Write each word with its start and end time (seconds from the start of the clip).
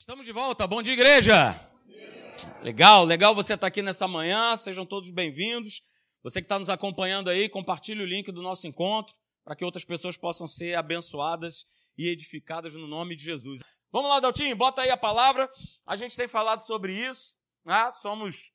Estamos 0.00 0.24
de 0.24 0.32
volta, 0.32 0.64
bom 0.64 0.80
dia, 0.80 0.94
igreja! 0.94 1.60
Legal, 2.62 3.04
legal 3.04 3.34
você 3.34 3.54
estar 3.54 3.66
aqui 3.66 3.82
nessa 3.82 4.06
manhã, 4.06 4.56
sejam 4.56 4.86
todos 4.86 5.10
bem-vindos. 5.10 5.82
Você 6.22 6.40
que 6.40 6.46
está 6.46 6.56
nos 6.56 6.70
acompanhando 6.70 7.28
aí, 7.28 7.48
compartilhe 7.48 8.00
o 8.00 8.06
link 8.06 8.30
do 8.30 8.40
nosso 8.40 8.66
encontro 8.68 9.14
para 9.44 9.56
que 9.56 9.64
outras 9.64 9.84
pessoas 9.84 10.16
possam 10.16 10.46
ser 10.46 10.76
abençoadas 10.76 11.66
e 11.98 12.08
edificadas 12.08 12.74
no 12.74 12.86
nome 12.86 13.16
de 13.16 13.24
Jesus. 13.24 13.60
Vamos 13.90 14.08
lá, 14.08 14.20
Daltinho, 14.20 14.54
bota 14.56 14.82
aí 14.82 14.90
a 14.90 14.96
palavra. 14.96 15.50
A 15.84 15.96
gente 15.96 16.16
tem 16.16 16.28
falado 16.28 16.60
sobre 16.60 16.92
isso, 16.92 17.36
né? 17.64 17.90
somos 17.90 18.52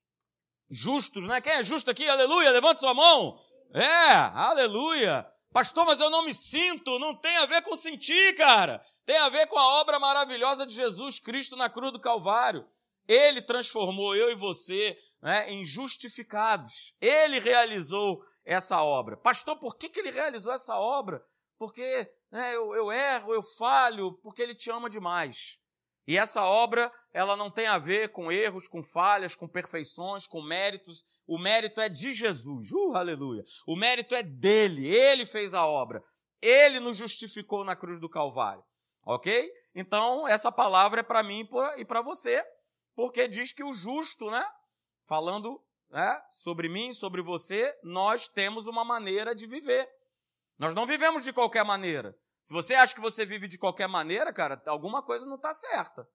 justos, 0.72 1.28
né? 1.28 1.42
Quem 1.42 1.54
é 1.54 1.62
justo 1.62 1.92
aqui? 1.92 2.08
Aleluia, 2.08 2.52
levante 2.52 2.80
sua 2.80 2.94
mão. 2.94 3.38
É, 3.74 4.14
aleluia. 4.34 5.28
Pastor, 5.52 5.86
mas 5.86 6.00
eu 6.00 6.10
não 6.10 6.26
me 6.26 6.34
sinto, 6.34 6.98
não 6.98 7.14
tem 7.14 7.36
a 7.38 7.46
ver 7.46 7.62
com 7.64 7.76
sentir, 7.76 8.34
cara. 8.34 8.84
Tem 9.06 9.18
a 9.18 9.30
ver 9.30 9.48
com 9.48 9.58
a 9.58 9.82
obra 9.82 10.00
maravilhosa 10.00 10.66
de 10.66 10.74
Jesus 10.74 11.20
Cristo 11.20 11.56
na 11.56 11.70
cruz 11.70 11.92
do 11.92 12.00
Calvário. 12.00 12.66
Ele 13.08 13.42
transformou 13.42 14.16
eu 14.16 14.32
e 14.32 14.36
você 14.36 14.98
né, 15.22 15.50
em 15.50 15.66
justificados. 15.66 16.94
Ele 17.02 17.40
realizou 17.40 18.24
essa 18.46 18.82
obra. 18.82 19.18
Pastor, 19.18 19.58
por 19.58 19.76
que, 19.76 19.90
que 19.90 20.00
ele 20.00 20.12
realizou 20.12 20.54
essa 20.54 20.78
obra? 20.78 21.24
Porque 21.58 22.10
né, 22.32 22.56
eu, 22.56 22.74
eu 22.74 22.92
erro, 22.92 23.34
eu 23.34 23.44
falho, 23.44 24.14
porque 24.24 24.42
ele 24.42 24.56
te 24.56 24.72
ama 24.72 24.90
demais. 24.90 25.60
E 26.06 26.18
essa 26.18 26.44
obra, 26.44 26.92
ela 27.14 27.38
não 27.38 27.50
tem 27.50 27.68
a 27.68 27.78
ver 27.78 28.10
com 28.10 28.32
erros, 28.32 28.68
com 28.68 28.84
falhas, 28.84 29.36
com 29.36 29.48
perfeições, 29.48 30.28
com 30.28 30.42
méritos. 30.42 31.04
O 31.26 31.38
mérito 31.38 31.80
é 31.80 31.88
de 31.88 32.14
Jesus. 32.14 32.72
Uh, 32.72 32.94
aleluia. 32.94 33.44
O 33.66 33.76
mérito 33.76 34.14
é 34.14 34.22
dele. 34.22 34.86
Ele 34.86 35.26
fez 35.26 35.54
a 35.54 35.66
obra. 35.66 36.04
Ele 36.42 36.82
nos 36.82 36.98
justificou 36.98 37.64
na 37.64 37.76
cruz 37.76 38.02
do 38.02 38.10
Calvário. 38.10 38.64
Ok? 39.06 39.52
Então, 39.76 40.28
essa 40.28 40.52
palavra 40.52 41.02
é 41.02 41.04
para 41.04 41.24
mim 41.24 41.48
e 41.78 41.86
para 41.86 42.02
você, 42.02 42.44
porque 42.96 43.28
diz 43.28 43.52
que 43.52 43.64
o 43.64 43.74
justo, 43.74 44.30
né? 44.30 44.46
Falando 45.06 45.62
né, 45.90 46.22
sobre 46.32 46.70
mim, 46.70 46.94
sobre 46.94 47.22
você, 47.22 47.78
nós 47.84 48.28
temos 48.28 48.68
uma 48.68 48.86
maneira 48.86 49.36
de 49.36 49.46
viver. 49.46 49.90
Nós 50.58 50.74
não 50.74 50.86
vivemos 50.86 51.24
de 51.24 51.34
qualquer 51.34 51.66
maneira. 51.66 52.18
Se 52.42 52.54
você 52.54 52.76
acha 52.76 52.96
que 52.96 53.02
você 53.02 53.26
vive 53.26 53.48
de 53.48 53.58
qualquer 53.58 53.88
maneira, 53.88 54.32
cara, 54.32 54.62
alguma 54.68 55.02
coisa 55.02 55.26
não 55.26 55.36
está 55.36 55.54
certa. 55.54 56.08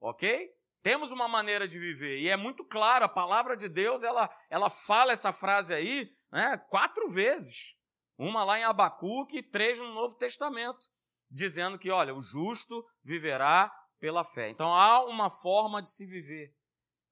Ok? 0.00 0.50
Temos 0.82 1.10
uma 1.10 1.28
maneira 1.28 1.66
de 1.66 1.78
viver. 1.78 2.18
E 2.18 2.28
é 2.28 2.36
muito 2.36 2.64
claro, 2.64 3.04
a 3.04 3.08
palavra 3.08 3.56
de 3.56 3.68
Deus, 3.68 4.02
ela, 4.02 4.28
ela 4.50 4.70
fala 4.70 5.12
essa 5.12 5.32
frase 5.32 5.72
aí 5.72 6.14
né, 6.30 6.56
quatro 6.68 7.08
vezes. 7.08 7.76
Uma 8.18 8.44
lá 8.44 8.58
em 8.58 8.64
Abacuque 8.64 9.38
e 9.38 9.42
três 9.42 9.78
no 9.78 9.92
Novo 9.92 10.14
Testamento 10.16 10.86
dizendo 11.30 11.78
que, 11.78 11.90
olha, 11.90 12.14
o 12.14 12.20
justo 12.20 12.84
viverá 13.02 13.72
pela 13.98 14.24
fé. 14.24 14.50
Então 14.50 14.74
há 14.74 15.04
uma 15.04 15.30
forma 15.30 15.82
de 15.82 15.90
se 15.90 16.06
viver. 16.06 16.54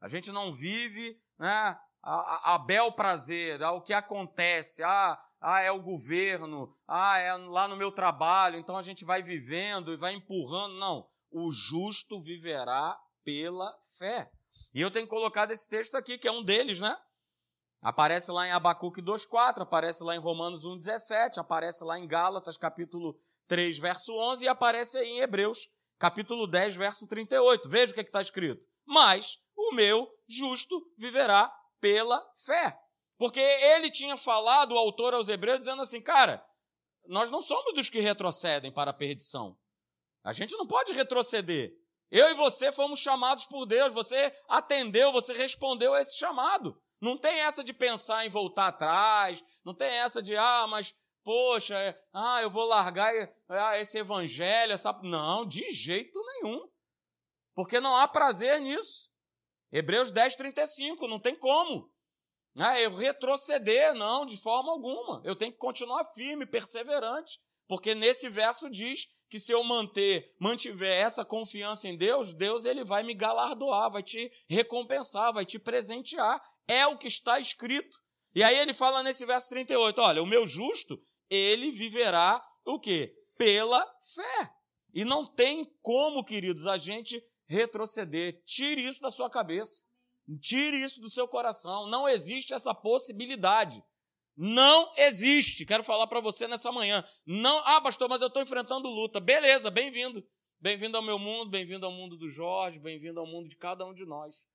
A 0.01 0.09
gente 0.09 0.31
não 0.31 0.55
vive 0.55 1.19
né, 1.39 1.79
a, 2.03 2.55
a, 2.55 2.59
bel 2.59 2.93
prazer, 2.93 3.63
o 3.63 3.81
que 3.81 3.93
acontece, 3.93 4.83
ah, 4.83 5.19
ah, 5.41 5.61
é 5.61 5.71
o 5.71 5.83
governo, 5.83 6.75
ah, 6.87 7.19
é 7.19 7.35
lá 7.35 7.67
no 7.67 7.77
meu 7.77 7.91
trabalho, 7.91 8.59
então 8.59 8.77
a 8.77 8.83
gente 8.83 9.05
vai 9.05 9.23
vivendo 9.23 9.93
e 9.93 9.97
vai 9.97 10.13
empurrando. 10.13 10.79
Não, 10.79 11.09
o 11.31 11.51
justo 11.51 12.21
viverá 12.21 12.99
pela 13.25 13.75
fé. 13.99 14.31
E 14.73 14.81
eu 14.81 14.91
tenho 14.91 15.07
colocado 15.07 15.51
esse 15.51 15.69
texto 15.69 15.97
aqui, 15.97 16.19
que 16.19 16.29
é 16.29 16.33
um 16.33 16.43
deles, 16.43 16.79
né? 16.79 16.97
Aparece 17.83 18.31
lá 18.31 18.47
em 18.47 18.53
Abacuque 18.53 19.03
2,4, 19.03 19.63
aparece 19.63 20.03
lá 20.03 20.15
em 20.15 20.21
Romanos 20.21 20.65
1,17, 20.65 21.39
aparece 21.39 21.85
lá 21.85 21.99
em 21.99 22.07
Gálatas, 22.07 22.57
capítulo 22.57 23.19
3, 23.47 23.79
verso 23.79 24.13
11, 24.15 24.45
e 24.45 24.49
aparece 24.49 24.99
aí 24.99 25.09
em 25.09 25.21
Hebreus, 25.21 25.69
capítulo 25.99 26.47
10, 26.47 26.77
verso 26.77 27.07
38. 27.07 27.69
Veja 27.69 27.93
o 27.93 27.95
que 27.95 28.01
é 28.01 28.05
está 28.05 28.21
escrito. 28.21 28.63
Mas 28.87 29.39
o 29.57 29.73
meu 29.73 30.09
justo 30.29 30.81
viverá 30.97 31.53
pela 31.81 32.25
fé. 32.45 32.79
Porque 33.17 33.41
ele 33.41 33.91
tinha 33.91 34.17
falado, 34.17 34.73
o 34.73 34.79
autor 34.79 35.15
aos 35.15 35.29
Hebreus, 35.29 35.61
dizendo 35.61 35.83
assim, 35.83 36.01
cara, 36.01 36.45
nós 37.07 37.31
não 37.31 37.41
somos 37.41 37.75
dos 37.75 37.89
que 37.89 38.01
retrocedem 38.01 38.73
para 38.73 38.91
a 38.91 38.95
perdição. 38.95 39.57
A 40.23 40.33
gente 40.33 40.57
não 40.57 40.67
pode 40.67 40.93
retroceder. 40.93 41.73
Eu 42.11 42.31
e 42.31 42.35
você 42.35 42.73
fomos 42.73 43.01
chamados 43.01 43.47
por 43.47 43.67
Deus, 43.67 43.93
você 43.93 44.33
atendeu, 44.49 45.13
você 45.13 45.35
respondeu 45.35 45.95
a 45.95 46.01
esse 46.01 46.19
chamado. 46.19 46.81
Não 47.01 47.19
tem 47.19 47.41
essa 47.41 47.63
de 47.63 47.73
pensar 47.73 48.25
em 48.25 48.31
voltar 48.31 48.69
atrás, 48.69 49.43
não 49.65 49.75
tem 49.75 49.89
essa 49.89 50.23
de, 50.23 50.37
ah, 50.37 50.67
mas 50.67 50.95
poxa, 51.25 51.77
é, 51.77 51.99
ah, 52.13 52.41
eu 52.43 52.51
vou 52.51 52.67
largar 52.67 53.13
ah, 53.49 53.79
esse 53.79 53.99
evangelho, 53.99 54.73
essa... 54.73 54.93
não, 55.03 55.47
de 55.47 55.69
jeito 55.71 56.21
nenhum. 56.27 56.69
Porque 57.55 57.81
não 57.81 57.97
há 57.97 58.07
prazer 58.07 58.61
nisso. 58.61 59.11
Hebreus 59.73 60.11
10, 60.11 60.37
35, 60.37 61.09
não 61.09 61.19
tem 61.19 61.35
como. 61.35 61.91
Ah, 62.57 62.79
eu 62.81 62.95
retroceder, 62.95 63.95
não, 63.95 64.25
de 64.25 64.37
forma 64.37 64.71
alguma. 64.71 65.21
Eu 65.25 65.35
tenho 65.35 65.53
que 65.53 65.59
continuar 65.59 66.05
firme, 66.13 66.47
perseverante. 66.47 67.41
Porque 67.67 67.95
nesse 67.95 68.29
verso 68.29 68.71
diz 68.71 69.07
que 69.29 69.41
se 69.41 69.51
eu 69.51 69.65
manter, 69.65 70.33
mantiver 70.39 71.03
essa 71.03 71.25
confiança 71.25 71.89
em 71.89 71.97
Deus, 71.97 72.35
Deus 72.35 72.65
ele 72.65 72.85
vai 72.85 73.03
me 73.03 73.15
galardoar, 73.15 73.91
vai 73.91 74.03
te 74.03 74.31
recompensar, 74.49 75.33
vai 75.33 75.47
te 75.47 75.59
presentear. 75.59 76.41
É 76.69 76.87
o 76.87 76.99
que 76.99 77.09
está 77.09 77.41
escrito. 77.41 77.99
E 78.35 78.43
aí 78.43 78.57
ele 78.57 78.75
fala 78.75 79.03
nesse 79.03 79.25
verso 79.25 79.49
38, 79.49 80.01
olha, 80.01 80.23
o 80.23 80.27
meu 80.27 80.47
justo, 80.47 81.01
ele 81.29 81.71
viverá 81.71 82.45
o 82.65 82.79
quê? 82.79 83.15
Pela 83.37 83.85
fé. 84.15 84.55
E 84.93 85.05
não 85.05 85.27
tem 85.27 85.65
como, 85.83 86.25
queridos, 86.25 86.67
a 86.67 86.77
gente 86.77 87.23
retroceder. 87.47 88.43
Tire 88.45 88.87
isso 88.87 89.01
da 89.01 89.11
sua 89.11 89.29
cabeça. 89.29 89.85
Tire 90.41 90.77
isso 90.83 91.01
do 91.01 91.11
seu 91.11 91.27
coração. 91.29 91.89
Não 91.89 92.09
existe 92.09 92.55
essa 92.55 92.75
possibilidade. 92.75 93.83
Não 94.37 94.93
existe. 94.97 95.67
Quero 95.67 95.83
falar 95.83 96.07
para 96.07 96.21
você 96.21 96.49
nessa 96.49 96.73
manhã. 96.73 97.05
Não, 97.27 97.59
ah, 97.65 97.81
pastor, 97.81 98.09
mas 98.09 98.21
eu 98.21 98.29
estou 98.29 98.43
enfrentando 98.43 98.89
luta. 98.89 99.21
Beleza, 99.21 99.71
bem-vindo. 99.71 100.25
Bem-vindo 100.61 100.97
ao 100.97 101.03
meu 101.03 101.19
mundo, 101.19 101.51
bem-vindo 101.51 101.85
ao 101.85 101.93
mundo 101.93 102.17
do 102.17 102.27
Jorge, 102.29 102.79
bem-vindo 102.81 103.21
ao 103.21 103.27
mundo 103.27 103.49
de 103.49 103.57
cada 103.57 103.85
um 103.85 103.93
de 103.93 104.07
nós. 104.07 104.49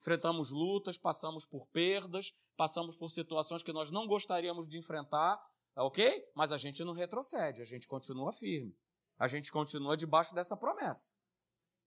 Enfrentamos 0.00 0.50
lutas, 0.50 0.98
passamos 0.98 1.46
por 1.46 1.68
perdas, 1.68 2.34
passamos 2.56 2.96
por 2.96 3.08
situações 3.08 3.62
que 3.62 3.72
nós 3.72 3.88
não 3.88 4.08
gostaríamos 4.08 4.68
de 4.68 4.76
enfrentar, 4.76 5.40
ok? 5.76 6.24
Mas 6.34 6.52
a 6.52 6.58
gente 6.58 6.84
não 6.84 6.92
retrocede, 6.92 7.62
a 7.62 7.64
gente 7.64 7.86
continua 7.86 8.32
firme. 8.32 8.76
A 9.18 9.28
gente 9.28 9.52
continua 9.52 9.96
debaixo 9.96 10.34
dessa 10.34 10.56
promessa. 10.56 11.14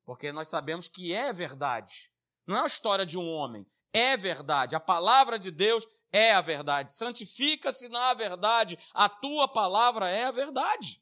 Porque 0.06 0.32
nós 0.32 0.48
sabemos 0.48 0.88
que 0.88 1.14
é 1.14 1.34
verdade. 1.34 2.12
Não 2.48 2.56
é 2.56 2.62
a 2.62 2.68
história 2.68 3.06
de 3.06 3.18
um 3.18 3.28
homem, 3.28 3.66
é 3.92 4.16
verdade. 4.16 4.76
A 4.76 4.80
palavra 4.80 5.40
de 5.40 5.50
Deus 5.52 5.88
é 6.12 6.34
a 6.34 6.42
verdade. 6.42 6.94
Santifica-se 6.94 7.90
na 7.90 8.14
verdade. 8.14 8.78
A 8.94 9.10
tua 9.10 9.48
palavra 9.48 10.10
é 10.10 10.26
a 10.26 10.32
verdade. 10.32 11.02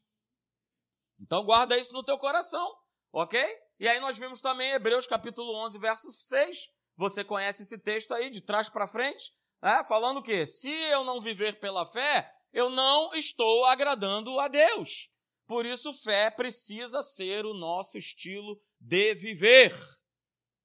Então 1.20 1.44
guarda 1.44 1.78
isso 1.78 1.92
no 1.92 2.02
teu 2.02 2.18
coração, 2.18 2.74
ok? 3.12 3.40
E 3.78 3.88
aí 3.88 4.00
nós 4.00 4.16
vimos 4.18 4.40
também 4.40 4.72
Hebreus 4.72 5.06
capítulo 5.06 5.54
11, 5.64 5.78
verso 5.78 6.10
6. 6.10 6.70
Você 6.96 7.24
conhece 7.24 7.62
esse 7.62 7.78
texto 7.78 8.14
aí, 8.14 8.30
de 8.30 8.40
trás 8.40 8.68
para 8.68 8.86
frente, 8.86 9.32
é? 9.62 9.82
falando 9.84 10.18
o 10.18 10.22
quê? 10.22 10.46
Se 10.46 10.70
eu 10.70 11.04
não 11.04 11.20
viver 11.20 11.58
pela 11.58 11.84
fé, 11.86 12.30
eu 12.54 12.70
não 12.70 13.12
estou 13.12 13.64
agradando 13.66 14.38
a 14.38 14.46
Deus. 14.46 15.10
Por 15.46 15.66
isso, 15.66 15.92
fé 15.92 16.30
precisa 16.30 17.02
ser 17.02 17.44
o 17.44 17.52
nosso 17.52 17.98
estilo 17.98 18.58
de 18.80 19.14
viver. 19.14 19.76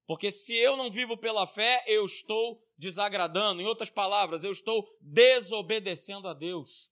Porque 0.05 0.31
se 0.31 0.55
eu 0.55 0.77
não 0.77 0.91
vivo 0.91 1.17
pela 1.17 1.47
fé, 1.47 1.83
eu 1.87 2.05
estou 2.05 2.63
desagradando. 2.77 3.61
Em 3.61 3.65
outras 3.65 3.89
palavras, 3.89 4.43
eu 4.43 4.51
estou 4.51 4.87
desobedecendo 5.01 6.27
a 6.27 6.33
Deus. 6.33 6.91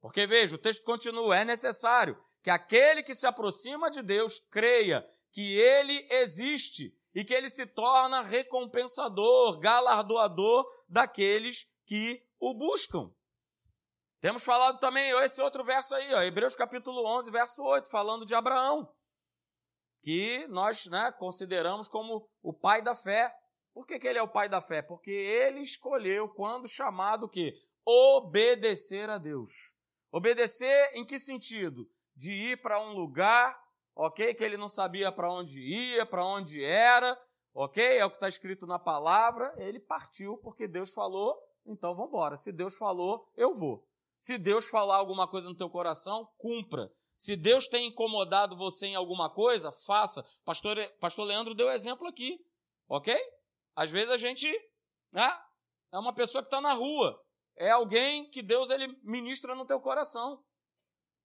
Porque 0.00 0.26
veja, 0.26 0.54
o 0.54 0.58
texto 0.58 0.84
continua: 0.84 1.38
é 1.38 1.44
necessário 1.44 2.16
que 2.42 2.50
aquele 2.50 3.02
que 3.02 3.14
se 3.14 3.26
aproxima 3.26 3.90
de 3.90 4.02
Deus 4.02 4.38
creia 4.38 5.06
que 5.32 5.56
ele 5.58 6.06
existe 6.10 6.96
e 7.14 7.24
que 7.24 7.34
ele 7.34 7.50
se 7.50 7.66
torna 7.66 8.22
recompensador, 8.22 9.58
galardoador 9.58 10.64
daqueles 10.88 11.66
que 11.86 12.24
o 12.38 12.54
buscam. 12.54 13.12
Temos 14.22 14.44
falado 14.44 14.78
também 14.78 15.10
esse 15.24 15.42
outro 15.42 15.64
verso 15.64 15.96
aí, 15.96 16.14
ó, 16.14 16.22
Hebreus 16.22 16.54
capítulo 16.54 17.04
11, 17.04 17.28
verso 17.32 17.60
8, 17.64 17.90
falando 17.90 18.24
de 18.24 18.36
Abraão, 18.36 18.88
que 20.00 20.46
nós 20.46 20.86
né, 20.86 21.10
consideramos 21.18 21.88
como 21.88 22.30
o 22.40 22.52
pai 22.52 22.80
da 22.80 22.94
fé. 22.94 23.34
Por 23.74 23.84
que, 23.84 23.98
que 23.98 24.06
ele 24.06 24.20
é 24.20 24.22
o 24.22 24.28
pai 24.28 24.48
da 24.48 24.60
fé? 24.60 24.80
Porque 24.80 25.10
ele 25.10 25.58
escolheu, 25.58 26.28
quando 26.28 26.68
chamado, 26.68 27.26
o 27.26 27.28
quê? 27.28 27.52
Obedecer 27.84 29.10
a 29.10 29.18
Deus. 29.18 29.74
Obedecer 30.12 30.92
em 30.94 31.04
que 31.04 31.18
sentido? 31.18 31.90
De 32.14 32.32
ir 32.32 32.62
para 32.62 32.80
um 32.80 32.92
lugar, 32.92 33.60
ok? 33.92 34.34
Que 34.34 34.44
ele 34.44 34.56
não 34.56 34.68
sabia 34.68 35.10
para 35.10 35.32
onde 35.32 35.58
ia, 35.58 36.06
para 36.06 36.24
onde 36.24 36.62
era, 36.62 37.20
ok? 37.52 37.98
É 37.98 38.04
o 38.04 38.10
que 38.10 38.18
está 38.18 38.28
escrito 38.28 38.68
na 38.68 38.78
palavra. 38.78 39.52
Ele 39.56 39.80
partiu 39.80 40.36
porque 40.36 40.68
Deus 40.68 40.92
falou, 40.92 41.36
então 41.66 41.92
vamos 41.96 42.10
embora. 42.10 42.36
Se 42.36 42.52
Deus 42.52 42.76
falou, 42.76 43.28
eu 43.34 43.52
vou. 43.52 43.84
Se 44.22 44.38
Deus 44.38 44.68
falar 44.68 44.98
alguma 44.98 45.26
coisa 45.26 45.48
no 45.48 45.56
teu 45.56 45.68
coração, 45.68 46.28
cumpra. 46.38 46.88
Se 47.16 47.34
Deus 47.34 47.66
tem 47.66 47.88
incomodado 47.88 48.56
você 48.56 48.86
em 48.86 48.94
alguma 48.94 49.28
coisa, 49.28 49.72
faça. 49.84 50.24
Pastor, 50.44 50.76
Pastor 51.00 51.26
Leandro 51.26 51.56
deu 51.56 51.68
exemplo 51.68 52.06
aqui, 52.06 52.38
ok? 52.88 53.20
Às 53.74 53.90
vezes 53.90 54.10
a 54.10 54.16
gente 54.16 54.48
né, 55.10 55.28
é 55.92 55.98
uma 55.98 56.14
pessoa 56.14 56.40
que 56.40 56.46
está 56.46 56.60
na 56.60 56.72
rua, 56.72 57.20
é 57.56 57.72
alguém 57.72 58.30
que 58.30 58.42
Deus 58.42 58.70
ele 58.70 58.96
ministra 59.02 59.56
no 59.56 59.66
teu 59.66 59.80
coração. 59.80 60.40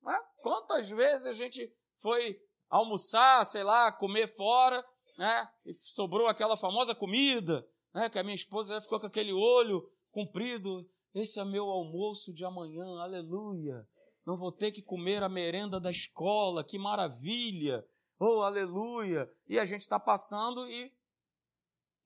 Né? 0.02 0.20
Quantas 0.42 0.90
vezes 0.90 1.28
a 1.28 1.34
gente 1.34 1.72
foi 2.02 2.36
almoçar, 2.68 3.46
sei 3.46 3.64
lá, 3.64 3.92
comer 3.92 4.36
fora, 4.36 4.84
né? 5.20 5.48
E 5.68 5.74
sobrou 5.76 6.26
aquela 6.26 6.58
famosa 6.58 6.96
comida, 6.96 7.64
né? 7.94 8.10
Que 8.10 8.18
a 8.18 8.24
minha 8.24 8.34
esposa 8.34 8.82
ficou 8.82 9.00
com 9.00 9.06
aquele 9.06 9.34
olho 9.34 9.88
comprido. 10.10 10.90
Esse 11.18 11.40
é 11.40 11.44
meu 11.44 11.68
almoço 11.68 12.31
de 12.31 12.46
amanhã, 12.46 13.00
aleluia. 13.00 13.90
Não 14.24 14.38
vou 14.38 14.52
ter 14.52 14.72
que 14.72 14.84
comer 14.84 15.24
a 15.24 15.30
merenda 15.30 15.80
da 15.80 15.90
escola, 15.90 16.64
que 16.64 16.78
maravilha. 16.78 17.84
Oh, 18.19 18.44
aleluia. 18.44 19.28
E 19.48 19.58
a 19.58 19.66
gente 19.66 19.81
está 19.81 20.00
passando 20.00 20.69
e 20.69 20.94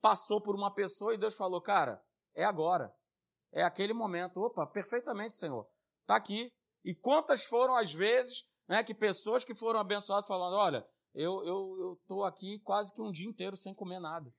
passou 0.02 0.40
por 0.40 0.56
uma 0.56 0.74
pessoa 0.74 1.14
e 1.14 1.18
Deus 1.18 1.36
falou, 1.36 1.62
cara, 1.62 2.02
é 2.34 2.46
agora. 2.46 2.90
É 3.52 3.62
aquele 3.64 3.92
momento. 3.92 4.40
Opa, 4.40 4.66
perfeitamente, 4.66 5.36
Senhor. 5.36 5.68
Está 6.04 6.16
aqui. 6.16 6.50
E 6.86 6.96
quantas 6.96 7.44
foram 7.44 7.76
as 7.76 7.94
vezes 7.94 8.46
né, 8.66 8.82
que 8.82 8.94
pessoas 8.94 9.44
que 9.44 9.54
foram 9.54 9.82
abençoadas 9.82 10.26
falando, 10.26 10.56
olha, 10.56 10.88
eu 11.14 11.44
eu 11.46 11.98
estou 12.02 12.24
aqui 12.24 12.60
quase 12.60 12.94
que 12.94 13.02
um 13.02 13.12
dia 13.12 13.28
inteiro 13.28 13.58
sem 13.58 13.76
comer 13.76 14.00
nada. 14.00 14.34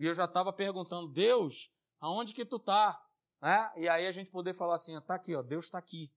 E 0.00 0.06
eu 0.06 0.14
já 0.14 0.24
estava 0.24 0.52
perguntando, 0.52 1.06
Deus, 1.12 1.70
aonde 2.00 2.34
que 2.34 2.44
tu 2.44 2.56
está? 2.56 3.00
Né? 3.40 3.72
E 3.76 3.88
aí 3.88 4.06
a 4.06 4.12
gente 4.12 4.30
poder 4.30 4.54
falar 4.54 4.74
assim, 4.74 4.96
está 4.96 5.14
aqui, 5.14 5.34
ó, 5.34 5.42
Deus 5.42 5.66
está 5.66 5.78
aqui. 5.78 6.10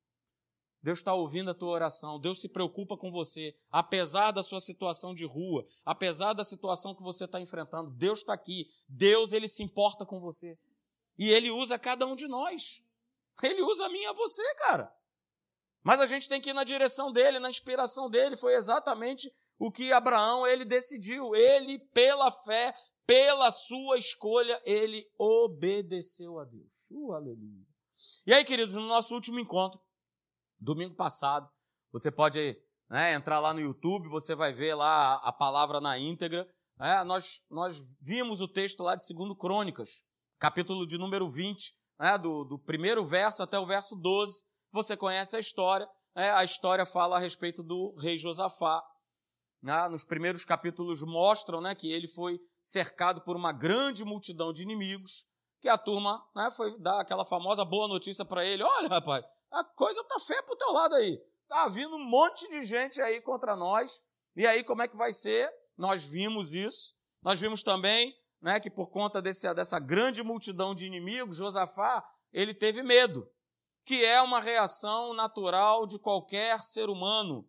Deus 0.82 1.00
está 1.00 1.14
ouvindo 1.14 1.50
a 1.50 1.54
tua 1.54 1.70
oração, 1.70 2.20
Deus 2.20 2.42
se 2.42 2.50
preocupa 2.50 2.98
com 2.98 3.10
você, 3.10 3.56
apesar 3.72 4.32
da 4.32 4.44
sua 4.44 4.60
situação 4.60 5.14
de 5.14 5.26
rua, 5.26 5.66
apesar 5.86 6.34
da 6.34 6.44
situação 6.44 6.94
que 6.94 7.02
você 7.02 7.24
está 7.24 7.40
enfrentando, 7.40 7.90
Deus 7.90 8.20
está 8.20 8.34
aqui, 8.34 8.68
Deus 8.90 9.32
ele 9.32 9.48
se 9.48 9.64
importa 9.64 10.06
com 10.06 10.20
você. 10.20 10.60
E 11.18 11.30
ele 11.30 11.50
usa 11.50 11.80
cada 11.80 12.06
um 12.06 12.16
de 12.16 12.28
nós. 12.28 12.84
Ele 13.42 13.62
usa 13.62 13.86
a 13.86 13.90
mim 13.90 14.02
e 14.02 14.06
a 14.08 14.14
você, 14.14 14.44
cara. 14.56 14.94
Mas 15.82 16.02
a 16.02 16.06
gente 16.06 16.28
tem 16.28 16.42
que 16.42 16.50
ir 16.50 16.54
na 16.54 16.64
direção 16.64 17.12
dele, 17.12 17.40
na 17.40 17.50
inspiração 17.50 18.10
dele. 18.10 18.36
Foi 18.36 18.54
exatamente 18.54 19.34
o 19.58 19.72
que 19.72 19.92
Abraão 19.92 20.46
ele 20.48 20.66
decidiu. 20.66 21.36
Ele, 21.36 21.80
pela 21.94 22.32
fé, 22.32 22.74
pela 23.06 23.52
sua 23.52 23.98
escolha, 23.98 24.62
ele 24.66 25.06
obedeceu 25.18 26.40
a 26.40 26.46
Deus. 26.46 26.88
Uh, 26.92 27.14
aleluia. 27.14 27.66
E 28.26 28.34
aí, 28.34 28.44
queridos, 28.44 28.76
no 28.76 28.88
nosso 28.88 29.14
último 29.14 29.40
encontro, 29.40 29.80
domingo 30.60 30.96
passado, 30.96 31.50
você 31.92 32.12
pode 32.12 32.58
né, 32.90 33.14
entrar 33.14 33.40
lá 33.40 33.54
no 33.54 33.60
YouTube, 33.60 34.10
você 34.10 34.36
vai 34.36 34.54
ver 34.54 34.76
lá 34.76 35.16
a, 35.16 35.32
palavra 35.32 35.80
na 35.80 35.98
íntegra. 35.98 36.48
É, 36.80 37.04
nós, 37.04 37.42
nós 37.50 37.84
vimos 38.02 38.42
o 38.42 38.48
texto 38.48 38.82
lá 38.84 38.96
de 38.96 39.06
2 39.14 39.38
Crônicas, 39.38 40.02
capítulo 40.40 40.86
de 40.88 40.98
número 40.98 41.30
20, 41.30 41.74
né, 42.00 42.18
do, 42.18 42.44
do 42.44 42.60
primeiro 42.60 43.06
verso 43.06 43.44
até 43.44 43.60
o 43.60 43.66
verso 43.66 43.96
12. 43.96 44.44
Você 44.72 44.98
conhece 44.98 45.36
a 45.36 45.40
história. 45.40 45.88
É, 46.16 46.30
a 46.32 46.44
história 46.44 46.86
fala 46.86 47.18
a 47.18 47.20
respeito 47.20 47.62
do 47.62 47.96
rei 48.00 48.18
Josafá. 48.18 48.82
Né, 49.62 49.88
nos 49.88 50.04
primeiros 50.04 50.44
capítulos 50.44 51.02
mostram 51.04 51.62
né, 51.62 51.74
que 51.76 51.92
ele 51.92 52.08
foi 52.08 52.40
cercado 52.64 53.22
por 53.22 53.36
uma 53.36 53.52
grande 53.52 54.04
multidão 54.04 54.52
de 54.52 54.64
inimigos, 54.64 55.28
que 55.62 55.70
a 55.70 55.78
turma 55.78 56.26
né, 56.36 56.50
foi 56.56 56.80
dar 56.80 57.02
aquela 57.02 57.26
famosa 57.26 57.64
boa 57.64 57.88
notícia 57.88 58.26
para 58.26 58.44
ele: 58.44 58.64
olha, 58.64 58.88
rapaz, 58.88 59.24
a 59.52 59.64
coisa 59.64 60.04
tá 60.06 60.20
feia 60.20 60.42
pro 60.42 60.56
teu 60.56 60.72
lado 60.72 60.96
aí. 60.96 61.22
Tá 61.48 61.68
vindo 61.68 61.96
um 61.96 62.10
monte 62.10 62.50
de 62.50 62.62
gente 62.62 63.02
aí 63.02 63.22
contra 63.22 63.56
nós. 63.56 64.02
E 64.36 64.48
aí, 64.48 64.64
como 64.64 64.82
é 64.82 64.88
que 64.88 64.98
vai 64.98 65.12
ser? 65.12 65.54
Nós 65.78 66.04
vimos 66.04 66.54
isso. 66.54 66.96
Nós 67.22 67.40
vimos 67.40 67.62
também 67.62 68.18
né, 68.42 68.60
que 68.60 68.70
por 68.70 68.90
conta 68.90 69.22
desse, 69.22 69.54
dessa 69.54 69.80
grande 69.80 70.24
multidão 70.24 70.74
de 70.74 70.86
inimigos, 70.86 71.36
Josafá, 71.36 72.04
ele 72.32 72.54
teve 72.54 72.82
medo 72.82 73.30
que 73.84 74.04
é 74.04 74.22
uma 74.22 74.40
reação 74.40 75.14
natural 75.14 75.86
de 75.86 76.00
qualquer 76.00 76.62
ser 76.62 76.90
humano. 76.90 77.48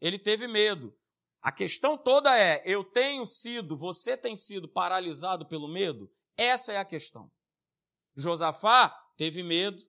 Ele 0.00 0.18
teve 0.18 0.46
medo. 0.46 0.92
A 1.40 1.52
questão 1.52 1.96
toda 1.96 2.36
é: 2.38 2.62
eu 2.64 2.84
tenho 2.84 3.24
sido, 3.26 3.76
você 3.76 4.16
tem 4.16 4.34
sido 4.34 4.68
paralisado 4.68 5.46
pelo 5.46 5.68
medo? 5.68 6.10
Essa 6.36 6.72
é 6.72 6.78
a 6.78 6.84
questão. 6.84 7.30
Josafá 8.16 8.88
teve 9.16 9.42
medo, 9.42 9.82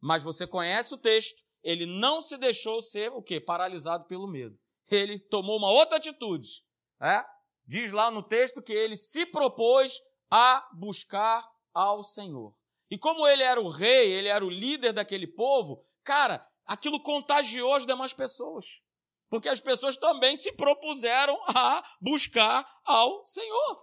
mas 0.00 0.22
você 0.22 0.46
conhece 0.46 0.94
o 0.94 0.98
texto, 0.98 1.42
ele 1.62 1.86
não 1.86 2.20
se 2.20 2.36
deixou 2.36 2.80
ser 2.82 3.12
o 3.12 3.22
quê? 3.22 3.40
Paralisado 3.40 4.06
pelo 4.06 4.26
medo. 4.26 4.58
Ele 4.90 5.18
tomou 5.18 5.56
uma 5.58 5.70
outra 5.70 5.96
atitude. 5.96 6.64
É? 7.00 7.24
Diz 7.66 7.92
lá 7.92 8.10
no 8.10 8.22
texto 8.22 8.62
que 8.62 8.72
ele 8.72 8.96
se 8.96 9.24
propôs 9.26 10.00
a 10.30 10.68
buscar 10.72 11.48
ao 11.72 12.02
Senhor. 12.02 12.54
E 12.90 12.98
como 12.98 13.26
ele 13.26 13.42
era 13.42 13.60
o 13.60 13.68
rei, 13.68 14.12
ele 14.12 14.28
era 14.28 14.44
o 14.44 14.50
líder 14.50 14.92
daquele 14.92 15.26
povo, 15.26 15.84
cara, 16.04 16.46
aquilo 16.64 17.02
contagiou 17.02 17.72
as 17.72 17.86
demais 17.86 18.12
pessoas. 18.12 18.82
Porque 19.32 19.48
as 19.48 19.60
pessoas 19.60 19.96
também 19.96 20.36
se 20.36 20.52
propuseram 20.52 21.40
a 21.48 21.82
buscar 22.02 22.68
ao 22.84 23.24
Senhor. 23.24 23.82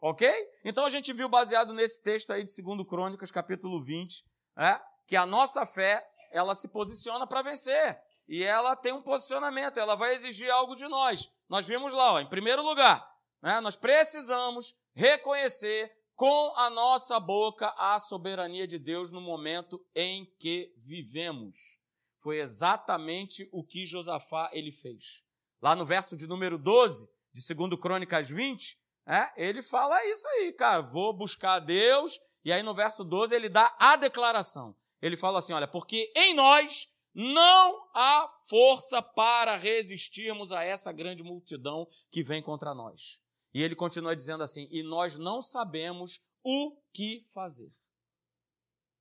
Ok? 0.00 0.28
Então 0.64 0.84
a 0.84 0.90
gente 0.90 1.12
viu, 1.12 1.28
baseado 1.28 1.72
nesse 1.72 2.02
texto 2.02 2.32
aí 2.32 2.42
de 2.42 2.52
2 2.60 2.84
Crônicas, 2.84 3.30
capítulo 3.30 3.80
20, 3.84 4.24
é, 4.58 4.80
que 5.06 5.14
a 5.14 5.24
nossa 5.24 5.64
fé, 5.64 6.04
ela 6.32 6.52
se 6.52 6.66
posiciona 6.66 7.28
para 7.28 7.42
vencer. 7.42 7.96
E 8.26 8.42
ela 8.42 8.74
tem 8.74 8.92
um 8.92 9.02
posicionamento, 9.02 9.78
ela 9.78 9.94
vai 9.94 10.14
exigir 10.14 10.50
algo 10.50 10.74
de 10.74 10.88
nós. 10.88 11.30
Nós 11.48 11.64
vimos 11.64 11.92
lá, 11.92 12.14
ó, 12.14 12.20
em 12.20 12.28
primeiro 12.28 12.62
lugar, 12.62 13.08
né, 13.40 13.60
nós 13.60 13.76
precisamos 13.76 14.74
reconhecer 14.96 15.92
com 16.16 16.52
a 16.56 16.68
nossa 16.70 17.20
boca 17.20 17.72
a 17.78 18.00
soberania 18.00 18.66
de 18.66 18.80
Deus 18.80 19.12
no 19.12 19.20
momento 19.20 19.80
em 19.94 20.26
que 20.40 20.74
vivemos. 20.76 21.78
Foi 22.26 22.40
exatamente 22.40 23.48
o 23.52 23.62
que 23.62 23.86
Josafá 23.86 24.50
ele 24.52 24.72
fez. 24.72 25.22
Lá 25.62 25.76
no 25.76 25.86
verso 25.86 26.16
de 26.16 26.26
número 26.26 26.58
12, 26.58 27.08
de 27.32 27.54
2 27.54 27.80
Crônicas 27.80 28.28
20, 28.28 28.76
é, 29.06 29.32
ele 29.36 29.62
fala 29.62 30.04
isso 30.06 30.26
aí, 30.30 30.52
cara, 30.52 30.82
vou 30.82 31.12
buscar 31.12 31.52
a 31.52 31.58
Deus, 31.60 32.18
e 32.44 32.52
aí 32.52 32.64
no 32.64 32.74
verso 32.74 33.04
12 33.04 33.32
ele 33.32 33.48
dá 33.48 33.72
a 33.78 33.94
declaração. 33.94 34.74
Ele 35.00 35.16
fala 35.16 35.38
assim, 35.38 35.52
olha, 35.52 35.68
porque 35.68 36.12
em 36.16 36.34
nós 36.34 36.92
não 37.14 37.88
há 37.94 38.28
força 38.48 39.00
para 39.00 39.56
resistirmos 39.56 40.50
a 40.50 40.64
essa 40.64 40.90
grande 40.90 41.22
multidão 41.22 41.86
que 42.10 42.24
vem 42.24 42.42
contra 42.42 42.74
nós. 42.74 43.20
E 43.54 43.62
ele 43.62 43.76
continua 43.76 44.16
dizendo 44.16 44.42
assim: 44.42 44.66
e 44.72 44.82
nós 44.82 45.16
não 45.16 45.40
sabemos 45.40 46.20
o 46.42 46.76
que 46.92 47.24
fazer. 47.32 47.70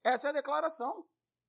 Essa 0.04 0.28
é 0.28 0.30
a 0.30 0.34
declaração. 0.34 1.08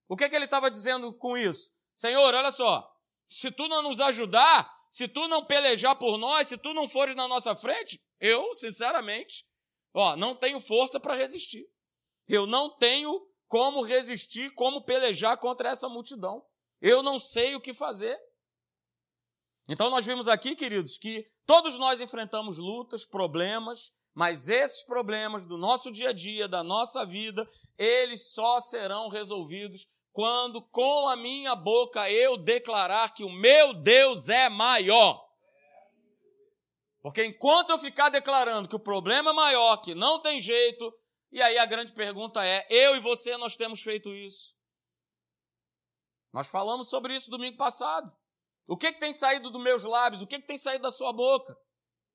O 0.08 0.16
que, 0.16 0.24
é 0.24 0.28
que 0.28 0.36
ele 0.36 0.44
estava 0.44 0.70
dizendo 0.70 1.12
com 1.12 1.36
isso? 1.36 1.75
Senhor, 1.96 2.34
olha 2.34 2.52
só, 2.52 2.86
se 3.26 3.50
tu 3.50 3.66
não 3.68 3.82
nos 3.82 4.00
ajudar, 4.00 4.70
se 4.90 5.08
tu 5.08 5.26
não 5.28 5.46
pelejar 5.46 5.96
por 5.96 6.18
nós, 6.18 6.46
se 6.46 6.58
tu 6.58 6.74
não 6.74 6.86
fores 6.86 7.16
na 7.16 7.26
nossa 7.26 7.56
frente, 7.56 7.98
eu, 8.20 8.52
sinceramente, 8.52 9.46
ó, 9.94 10.14
não 10.14 10.36
tenho 10.36 10.60
força 10.60 11.00
para 11.00 11.16
resistir. 11.16 11.66
Eu 12.28 12.46
não 12.46 12.76
tenho 12.76 13.26
como 13.48 13.80
resistir, 13.80 14.52
como 14.52 14.84
pelejar 14.84 15.38
contra 15.38 15.70
essa 15.70 15.88
multidão. 15.88 16.44
Eu 16.82 17.02
não 17.02 17.18
sei 17.18 17.54
o 17.54 17.60
que 17.62 17.72
fazer. 17.72 18.18
Então 19.66 19.88
nós 19.88 20.04
vimos 20.04 20.28
aqui, 20.28 20.54
queridos, 20.54 20.98
que 20.98 21.24
todos 21.46 21.78
nós 21.78 22.02
enfrentamos 22.02 22.58
lutas, 22.58 23.06
problemas, 23.06 23.90
mas 24.14 24.48
esses 24.48 24.84
problemas 24.84 25.46
do 25.46 25.56
nosso 25.56 25.90
dia 25.90 26.10
a 26.10 26.12
dia, 26.12 26.46
da 26.46 26.62
nossa 26.62 27.06
vida, 27.06 27.48
eles 27.78 28.32
só 28.32 28.60
serão 28.60 29.08
resolvidos 29.08 29.86
quando 30.16 30.62
com 30.62 31.06
a 31.08 31.14
minha 31.14 31.54
boca 31.54 32.10
eu 32.10 32.38
declarar 32.38 33.12
que 33.12 33.22
o 33.22 33.30
meu 33.30 33.74
Deus 33.74 34.30
é 34.30 34.48
maior. 34.48 35.22
Porque 37.02 37.22
enquanto 37.22 37.68
eu 37.68 37.78
ficar 37.78 38.08
declarando 38.08 38.66
que 38.66 38.74
o 38.74 38.80
problema 38.80 39.28
é 39.28 39.34
maior, 39.34 39.76
que 39.76 39.94
não 39.94 40.18
tem 40.18 40.40
jeito, 40.40 40.90
e 41.30 41.42
aí 41.42 41.58
a 41.58 41.66
grande 41.66 41.92
pergunta 41.92 42.42
é: 42.42 42.66
eu 42.70 42.96
e 42.96 43.00
você 43.00 43.36
nós 43.36 43.56
temos 43.56 43.82
feito 43.82 44.08
isso? 44.08 44.56
Nós 46.32 46.48
falamos 46.48 46.88
sobre 46.88 47.14
isso 47.14 47.30
domingo 47.30 47.58
passado. 47.58 48.10
O 48.66 48.74
que, 48.74 48.92
que 48.94 48.98
tem 48.98 49.12
saído 49.12 49.50
dos 49.50 49.62
meus 49.62 49.84
lábios? 49.84 50.22
O 50.22 50.26
que, 50.26 50.40
que 50.40 50.46
tem 50.46 50.56
saído 50.56 50.84
da 50.84 50.90
sua 50.90 51.12
boca? 51.12 51.54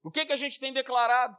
O 0.02 0.10
que, 0.10 0.26
que 0.26 0.34
a 0.34 0.38
gente 0.38 0.60
tem 0.60 0.74
declarado? 0.74 1.38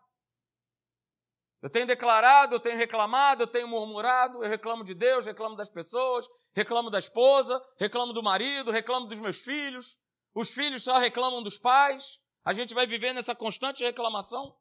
Eu 1.62 1.70
tenho 1.70 1.86
declarado, 1.86 2.56
eu 2.56 2.60
tenho 2.60 2.76
reclamado, 2.76 3.44
eu 3.44 3.46
tenho 3.46 3.68
murmurado, 3.68 4.42
eu 4.42 4.50
reclamo 4.50 4.82
de 4.82 4.94
Deus, 4.94 5.26
reclamo 5.26 5.54
das 5.54 5.70
pessoas, 5.70 6.28
reclamo 6.52 6.90
da 6.90 6.98
esposa, 6.98 7.64
reclamo 7.78 8.12
do 8.12 8.20
marido, 8.20 8.72
reclamo 8.72 9.06
dos 9.06 9.20
meus 9.20 9.38
filhos. 9.38 9.96
Os 10.34 10.52
filhos 10.52 10.82
só 10.82 10.98
reclamam 10.98 11.40
dos 11.40 11.58
pais. 11.58 12.18
A 12.44 12.52
gente 12.52 12.74
vai 12.74 12.84
viver 12.84 13.12
nessa 13.12 13.32
constante 13.32 13.84
reclamação. 13.84 14.58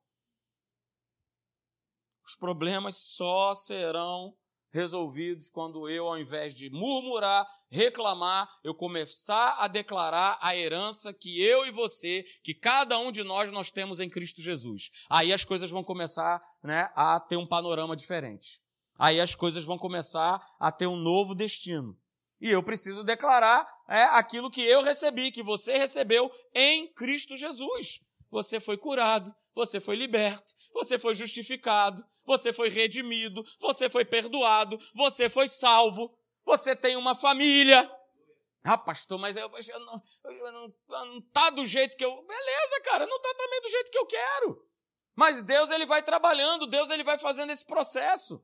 Os 2.23 2.35
problemas 2.35 2.97
só 2.97 3.55
serão 3.55 4.37
resolvidos 4.71 5.49
quando 5.49 5.89
eu, 5.89 6.07
ao 6.07 6.17
invés 6.17 6.55
de 6.55 6.69
murmurar, 6.69 7.45
reclamar, 7.69 8.49
eu 8.63 8.73
começar 8.73 9.57
a 9.59 9.67
declarar 9.67 10.37
a 10.41 10.55
herança 10.55 11.13
que 11.13 11.41
eu 11.41 11.65
e 11.65 11.71
você, 11.71 12.25
que 12.43 12.53
cada 12.53 12.97
um 12.97 13.11
de 13.11 13.23
nós 13.23 13.51
nós 13.51 13.69
temos 13.69 13.99
em 13.99 14.09
Cristo 14.09 14.41
Jesus. 14.41 14.89
Aí 15.09 15.31
as 15.31 15.43
coisas 15.43 15.69
vão 15.69 15.83
começar, 15.83 16.41
né, 16.63 16.89
a 16.95 17.19
ter 17.19 17.35
um 17.35 17.47
panorama 17.47 17.95
diferente. 17.95 18.61
Aí 18.97 19.19
as 19.19 19.35
coisas 19.35 19.63
vão 19.63 19.77
começar 19.77 20.41
a 20.59 20.71
ter 20.71 20.87
um 20.87 20.95
novo 20.95 21.35
destino. 21.35 21.97
E 22.39 22.49
eu 22.49 22.63
preciso 22.63 23.03
declarar 23.03 23.67
é, 23.87 24.03
aquilo 24.03 24.49
que 24.49 24.61
eu 24.61 24.81
recebi, 24.81 25.31
que 25.31 25.43
você 25.43 25.77
recebeu 25.77 26.31
em 26.55 26.91
Cristo 26.93 27.37
Jesus. 27.37 27.99
Você 28.31 28.59
foi 28.59 28.77
curado, 28.77 29.33
você 29.53 29.79
foi 29.79 29.95
liberto, 29.95 30.53
você 30.73 30.97
foi 30.97 31.13
justificado, 31.13 32.05
você 32.25 32.53
foi 32.53 32.69
redimido, 32.69 33.43
você 33.59 33.89
foi 33.89 34.05
perdoado, 34.05 34.79
você 34.95 35.29
foi 35.29 35.47
salvo, 35.47 36.15
você 36.45 36.75
tem 36.75 36.95
uma 36.95 37.15
família. 37.15 37.89
Ah, 38.63 38.77
pastor, 38.77 39.17
mas 39.17 39.35
eu, 39.35 39.51
eu, 39.69 39.79
não, 39.79 40.03
eu 40.23 40.51
não, 40.51 40.73
não 40.87 41.21
tá 41.21 41.49
do 41.49 41.65
jeito 41.65 41.97
que 41.97 42.05
eu. 42.05 42.21
Beleza, 42.23 42.81
cara, 42.83 43.07
não 43.07 43.19
tá 43.19 43.33
também 43.35 43.61
do 43.61 43.69
jeito 43.69 43.91
que 43.91 43.97
eu 43.97 44.05
quero. 44.05 44.67
Mas 45.15 45.43
Deus 45.43 45.69
ele 45.71 45.85
vai 45.85 46.03
trabalhando, 46.03 46.67
Deus 46.67 46.89
ele 46.89 47.03
vai 47.03 47.17
fazendo 47.17 47.51
esse 47.51 47.65
processo 47.65 48.43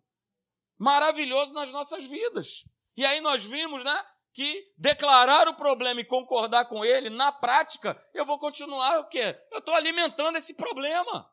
maravilhoso 0.78 1.54
nas 1.54 1.72
nossas 1.72 2.06
vidas. 2.06 2.66
E 2.96 3.06
aí 3.06 3.22
nós 3.22 3.44
vimos, 3.44 3.84
né, 3.84 4.06
que 4.38 4.72
declarar 4.78 5.48
o 5.48 5.56
problema 5.56 6.00
e 6.00 6.06
concordar 6.06 6.66
com 6.66 6.86
ele, 6.86 7.10
na 7.10 7.32
prática, 7.32 8.00
eu 8.14 8.24
vou 8.24 8.38
continuar 8.38 9.00
o 9.00 9.08
quê? 9.08 9.36
Eu 9.52 9.58
estou 9.58 9.74
alimentando 9.74 10.38
esse 10.38 10.54
problema. 10.54 11.28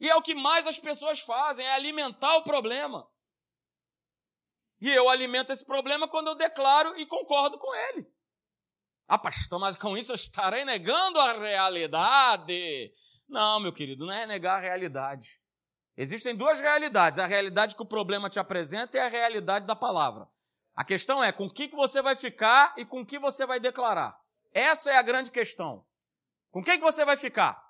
E 0.00 0.08
é 0.08 0.16
o 0.16 0.22
que 0.22 0.34
mais 0.34 0.66
as 0.66 0.78
pessoas 0.78 1.20
fazem, 1.20 1.66
é 1.66 1.74
alimentar 1.74 2.36
o 2.36 2.44
problema. 2.44 3.06
E 4.80 4.90
eu 4.90 5.10
alimento 5.10 5.52
esse 5.52 5.62
problema 5.62 6.08
quando 6.08 6.28
eu 6.28 6.34
declaro 6.36 6.98
e 6.98 7.04
concordo 7.04 7.58
com 7.58 7.74
ele. 7.74 8.10
Ah, 9.06 9.18
pastor, 9.18 9.60
mas 9.60 9.76
com 9.76 9.94
isso 9.94 10.12
eu 10.12 10.16
estarei 10.16 10.64
negando 10.64 11.20
a 11.20 11.38
realidade. 11.38 12.94
Não, 13.28 13.60
meu 13.60 13.74
querido, 13.74 14.06
não 14.06 14.14
é 14.14 14.24
negar 14.24 14.56
a 14.56 14.62
realidade. 14.62 15.38
Existem 15.98 16.34
duas 16.34 16.62
realidades: 16.62 17.18
a 17.18 17.26
realidade 17.26 17.74
que 17.74 17.82
o 17.82 17.86
problema 17.86 18.30
te 18.30 18.38
apresenta 18.38 18.96
e 18.96 19.00
a 19.00 19.08
realidade 19.08 19.66
da 19.66 19.76
palavra. 19.76 20.26
A 20.78 20.84
questão 20.84 21.24
é 21.24 21.32
com 21.32 21.46
o 21.46 21.50
que, 21.50 21.66
que 21.66 21.74
você 21.74 22.00
vai 22.00 22.14
ficar 22.14 22.72
e 22.76 22.84
com 22.84 23.00
o 23.00 23.04
que 23.04 23.18
você 23.18 23.44
vai 23.44 23.58
declarar. 23.58 24.16
Essa 24.54 24.92
é 24.92 24.96
a 24.96 25.02
grande 25.02 25.28
questão. 25.28 25.84
Com 26.52 26.62
quem 26.62 26.78
que 26.78 26.84
você 26.84 27.04
vai 27.04 27.16
ficar? 27.16 27.60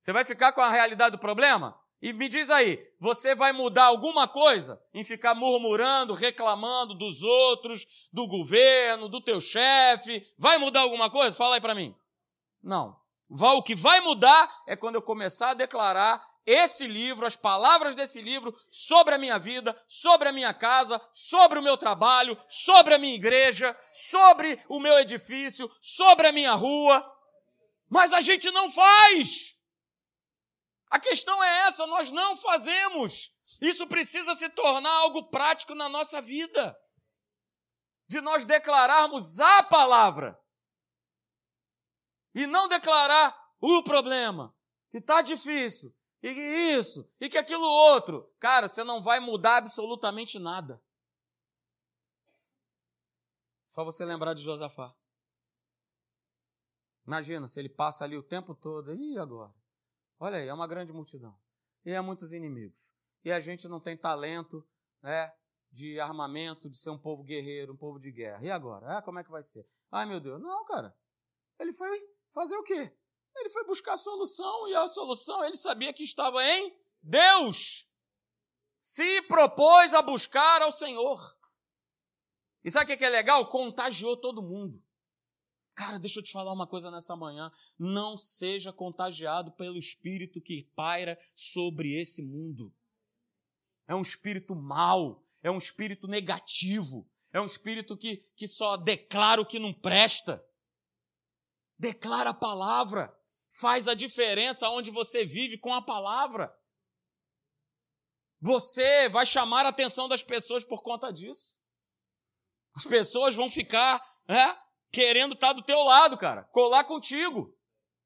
Você 0.00 0.14
vai 0.14 0.24
ficar 0.24 0.50
com 0.52 0.62
a 0.62 0.70
realidade 0.70 1.10
do 1.10 1.18
problema? 1.18 1.78
E 2.00 2.10
me 2.10 2.30
diz 2.30 2.48
aí, 2.48 2.82
você 2.98 3.34
vai 3.34 3.52
mudar 3.52 3.84
alguma 3.84 4.26
coisa 4.26 4.82
em 4.94 5.04
ficar 5.04 5.34
murmurando, 5.34 6.14
reclamando 6.14 6.94
dos 6.94 7.22
outros, 7.22 7.86
do 8.10 8.26
governo, 8.26 9.10
do 9.10 9.20
teu 9.20 9.38
chefe? 9.38 10.26
Vai 10.38 10.56
mudar 10.56 10.80
alguma 10.80 11.10
coisa? 11.10 11.36
Fala 11.36 11.56
aí 11.56 11.60
para 11.60 11.74
mim. 11.74 11.94
Não. 12.62 12.96
O 13.28 13.62
que 13.62 13.74
vai 13.74 14.00
mudar 14.00 14.50
é 14.66 14.74
quando 14.74 14.94
eu 14.94 15.02
começar 15.02 15.50
a 15.50 15.54
declarar 15.54 16.26
esse 16.44 16.86
livro, 16.86 17.24
as 17.24 17.36
palavras 17.36 17.94
desse 17.94 18.20
livro 18.20 18.56
sobre 18.68 19.14
a 19.14 19.18
minha 19.18 19.38
vida, 19.38 19.80
sobre 19.86 20.28
a 20.28 20.32
minha 20.32 20.52
casa, 20.52 21.00
sobre 21.12 21.58
o 21.58 21.62
meu 21.62 21.76
trabalho, 21.76 22.40
sobre 22.48 22.94
a 22.94 22.98
minha 22.98 23.14
igreja, 23.14 23.78
sobre 23.92 24.62
o 24.68 24.80
meu 24.80 24.98
edifício, 24.98 25.70
sobre 25.80 26.26
a 26.26 26.32
minha 26.32 26.52
rua. 26.52 27.04
Mas 27.88 28.12
a 28.12 28.20
gente 28.20 28.50
não 28.50 28.70
faz. 28.70 29.56
A 30.90 30.98
questão 30.98 31.42
é 31.42 31.68
essa, 31.68 31.86
nós 31.86 32.10
não 32.10 32.36
fazemos. 32.36 33.30
Isso 33.60 33.86
precisa 33.86 34.34
se 34.34 34.48
tornar 34.48 34.90
algo 34.90 35.28
prático 35.30 35.74
na 35.74 35.88
nossa 35.88 36.20
vida. 36.20 36.76
De 38.08 38.20
nós 38.20 38.44
declararmos 38.44 39.38
a 39.38 39.62
palavra. 39.62 40.38
E 42.34 42.46
não 42.46 42.66
declarar 42.66 43.38
o 43.60 43.82
problema, 43.84 44.54
que 44.90 44.98
está 44.98 45.22
difícil, 45.22 45.94
e 46.22 46.32
que 46.32 46.40
isso, 46.40 47.10
e 47.20 47.28
que 47.28 47.36
aquilo 47.36 47.66
outro. 47.66 48.32
Cara, 48.38 48.68
você 48.68 48.84
não 48.84 49.02
vai 49.02 49.18
mudar 49.18 49.56
absolutamente 49.56 50.38
nada. 50.38 50.80
Só 53.66 53.84
você 53.84 54.04
lembrar 54.04 54.34
de 54.34 54.42
Josafá. 54.42 54.94
Imagina 57.04 57.48
se 57.48 57.58
ele 57.58 57.68
passa 57.68 58.04
ali 58.04 58.16
o 58.16 58.22
tempo 58.22 58.54
todo. 58.54 58.94
E 58.94 59.18
agora? 59.18 59.52
Olha 60.20 60.38
aí, 60.38 60.46
é 60.46 60.54
uma 60.54 60.68
grande 60.68 60.92
multidão. 60.92 61.36
E 61.84 61.90
é 61.90 62.00
muitos 62.00 62.32
inimigos. 62.32 62.92
E 63.24 63.32
a 63.32 63.40
gente 63.40 63.66
não 63.66 63.80
tem 63.80 63.96
talento, 63.96 64.64
né? 65.02 65.32
De 65.70 65.98
armamento, 65.98 66.68
de 66.68 66.76
ser 66.76 66.90
um 66.90 66.98
povo 66.98 67.24
guerreiro, 67.24 67.72
um 67.72 67.76
povo 67.76 67.98
de 67.98 68.12
guerra. 68.12 68.44
E 68.44 68.50
agora? 68.50 68.98
Ah, 68.98 69.02
como 69.02 69.18
é 69.18 69.24
que 69.24 69.30
vai 69.30 69.42
ser? 69.42 69.66
Ai, 69.90 70.06
meu 70.06 70.20
Deus. 70.20 70.40
Não, 70.40 70.64
cara. 70.64 70.96
Ele 71.58 71.72
foi 71.72 71.88
fazer 72.32 72.54
o 72.56 72.62
quê? 72.62 72.96
Ele 73.36 73.50
foi 73.50 73.64
buscar 73.64 73.94
a 73.94 73.96
solução 73.96 74.68
e 74.68 74.74
a 74.74 74.86
solução 74.86 75.44
ele 75.44 75.56
sabia 75.56 75.92
que 75.92 76.02
estava 76.02 76.44
em 76.44 76.76
Deus. 77.02 77.88
Se 78.80 79.22
propôs 79.22 79.94
a 79.94 80.02
buscar 80.02 80.62
ao 80.62 80.72
Senhor. 80.72 81.36
E 82.64 82.70
sabe 82.70 82.92
o 82.92 82.98
que 82.98 83.04
é 83.04 83.10
legal? 83.10 83.48
Contagiou 83.48 84.16
todo 84.16 84.42
mundo. 84.42 84.82
Cara, 85.74 85.98
deixa 85.98 86.20
eu 86.20 86.22
te 86.22 86.32
falar 86.32 86.52
uma 86.52 86.66
coisa 86.66 86.90
nessa 86.90 87.16
manhã. 87.16 87.50
Não 87.78 88.16
seja 88.16 88.72
contagiado 88.72 89.52
pelo 89.52 89.78
espírito 89.78 90.40
que 90.40 90.68
paira 90.76 91.18
sobre 91.34 91.98
esse 91.98 92.22
mundo. 92.22 92.72
É 93.88 93.94
um 93.94 94.02
espírito 94.02 94.54
mau, 94.54 95.24
é 95.42 95.50
um 95.50 95.58
espírito 95.58 96.06
negativo, 96.06 97.08
é 97.32 97.40
um 97.40 97.46
espírito 97.46 97.96
que, 97.96 98.18
que 98.36 98.46
só 98.46 98.76
declara 98.76 99.40
o 99.40 99.46
que 99.46 99.58
não 99.58 99.72
presta. 99.72 100.44
Declara 101.78 102.30
a 102.30 102.34
palavra 102.34 103.12
faz 103.60 103.86
a 103.86 103.94
diferença 103.94 104.68
onde 104.68 104.90
você 104.90 105.24
vive 105.24 105.58
com 105.58 105.74
a 105.74 105.82
palavra. 105.82 106.52
Você 108.40 109.08
vai 109.08 109.26
chamar 109.26 109.66
a 109.66 109.68
atenção 109.68 110.08
das 110.08 110.22
pessoas 110.22 110.64
por 110.64 110.82
conta 110.82 111.12
disso. 111.12 111.60
As 112.74 112.84
pessoas 112.84 113.34
vão 113.34 113.50
ficar 113.50 114.02
é, 114.26 114.56
querendo 114.90 115.34
estar 115.34 115.52
do 115.52 115.62
teu 115.62 115.82
lado, 115.82 116.16
cara, 116.16 116.44
colar 116.44 116.84
contigo. 116.84 117.56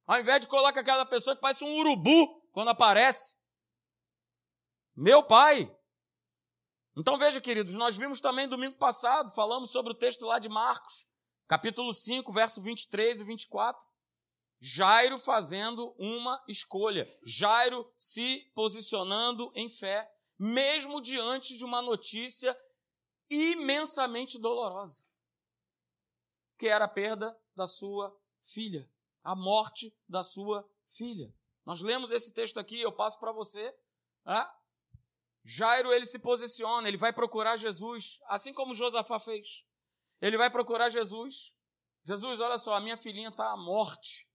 Ao 0.07 0.21
invés 0.21 0.41
de 0.41 0.47
colar 0.47 0.73
com 0.73 0.81
aquela 0.81 1.07
pessoa 1.07 1.35
que 1.35 1.43
parece 1.43 1.65
um 1.65 1.75
urubu 1.79 2.43
quando 2.53 2.69
aparece. 2.69 3.38
Meu 4.95 5.23
pai. 5.23 5.73
Então 6.97 7.19
veja, 7.19 7.41
queridos, 7.41 7.75
nós 7.75 7.97
vimos 7.97 8.21
também 8.21 8.49
domingo 8.49 8.76
passado, 8.79 9.31
falamos 9.31 9.71
sobre 9.71 9.93
o 9.93 9.97
texto 9.97 10.25
lá 10.25 10.38
de 10.38 10.49
Marcos, 10.49 11.07
capítulo 11.47 11.93
5, 11.93 12.33
verso 12.33 12.62
23 12.62 13.21
e 13.21 13.25
24. 13.25 13.87
Jairo 14.61 15.19
fazendo 15.19 15.95
uma 15.99 16.43
escolha, 16.49 17.09
Jairo 17.25 17.91
se 17.97 18.51
posicionando 18.55 19.53
em 19.55 19.69
fé, 19.69 20.11
mesmo 20.39 21.01
diante 21.01 21.57
de 21.57 21.65
uma 21.65 21.83
notícia 21.83 22.57
imensamente 23.29 24.39
dolorosa, 24.39 25.05
que 26.59 26.69
era 26.69 26.87
a 26.87 26.89
perda 26.89 27.39
da 27.55 27.67
sua 27.67 28.17
filha, 28.43 28.91
a 29.23 29.35
morte 29.35 29.95
da 30.09 30.23
sua 30.23 30.69
filha. 30.89 31.35
Nós 31.65 31.81
lemos 31.81 32.11
esse 32.11 32.33
texto 32.33 32.59
aqui, 32.59 32.81
eu 32.81 32.93
passo 32.93 33.19
para 33.19 33.33
você. 33.33 33.77
Ah? 34.25 34.53
Jairo 35.45 35.93
ele 35.93 36.07
se 36.07 36.19
posiciona, 36.19 36.89
ele 36.89 36.97
vai 36.97 37.13
procurar 37.13 37.57
Jesus, 37.57 38.21
assim 38.27 38.53
como 38.53 38.75
Josafá 38.75 39.19
fez. 39.19 39.65
Ele 40.21 40.37
vai 40.37 40.51
procurar 40.51 40.89
Jesus. 40.89 41.55
Jesus, 42.05 42.41
olha 42.41 42.59
só, 42.59 42.75
a 42.75 42.81
minha 42.81 42.97
filhinha 42.97 43.29
está 43.29 43.51
à 43.51 43.57
morte. 43.57 44.25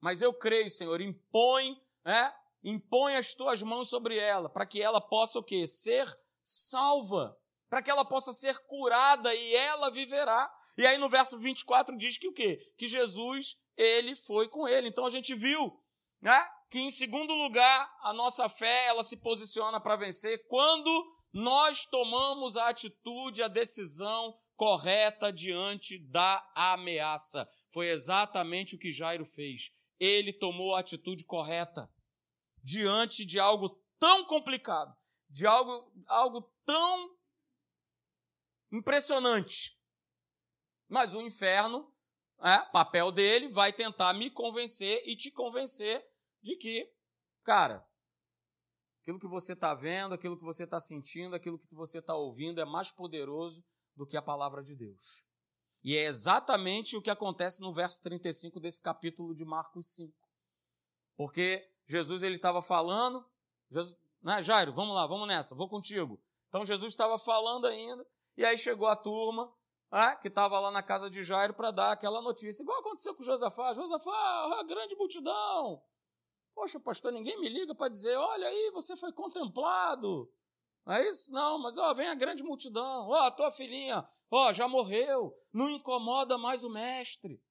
Mas 0.00 0.22
eu 0.22 0.32
creio, 0.32 0.70
Senhor, 0.70 1.00
impõe, 1.00 1.76
né? 2.04 2.34
Impõe 2.62 3.16
as 3.16 3.34
tuas 3.34 3.62
mãos 3.62 3.88
sobre 3.88 4.16
ela, 4.18 4.48
para 4.48 4.66
que 4.66 4.80
ela 4.82 5.00
possa 5.00 5.38
o 5.38 5.42
quê? 5.42 5.66
Ser 5.66 6.06
salva, 6.42 7.36
para 7.68 7.82
que 7.82 7.90
ela 7.90 8.04
possa 8.04 8.32
ser 8.32 8.58
curada 8.66 9.34
e 9.34 9.54
ela 9.54 9.90
viverá. 9.90 10.50
E 10.76 10.86
aí 10.86 10.98
no 10.98 11.08
verso 11.08 11.38
24 11.38 11.96
diz 11.96 12.18
que 12.18 12.28
o 12.28 12.32
quê? 12.32 12.58
Que 12.76 12.86
Jesus, 12.86 13.56
ele 13.76 14.14
foi 14.16 14.48
com 14.48 14.66
ele. 14.66 14.88
Então 14.88 15.06
a 15.06 15.10
gente 15.10 15.34
viu, 15.34 15.72
né? 16.20 16.46
Que 16.68 16.78
em 16.78 16.90
segundo 16.90 17.32
lugar, 17.32 17.90
a 18.02 18.12
nossa 18.12 18.48
fé, 18.48 18.86
ela 18.86 19.02
se 19.02 19.16
posiciona 19.16 19.80
para 19.80 19.96
vencer 19.96 20.46
quando 20.48 20.90
nós 21.32 21.84
tomamos 21.86 22.56
a 22.56 22.68
atitude, 22.68 23.42
a 23.42 23.48
decisão 23.48 24.36
correta 24.56 25.32
diante 25.32 25.98
da 26.10 26.44
ameaça. 26.54 27.48
Foi 27.72 27.88
exatamente 27.88 28.74
o 28.74 28.78
que 28.78 28.92
Jairo 28.92 29.24
fez 29.24 29.70
ele 30.00 30.32
tomou 30.32 30.74
a 30.74 30.80
atitude 30.80 31.24
correta 31.24 31.92
diante 32.62 33.24
de 33.24 33.38
algo 33.38 33.68
tão 33.98 34.24
complicado, 34.24 34.96
de 35.28 35.46
algo, 35.46 35.92
algo 36.06 36.50
tão 36.64 37.16
impressionante. 38.72 39.78
Mas 40.88 41.14
o 41.14 41.20
inferno, 41.20 41.92
é, 42.42 42.58
papel 42.72 43.12
dele, 43.12 43.48
vai 43.48 43.72
tentar 43.72 44.14
me 44.14 44.30
convencer 44.30 45.06
e 45.06 45.14
te 45.14 45.30
convencer 45.30 46.04
de 46.42 46.56
que, 46.56 46.90
cara, 47.44 47.86
aquilo 49.02 49.20
que 49.20 49.28
você 49.28 49.52
está 49.52 49.74
vendo, 49.74 50.14
aquilo 50.14 50.38
que 50.38 50.44
você 50.44 50.64
está 50.64 50.80
sentindo, 50.80 51.36
aquilo 51.36 51.58
que 51.58 51.74
você 51.74 51.98
está 51.98 52.14
ouvindo 52.14 52.60
é 52.60 52.64
mais 52.64 52.90
poderoso 52.90 53.62
do 53.94 54.06
que 54.06 54.16
a 54.16 54.22
palavra 54.22 54.62
de 54.62 54.74
Deus. 54.74 55.22
E 55.82 55.96
é 55.96 56.04
exatamente 56.04 56.96
o 56.96 57.02
que 57.02 57.10
acontece 57.10 57.60
no 57.60 57.72
verso 57.72 58.02
35 58.02 58.60
desse 58.60 58.80
capítulo 58.80 59.34
de 59.34 59.44
Marcos 59.44 59.94
5. 59.94 60.14
Porque 61.16 61.66
Jesus 61.86 62.22
ele 62.22 62.36
estava 62.36 62.60
falando, 62.60 63.26
Jesus, 63.70 63.96
né, 64.22 64.42
Jairo, 64.42 64.72
vamos 64.72 64.94
lá, 64.94 65.06
vamos 65.06 65.26
nessa, 65.26 65.54
vou 65.54 65.68
contigo. 65.68 66.20
Então 66.48 66.64
Jesus 66.64 66.92
estava 66.92 67.18
falando 67.18 67.66
ainda, 67.66 68.06
e 68.36 68.44
aí 68.44 68.58
chegou 68.58 68.88
a 68.88 68.96
turma, 68.96 69.52
né, 69.90 70.16
que 70.16 70.28
estava 70.28 70.58
lá 70.60 70.70
na 70.70 70.82
casa 70.82 71.08
de 71.08 71.22
Jairo 71.22 71.54
para 71.54 71.70
dar 71.70 71.92
aquela 71.92 72.20
notícia, 72.20 72.62
igual 72.62 72.80
aconteceu 72.80 73.14
com 73.14 73.22
Josafá. 73.22 73.72
Josafá, 73.72 74.60
a 74.60 74.62
grande 74.64 74.94
multidão. 74.96 75.82
Poxa, 76.54 76.78
pastor, 76.78 77.12
ninguém 77.12 77.40
me 77.40 77.48
liga 77.48 77.74
para 77.74 77.88
dizer, 77.88 78.16
olha 78.16 78.46
aí, 78.46 78.70
você 78.72 78.96
foi 78.96 79.12
contemplado. 79.12 80.30
Não 80.84 80.94
é 80.94 81.08
isso? 81.08 81.32
Não, 81.32 81.58
mas 81.58 81.78
ó, 81.78 81.94
vem 81.94 82.08
a 82.08 82.14
grande 82.14 82.42
multidão. 82.42 83.08
Ó, 83.08 83.14
a 83.14 83.30
tua 83.30 83.50
filhinha, 83.52 84.06
ó, 84.30 84.52
já 84.52 84.68
morreu. 84.68 85.36
Não 85.52 85.68
incomoda 85.68 86.38
mais 86.38 86.64
o 86.64 86.70
mestre. 86.70 87.42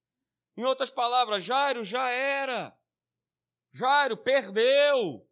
Em 0.56 0.64
outras 0.64 0.90
palavras, 0.90 1.44
Jairo 1.44 1.84
já 1.84 2.10
era. 2.10 2.78
Jairo 3.72 4.18
perdeu. 4.18 5.28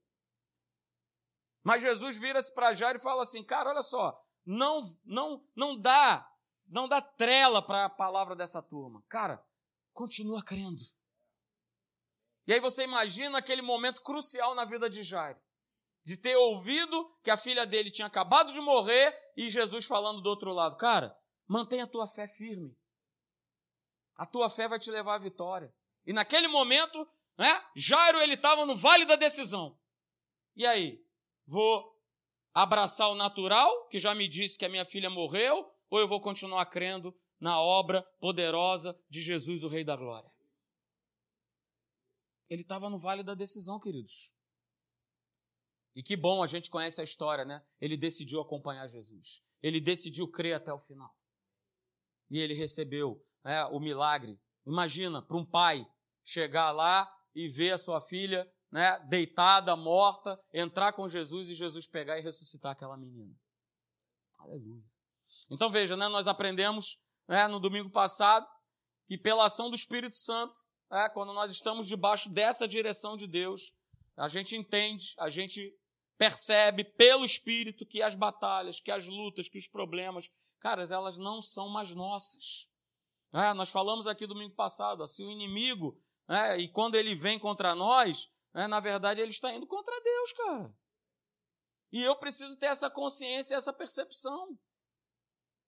Mas 1.63 1.81
Jesus 1.81 2.17
vira-se 2.17 2.53
para 2.53 2.73
Jairo 2.73 2.99
e 2.99 3.01
fala 3.01 3.23
assim: 3.23 3.43
"Cara, 3.43 3.69
olha 3.69 3.81
só, 3.81 4.23
não 4.45 4.95
não 5.03 5.45
não 5.55 5.77
dá, 5.77 6.29
não 6.67 6.87
dá 6.87 7.01
trela 7.01 7.61
para 7.61 7.85
a 7.85 7.89
palavra 7.89 8.35
dessa 8.35 8.61
turma. 8.61 9.03
Cara, 9.09 9.43
continua 9.93 10.43
crendo." 10.43 10.81
E 12.45 12.53
aí 12.53 12.59
você 12.61 12.83
imagina 12.83 13.37
aquele 13.37 13.61
momento 13.61 14.01
crucial 14.01 14.55
na 14.55 14.63
vida 14.63 14.89
de 14.89 15.03
Jairo 15.03 15.41
de 16.07 16.15
ter 16.15 16.37
ouvido 16.37 17.13
que 17.21 17.29
a 17.29 17.35
filha 17.35 17.65
dele 17.65 17.91
tinha 17.91 18.07
acabado 18.07 18.53
de 18.53 18.61
morrer 18.61 19.13
e 19.35 19.49
Jesus 19.49 19.83
falando 19.83 20.21
do 20.21 20.29
outro 20.29 20.53
lado: 20.53 20.77
Cara, 20.77 21.13
mantenha 21.47 21.85
a 21.85 21.87
tua 21.87 22.07
fé 22.07 22.27
firme. 22.27 22.77
A 24.15 24.25
tua 24.25 24.49
fé 24.49 24.67
vai 24.67 24.79
te 24.79 24.91
levar 24.91 25.15
à 25.15 25.19
vitória. 25.19 25.73
E 26.05 26.13
naquele 26.13 26.47
momento, 26.47 27.07
né, 27.37 27.63
Jairo 27.75 28.19
ele 28.19 28.33
estava 28.33 28.65
no 28.65 28.75
vale 28.75 29.05
da 29.05 29.15
decisão. 29.15 29.79
E 30.55 30.65
aí, 30.65 31.03
vou 31.45 31.95
abraçar 32.53 33.09
o 33.09 33.15
natural, 33.15 33.87
que 33.87 33.99
já 33.99 34.15
me 34.15 34.27
disse 34.27 34.57
que 34.57 34.65
a 34.65 34.69
minha 34.69 34.85
filha 34.85 35.09
morreu, 35.09 35.71
ou 35.89 35.99
eu 35.99 36.07
vou 36.07 36.19
continuar 36.19 36.65
crendo 36.65 37.15
na 37.39 37.61
obra 37.61 38.01
poderosa 38.19 38.99
de 39.09 39.21
Jesus, 39.21 39.63
o 39.63 39.67
Rei 39.67 39.83
da 39.83 39.95
Glória? 39.95 40.31
Ele 42.49 42.61
estava 42.61 42.89
no 42.89 42.97
vale 42.97 43.23
da 43.23 43.35
decisão, 43.35 43.79
queridos. 43.79 44.31
E 45.95 46.03
que 46.03 46.15
bom 46.15 46.43
a 46.43 46.47
gente 46.47 46.69
conhece 46.69 47.01
a 47.01 47.03
história, 47.03 47.43
né? 47.43 47.65
Ele 47.81 47.97
decidiu 47.97 48.39
acompanhar 48.39 48.87
Jesus. 48.87 49.43
Ele 49.61 49.81
decidiu 49.81 50.27
crer 50.29 50.53
até 50.53 50.71
o 50.71 50.79
final. 50.79 51.16
E 52.29 52.39
ele 52.39 52.53
recebeu 52.53 53.23
né, 53.43 53.65
o 53.65 53.79
milagre. 53.79 54.39
Imagina, 54.65 55.21
para 55.21 55.37
um 55.37 55.45
pai 55.45 55.85
chegar 56.23 56.71
lá 56.71 57.09
e 57.33 57.47
ver 57.47 57.71
a 57.71 57.77
sua 57.77 58.01
filha 58.01 58.45
né, 58.71 58.99
deitada, 59.07 59.75
morta, 59.75 60.39
entrar 60.53 60.93
com 60.93 61.07
Jesus 61.07 61.49
e 61.49 61.55
Jesus 61.55 61.87
pegar 61.87 62.19
e 62.19 62.21
ressuscitar 62.21 62.73
aquela 62.73 62.97
menina. 62.97 63.33
Aleluia. 64.39 64.83
Então 65.49 65.69
veja, 65.69 65.95
né, 65.95 66.07
nós 66.07 66.27
aprendemos 66.27 66.99
né, 67.27 67.47
no 67.47 67.59
domingo 67.59 67.89
passado 67.89 68.47
que 69.07 69.17
pela 69.17 69.45
ação 69.45 69.69
do 69.69 69.75
Espírito 69.75 70.15
Santo, 70.15 70.53
né, 70.91 71.09
quando 71.13 71.33
nós 71.33 71.51
estamos 71.51 71.87
debaixo 71.87 72.29
dessa 72.29 72.67
direção 72.67 73.15
de 73.15 73.27
Deus, 73.27 73.71
a 74.17 74.27
gente 74.27 74.55
entende, 74.55 75.13
a 75.17 75.29
gente 75.29 75.73
percebe 76.17 76.83
pelo 76.83 77.23
Espírito 77.23 77.85
que 77.85 78.01
as 78.01 78.15
batalhas, 78.15 78.79
que 78.79 78.91
as 78.91 79.05
lutas, 79.05 79.47
que 79.47 79.59
os 79.59 79.67
problemas, 79.67 80.27
caras, 80.57 80.91
elas 80.91 81.17
não 81.17 81.41
são 81.41 81.69
mais 81.69 81.93
nossas. 81.93 82.69
É, 83.33 83.53
nós 83.53 83.69
falamos 83.69 84.07
aqui 84.07 84.25
domingo 84.25 84.55
passado, 84.55 85.03
assim, 85.03 85.25
o 85.25 85.31
inimigo, 85.31 86.01
é, 86.27 86.57
e 86.57 86.67
quando 86.67 86.95
ele 86.95 87.15
vem 87.15 87.39
contra 87.39 87.73
nós, 87.73 88.29
é, 88.53 88.67
na 88.67 88.79
verdade 88.79 89.21
ele 89.21 89.31
está 89.31 89.53
indo 89.53 89.67
contra 89.67 89.99
Deus, 90.01 90.33
cara. 90.33 90.73
E 91.91 92.03
eu 92.03 92.15
preciso 92.15 92.57
ter 92.57 92.67
essa 92.67 92.89
consciência, 92.89 93.55
essa 93.55 93.71
percepção. 93.71 94.57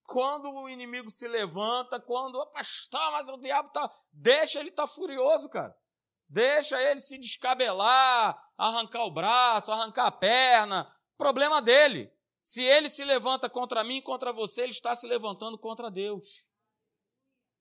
Quando 0.03 0.51
o 0.51 0.67
inimigo 0.67 1.09
se 1.09 1.27
levanta, 1.27 1.99
quando, 1.99 2.45
pastor, 2.47 3.11
mas 3.11 3.29
o 3.29 3.37
diabo 3.37 3.69
tá, 3.69 3.89
deixa 4.11 4.59
ele 4.59 4.69
estar 4.69 4.87
tá 4.87 4.93
furioso, 4.93 5.47
cara. 5.49 5.75
Deixa 6.27 6.81
ele 6.81 6.99
se 6.99 7.17
descabelar, 7.17 8.37
arrancar 8.57 9.03
o 9.03 9.11
braço, 9.11 9.71
arrancar 9.71 10.07
a 10.07 10.11
perna. 10.11 10.95
Problema 11.17 11.61
dele. 11.61 12.11
Se 12.43 12.63
ele 12.63 12.89
se 12.89 13.03
levanta 13.03 13.49
contra 13.49 13.83
mim, 13.83 14.01
contra 14.01 14.33
você, 14.33 14.63
ele 14.63 14.71
está 14.71 14.95
se 14.95 15.07
levantando 15.07 15.57
contra 15.57 15.91
Deus. 15.91 16.47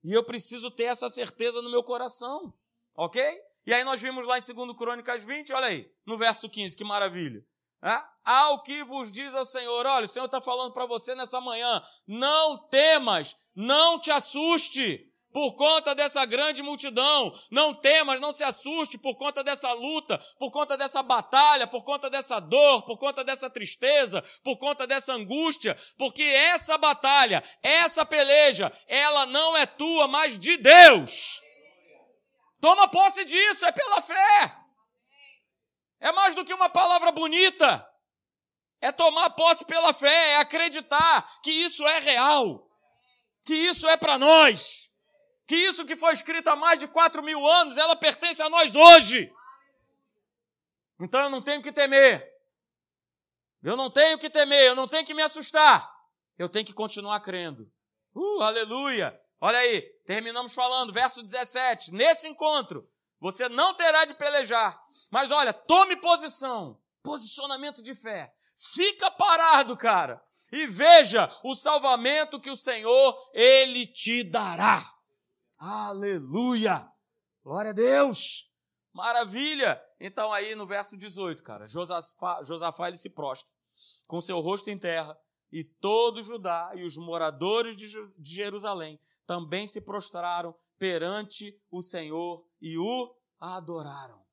E 0.02 0.12
eu 0.12 0.24
preciso 0.24 0.70
ter 0.70 0.84
essa 0.84 1.08
certeza 1.08 1.60
no 1.60 1.70
meu 1.70 1.82
coração. 1.82 2.54
Ok? 2.94 3.22
E 3.66 3.74
aí 3.74 3.84
nós 3.84 4.00
vimos 4.00 4.26
lá 4.26 4.38
em 4.38 4.42
2 4.42 4.76
Crônicas 4.76 5.24
20, 5.24 5.52
olha 5.52 5.66
aí, 5.66 5.92
no 6.06 6.16
verso 6.16 6.48
15, 6.48 6.76
que 6.76 6.84
maravilha. 6.84 7.44
É? 7.82 8.02
Ao 8.24 8.62
que 8.62 8.82
vos 8.82 9.12
diz 9.12 9.34
o 9.34 9.44
Senhor, 9.44 9.86
olha, 9.86 10.06
o 10.06 10.08
Senhor 10.08 10.24
está 10.26 10.40
falando 10.40 10.72
para 10.72 10.86
você 10.86 11.14
nessa 11.14 11.40
manhã, 11.40 11.80
não 12.06 12.66
temas, 12.68 13.36
não 13.54 14.00
te 14.00 14.10
assuste, 14.10 15.12
por 15.38 15.54
conta 15.54 15.94
dessa 15.94 16.24
grande 16.24 16.64
multidão. 16.64 17.32
Não 17.48 17.72
temas, 17.72 18.20
não 18.20 18.32
se 18.32 18.42
assuste 18.42 18.98
por 18.98 19.14
conta 19.14 19.44
dessa 19.44 19.72
luta, 19.72 20.18
por 20.36 20.50
conta 20.50 20.76
dessa 20.76 21.00
batalha, 21.00 21.64
por 21.64 21.84
conta 21.84 22.10
dessa 22.10 22.40
dor, 22.40 22.82
por 22.82 22.98
conta 22.98 23.22
dessa 23.22 23.48
tristeza, 23.48 24.20
por 24.42 24.58
conta 24.58 24.84
dessa 24.84 25.12
angústia, 25.12 25.80
porque 25.96 26.24
essa 26.24 26.76
batalha, 26.76 27.44
essa 27.62 28.04
peleja, 28.04 28.76
ela 28.88 29.26
não 29.26 29.56
é 29.56 29.64
tua, 29.64 30.08
mas 30.08 30.36
de 30.40 30.56
Deus. 30.56 31.40
Toma 32.60 32.88
posse 32.88 33.24
disso, 33.24 33.64
é 33.64 33.70
pela 33.70 34.02
fé. 34.02 34.56
É 36.00 36.10
mais 36.10 36.34
do 36.34 36.44
que 36.44 36.52
uma 36.52 36.68
palavra 36.68 37.12
bonita. 37.12 37.88
É 38.80 38.90
tomar 38.90 39.30
posse 39.30 39.64
pela 39.64 39.92
fé, 39.92 40.30
é 40.30 40.36
acreditar 40.38 41.40
que 41.44 41.52
isso 41.52 41.86
é 41.86 42.00
real, 42.00 42.68
que 43.46 43.54
isso 43.54 43.86
é 43.86 43.96
para 43.96 44.18
nós 44.18 44.87
que 45.48 45.56
isso 45.56 45.86
que 45.86 45.96
foi 45.96 46.12
escrito 46.12 46.48
há 46.48 46.54
mais 46.54 46.78
de 46.78 46.86
quatro 46.86 47.22
mil 47.22 47.44
anos, 47.46 47.78
ela 47.78 47.96
pertence 47.96 48.42
a 48.42 48.50
nós 48.50 48.76
hoje. 48.76 49.32
Então 51.00 51.18
eu 51.22 51.30
não 51.30 51.40
tenho 51.40 51.62
que 51.62 51.72
temer. 51.72 52.30
Eu 53.62 53.74
não 53.74 53.90
tenho 53.90 54.18
que 54.18 54.28
temer, 54.28 54.66
eu 54.66 54.74
não 54.74 54.86
tenho 54.86 55.06
que 55.06 55.14
me 55.14 55.22
assustar. 55.22 55.90
Eu 56.36 56.50
tenho 56.50 56.66
que 56.66 56.74
continuar 56.74 57.18
crendo. 57.20 57.72
Uh, 58.14 58.42
aleluia! 58.42 59.18
Olha 59.40 59.58
aí, 59.58 59.80
terminamos 60.04 60.54
falando, 60.54 60.92
verso 60.92 61.22
17. 61.22 61.94
Nesse 61.94 62.28
encontro, 62.28 62.86
você 63.18 63.48
não 63.48 63.72
terá 63.72 64.04
de 64.04 64.12
pelejar. 64.12 64.78
Mas 65.10 65.30
olha, 65.30 65.54
tome 65.54 65.96
posição. 65.96 66.78
Posicionamento 67.02 67.82
de 67.82 67.94
fé. 67.94 68.34
Fica 68.54 69.10
parado, 69.10 69.74
cara. 69.78 70.22
E 70.52 70.66
veja 70.66 71.34
o 71.42 71.54
salvamento 71.54 72.38
que 72.38 72.50
o 72.50 72.56
Senhor, 72.56 73.30
Ele 73.32 73.86
te 73.86 74.22
dará. 74.22 74.97
Aleluia! 75.58 76.88
Glória 77.42 77.72
a 77.72 77.74
Deus! 77.74 78.48
Maravilha! 78.92 79.82
Então 80.00 80.32
aí 80.32 80.54
no 80.54 80.66
verso 80.66 80.96
18, 80.96 81.42
cara, 81.42 81.66
Josafá, 81.66 82.42
Josafá 82.44 82.86
ele 82.86 82.96
se 82.96 83.10
prostra 83.10 83.52
com 84.06 84.20
seu 84.20 84.38
rosto 84.40 84.70
em 84.70 84.78
terra 84.78 85.18
e 85.50 85.64
todo 85.64 86.22
Judá 86.22 86.70
e 86.76 86.84
os 86.84 86.96
moradores 86.96 87.76
de 87.76 87.88
Jerusalém 88.22 89.00
também 89.26 89.66
se 89.66 89.80
prostraram 89.80 90.54
perante 90.78 91.60
o 91.70 91.82
Senhor 91.82 92.46
e 92.60 92.78
o 92.78 93.14
adoraram. 93.40 94.24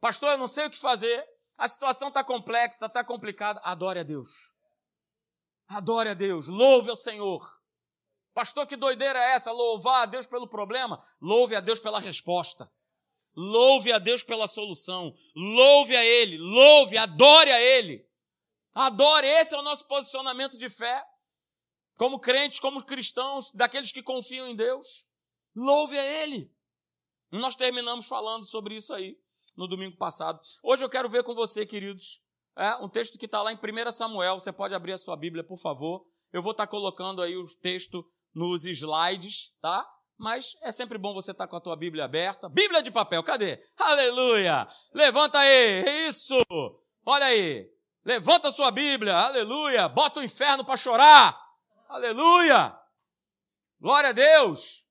Pastor, 0.00 0.32
eu 0.32 0.38
não 0.38 0.48
sei 0.48 0.66
o 0.66 0.70
que 0.70 0.78
fazer. 0.78 1.26
A 1.58 1.68
situação 1.68 2.08
está 2.08 2.22
complexa, 2.22 2.86
está 2.86 3.04
complicada. 3.04 3.60
Adore 3.64 4.00
a 4.00 4.02
Deus. 4.02 4.52
Adore 5.68 6.10
a 6.10 6.14
Deus. 6.14 6.48
Louve 6.48 6.90
ao 6.90 6.96
Senhor. 6.96 7.59
Pastor, 8.34 8.66
que 8.66 8.76
doideira 8.76 9.18
é 9.18 9.32
essa? 9.32 9.50
Louvar 9.52 10.02
a 10.02 10.06
Deus 10.06 10.26
pelo 10.26 10.46
problema? 10.46 11.02
Louve 11.20 11.56
a 11.56 11.60
Deus 11.60 11.80
pela 11.80 11.98
resposta. 11.98 12.70
Louve 13.34 13.92
a 13.92 13.98
Deus 13.98 14.22
pela 14.22 14.46
solução. 14.46 15.14
Louve 15.34 15.96
a 15.96 16.04
Ele. 16.04 16.38
Louve, 16.38 16.96
adore 16.96 17.50
a 17.50 17.60
Ele. 17.60 18.06
Adore, 18.72 19.26
esse 19.26 19.54
é 19.54 19.58
o 19.58 19.62
nosso 19.62 19.86
posicionamento 19.86 20.56
de 20.56 20.68
fé. 20.68 21.04
Como 21.96 22.18
crentes, 22.18 22.60
como 22.60 22.84
cristãos, 22.84 23.50
daqueles 23.52 23.92
que 23.92 24.02
confiam 24.02 24.48
em 24.48 24.56
Deus. 24.56 25.06
Louve 25.54 25.98
a 25.98 26.04
Ele. 26.22 26.50
Nós 27.30 27.54
terminamos 27.54 28.06
falando 28.06 28.44
sobre 28.44 28.76
isso 28.76 28.94
aí 28.94 29.18
no 29.56 29.68
domingo 29.68 29.96
passado. 29.96 30.40
Hoje 30.62 30.84
eu 30.84 30.88
quero 30.88 31.08
ver 31.08 31.22
com 31.22 31.34
você, 31.34 31.66
queridos, 31.66 32.20
é, 32.56 32.74
um 32.76 32.88
texto 32.88 33.18
que 33.18 33.26
está 33.26 33.42
lá 33.42 33.52
em 33.52 33.56
1 33.56 33.92
Samuel. 33.92 34.40
Você 34.40 34.52
pode 34.52 34.74
abrir 34.74 34.92
a 34.92 34.98
sua 34.98 35.16
Bíblia, 35.16 35.44
por 35.44 35.58
favor. 35.58 36.06
Eu 36.32 36.42
vou 36.42 36.52
estar 36.52 36.66
tá 36.66 36.70
colocando 36.70 37.20
aí 37.22 37.36
o 37.36 37.44
texto 37.60 38.04
nos 38.34 38.64
slides, 38.64 39.52
tá? 39.60 39.86
Mas 40.18 40.54
é 40.62 40.70
sempre 40.70 40.98
bom 40.98 41.14
você 41.14 41.30
estar 41.30 41.46
com 41.46 41.56
a 41.56 41.60
tua 41.60 41.76
Bíblia 41.76 42.04
aberta. 42.04 42.48
Bíblia 42.48 42.82
de 42.82 42.90
papel, 42.90 43.22
cadê? 43.22 43.58
Aleluia! 43.76 44.68
Levanta 44.92 45.38
aí, 45.38 46.08
isso! 46.08 46.34
Olha 47.04 47.26
aí. 47.26 47.70
Levanta 48.04 48.50
sua 48.50 48.70
Bíblia, 48.70 49.16
aleluia. 49.16 49.88
Bota 49.88 50.20
o 50.20 50.24
inferno 50.24 50.64
para 50.64 50.76
chorar, 50.76 51.38
aleluia. 51.88 52.78
Glória 53.78 54.10
a 54.10 54.12
Deus. 54.12 54.86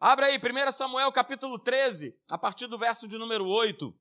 Abra 0.00 0.26
aí, 0.26 0.38
1 0.38 0.72
Samuel 0.72 1.12
capítulo 1.12 1.58
13, 1.58 2.16
a 2.30 2.36
partir 2.36 2.66
do 2.66 2.76
verso 2.76 3.06
de 3.06 3.16
número 3.16 3.46
8. 3.46 3.96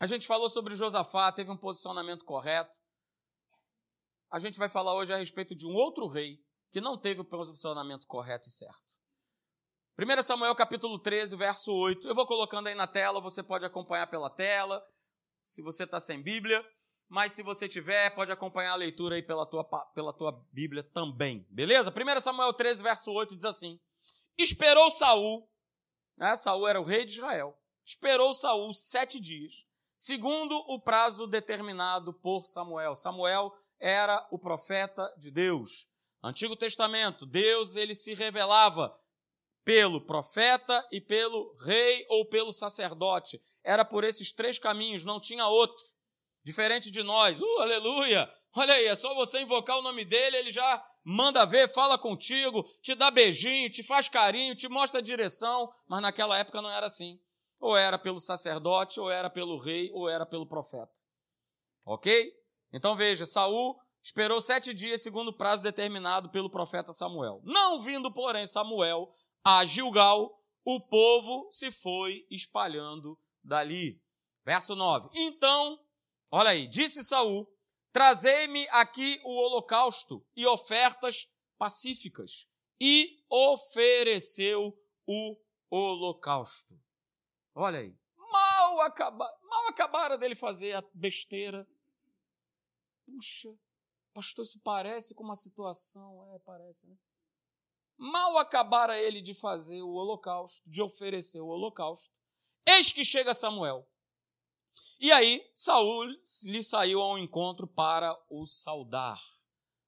A 0.00 0.06
gente 0.06 0.26
falou 0.26 0.48
sobre 0.48 0.74
Josafá, 0.74 1.32
teve 1.32 1.50
um 1.50 1.56
posicionamento 1.56 2.24
correto. 2.24 2.83
A 4.34 4.40
gente 4.40 4.58
vai 4.58 4.68
falar 4.68 4.92
hoje 4.96 5.12
a 5.12 5.16
respeito 5.16 5.54
de 5.54 5.64
um 5.64 5.72
outro 5.72 6.08
rei 6.08 6.40
que 6.72 6.80
não 6.80 6.98
teve 6.98 7.20
o 7.20 7.24
posicionamento 7.24 8.04
correto 8.04 8.48
e 8.48 8.50
certo. 8.50 8.82
1 9.96 10.22
Samuel 10.24 10.56
capítulo 10.56 10.98
13, 10.98 11.36
verso 11.36 11.72
8. 11.72 12.08
Eu 12.08 12.16
vou 12.16 12.26
colocando 12.26 12.66
aí 12.66 12.74
na 12.74 12.88
tela, 12.88 13.20
você 13.20 13.44
pode 13.44 13.64
acompanhar 13.64 14.08
pela 14.08 14.28
tela, 14.28 14.84
se 15.44 15.62
você 15.62 15.84
está 15.84 16.00
sem 16.00 16.20
Bíblia, 16.20 16.66
mas 17.08 17.32
se 17.32 17.44
você 17.44 17.68
tiver, 17.68 18.10
pode 18.16 18.32
acompanhar 18.32 18.72
a 18.72 18.74
leitura 18.74 19.14
aí 19.14 19.22
pela 19.22 19.46
tua, 19.46 19.62
pela 19.94 20.12
tua 20.12 20.32
Bíblia 20.50 20.82
também, 20.82 21.46
beleza? 21.48 21.92
1 21.92 22.20
Samuel 22.20 22.52
13, 22.54 22.82
verso 22.82 23.12
8 23.12 23.36
diz 23.36 23.44
assim: 23.44 23.78
Esperou 24.36 24.90
Saul, 24.90 25.48
né? 26.16 26.34
Saul 26.34 26.66
era 26.66 26.80
o 26.80 26.84
rei 26.84 27.04
de 27.04 27.12
Israel, 27.12 27.56
esperou 27.84 28.34
Saul 28.34 28.74
sete 28.74 29.20
dias, 29.20 29.64
segundo 29.94 30.56
o 30.66 30.80
prazo 30.80 31.24
determinado 31.28 32.12
por 32.12 32.46
Samuel. 32.46 32.96
Samuel 32.96 33.52
era 33.84 34.26
o 34.30 34.38
profeta 34.38 35.14
de 35.18 35.30
Deus. 35.30 35.86
Antigo 36.22 36.56
Testamento, 36.56 37.26
Deus 37.26 37.76
ele 37.76 37.94
se 37.94 38.14
revelava 38.14 38.98
pelo 39.62 40.00
profeta 40.00 40.82
e 40.90 41.02
pelo 41.02 41.54
rei 41.56 42.06
ou 42.08 42.24
pelo 42.24 42.50
sacerdote. 42.50 43.38
Era 43.62 43.84
por 43.84 44.02
esses 44.02 44.32
três 44.32 44.58
caminhos, 44.58 45.04
não 45.04 45.20
tinha 45.20 45.46
outro. 45.46 45.84
Diferente 46.42 46.90
de 46.90 47.02
nós. 47.02 47.38
Uh, 47.38 47.58
aleluia! 47.60 48.26
Olha 48.56 48.72
aí, 48.72 48.86
é 48.86 48.94
só 48.94 49.14
você 49.14 49.42
invocar 49.42 49.76
o 49.76 49.82
nome 49.82 50.02
dele, 50.02 50.38
ele 50.38 50.50
já 50.50 50.82
manda 51.04 51.44
ver, 51.44 51.68
fala 51.68 51.98
contigo, 51.98 52.62
te 52.80 52.94
dá 52.94 53.10
beijinho, 53.10 53.68
te 53.68 53.82
faz 53.82 54.08
carinho, 54.08 54.54
te 54.54 54.66
mostra 54.66 55.00
a 55.00 55.02
direção, 55.02 55.70
mas 55.86 56.00
naquela 56.00 56.38
época 56.38 56.62
não 56.62 56.72
era 56.72 56.86
assim. 56.86 57.20
Ou 57.60 57.76
era 57.76 57.98
pelo 57.98 58.18
sacerdote, 58.20 58.98
ou 58.98 59.10
era 59.10 59.28
pelo 59.28 59.58
rei, 59.58 59.90
ou 59.92 60.08
era 60.08 60.24
pelo 60.24 60.46
profeta. 60.46 60.92
Ok? 61.84 62.32
Então 62.74 62.96
veja, 62.96 63.24
Saul 63.24 63.78
esperou 64.02 64.42
sete 64.42 64.74
dias, 64.74 65.00
segundo 65.00 65.28
o 65.28 65.36
prazo 65.36 65.62
determinado 65.62 66.28
pelo 66.28 66.50
profeta 66.50 66.92
Samuel. 66.92 67.40
Não 67.44 67.80
vindo, 67.80 68.12
porém, 68.12 68.48
Samuel 68.48 69.14
a 69.44 69.64
Gilgal, 69.64 70.42
o 70.64 70.80
povo 70.80 71.46
se 71.52 71.70
foi 71.70 72.26
espalhando 72.28 73.16
dali. 73.44 74.02
Verso 74.44 74.74
9. 74.74 75.08
Então, 75.14 75.78
olha 76.32 76.50
aí, 76.50 76.66
disse 76.66 77.04
Saul: 77.04 77.46
Trazei-me 77.92 78.66
aqui 78.70 79.20
o 79.24 79.36
holocausto 79.36 80.26
e 80.34 80.44
ofertas 80.44 81.28
pacíficas. 81.56 82.48
E 82.80 83.22
ofereceu 83.30 84.76
o 85.06 85.36
holocausto. 85.70 86.74
Olha 87.54 87.78
aí. 87.78 87.94
Mal, 88.16 88.80
acaba, 88.80 89.30
mal 89.42 89.68
acabaram 89.68 90.18
dele 90.18 90.34
fazer 90.34 90.74
a 90.74 90.82
besteira. 90.92 91.64
Puxa, 93.06 93.54
pastor, 94.12 94.44
isso 94.44 94.60
parece 94.60 95.14
com 95.14 95.24
uma 95.24 95.36
situação. 95.36 96.34
É, 96.34 96.38
parece, 96.38 96.86
né? 96.86 96.96
Mal 97.96 98.38
acabara 98.38 98.98
ele 98.98 99.20
de 99.20 99.34
fazer 99.34 99.82
o 99.82 99.92
holocausto, 99.92 100.68
de 100.68 100.82
oferecer 100.82 101.40
o 101.40 101.46
holocausto. 101.46 102.10
Eis 102.66 102.92
que 102.92 103.04
chega 103.04 103.34
Samuel. 103.34 103.88
E 104.98 105.12
aí, 105.12 105.48
Saul 105.54 106.06
lhe 106.44 106.62
saiu 106.62 107.00
ao 107.00 107.18
encontro 107.18 107.66
para 107.66 108.16
o 108.28 108.46
saudar. 108.46 109.22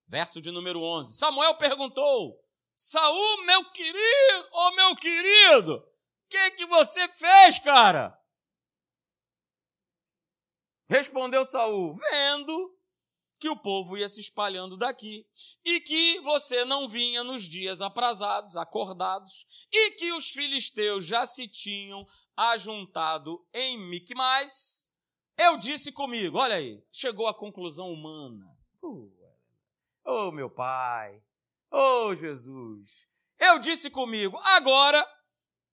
Verso 0.07 0.40
de 0.40 0.50
número 0.50 0.81
11. 0.81 1.16
Samuel 1.16 1.57
perguntou: 1.57 2.40
Saul, 2.74 3.44
meu 3.44 3.70
querido, 3.72 4.48
ô 4.52 4.68
oh, 4.68 4.70
meu 4.72 4.94
querido, 4.94 5.85
que 6.29 6.50
que 6.52 6.66
você 6.66 7.09
fez, 7.09 7.59
cara? 7.59 8.16
Respondeu 10.88 11.44
Saul: 11.44 11.96
Vendo 11.96 12.76
que 13.38 13.49
o 13.49 13.57
povo 13.57 13.96
ia 13.96 14.09
se 14.09 14.20
espalhando 14.20 14.77
daqui 14.77 15.27
e 15.64 15.81
que 15.81 16.20
você 16.20 16.64
não 16.64 16.88
vinha 16.88 17.22
nos 17.22 17.44
dias 17.44 17.81
aprazados, 17.81 18.57
acordados, 18.57 19.46
e 19.72 19.92
que 19.92 20.12
os 20.12 20.31
filisteus 20.31 21.05
já 21.05 21.27
se 21.27 21.46
tinham 21.46 22.07
ajuntado 22.37 23.46
em 23.53 23.79
Micmais, 23.79 24.92
eu 25.37 25.57
disse 25.57 25.92
comigo, 25.92 26.38
olha 26.38 26.57
aí, 26.57 26.83
chegou 26.90 27.27
a 27.27 27.35
conclusão 27.35 27.92
humana. 27.92 28.46
Ô 28.83 29.09
oh, 30.05 30.31
meu 30.31 30.49
pai, 30.49 31.22
oh, 31.70 32.14
Jesus, 32.14 33.09
eu 33.38 33.59
disse 33.59 33.90
comigo, 33.90 34.38
agora 34.44 35.07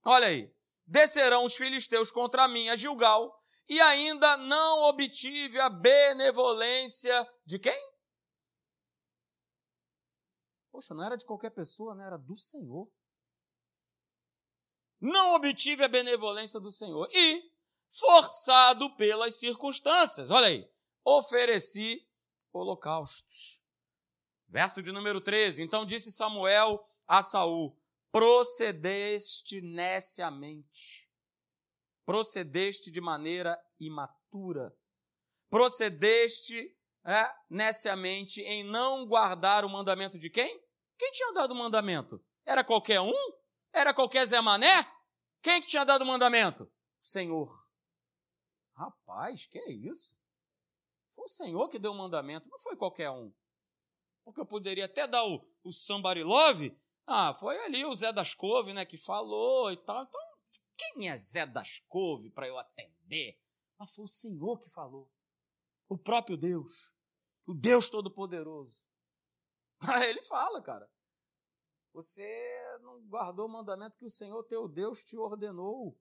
Olha 0.04 0.28
aí. 0.28 0.52
Descerão 0.86 1.46
os 1.46 1.56
filisteus 1.56 2.12
contra 2.12 2.48
mim 2.48 2.68
a 2.68 2.76
Gilgal, 2.76 3.34
e 3.68 3.80
ainda 3.82 4.38
não 4.38 4.84
obtive 4.84 5.60
a 5.60 5.70
benevolência 5.70 7.28
de 7.46 7.60
quem? 7.60 7.94
Poxa, 10.72 10.94
não 10.94 11.04
era 11.04 11.16
de 11.16 11.26
qualquer 11.26 11.52
pessoa, 11.52 11.94
né? 11.94 12.06
Era 12.06 12.18
do 12.18 12.36
Senhor. 12.36 12.90
Não 15.00 15.36
obtive 15.36 15.84
a 15.84 15.88
benevolência 15.88 16.60
do 16.60 16.72
Senhor. 16.72 17.08
E, 17.12 17.52
forçado 17.90 18.96
pelas 18.96 19.36
circunstâncias, 19.36 20.32
olha 20.32 20.48
aí, 20.48 20.68
ofereci 21.04 22.08
holocaustos. 22.52 23.62
Verso 24.48 24.82
de 24.82 24.92
número 24.92 25.20
13. 25.20 25.62
Então 25.62 25.86
disse 25.86 26.12
Samuel 26.12 26.88
a 27.08 27.22
Saul: 27.22 27.78
procedeste 28.12 29.62
neciamente, 29.62 31.03
procedeste 32.06 32.92
de 32.92 33.02
maneira 33.02 33.58
imatura, 33.80 34.76
procedeste 35.50 36.76
é, 37.06 37.30
neciamente 37.50 38.42
em 38.42 38.64
não 38.64 39.06
guardar 39.06 39.66
o 39.66 39.70
mandamento 39.70 40.18
de 40.18 40.30
quem? 40.30 40.62
Quem 40.98 41.12
tinha 41.12 41.34
dado 41.34 41.52
o 41.52 41.58
mandamento? 41.58 42.24
Era 42.46 42.64
qualquer 42.64 43.02
um? 43.02 43.14
Era 43.72 43.94
qualquer 43.94 44.26
Zé 44.26 44.40
Mané? 44.42 44.88
Quem 45.42 45.60
que 45.60 45.68
tinha 45.68 45.84
dado 45.84 46.04
o 46.04 46.08
mandamento? 46.08 46.64
O 46.64 47.06
Senhor. 47.06 47.52
Rapaz, 48.76 49.46
que 49.46 49.60
é 49.60 49.72
isso? 49.72 50.18
Foi 51.14 51.26
o 51.26 51.30
Senhor 51.30 51.68
que 51.70 51.80
deu 51.80 51.92
o 51.92 51.98
mandamento, 51.98 52.48
não 52.50 52.60
foi 52.60 52.76
qualquer 52.76 53.10
um. 53.12 53.34
Porque 54.24 54.40
eu 54.40 54.46
poderia 54.46 54.86
até 54.86 55.06
dar 55.06 55.26
o, 55.26 55.46
o 55.64 55.72
somebody 55.72 56.24
love, 56.24 56.76
ah, 57.06 57.34
foi 57.34 57.58
ali 57.66 57.84
o 57.84 57.94
Zé 57.94 58.14
das 58.14 58.34
Couve, 58.34 58.74
né, 58.74 58.86
que 58.86 58.98
falou 58.98 59.72
e 59.72 59.78
tal. 59.78 60.04
Então, 60.04 60.22
quem 60.76 61.10
é 61.10 61.18
Zé 61.18 61.46
das 61.46 61.80
Couve 61.88 62.30
para 62.30 62.48
eu 62.48 62.58
atender? 62.58 63.40
Ah, 63.78 63.88
foi 63.88 64.06
o 64.06 64.08
Senhor 64.08 64.60
que 64.60 64.70
falou. 64.70 65.12
O 65.90 65.98
próprio 65.98 66.38
Deus. 66.38 66.94
O 67.46 67.54
Deus 67.54 67.90
Todo-Poderoso. 67.90 68.84
Aí 69.82 70.10
ele 70.10 70.24
fala, 70.24 70.62
cara. 70.62 70.90
Você 71.94 72.24
não 72.82 73.02
guardou 73.02 73.46
o 73.46 73.52
mandamento 73.52 73.98
que 73.98 74.06
o 74.06 74.10
Senhor 74.10 74.44
teu 74.46 74.68
Deus 74.68 75.04
te 75.04 75.18
ordenou. 75.18 75.96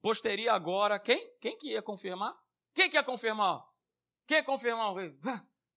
Posteria 0.00 0.52
agora, 0.52 0.98
quem? 0.98 1.32
Quem 1.38 1.56
que 1.56 1.68
ia 1.68 1.82
confirmar? 1.82 2.36
Quem 2.74 2.90
que 2.90 2.96
ia 2.96 3.04
confirmar? 3.04 3.64
Quem 4.26 4.38
ia 4.38 4.44
confirmar 4.44 4.90
o 4.90 4.94
rei? 4.94 5.16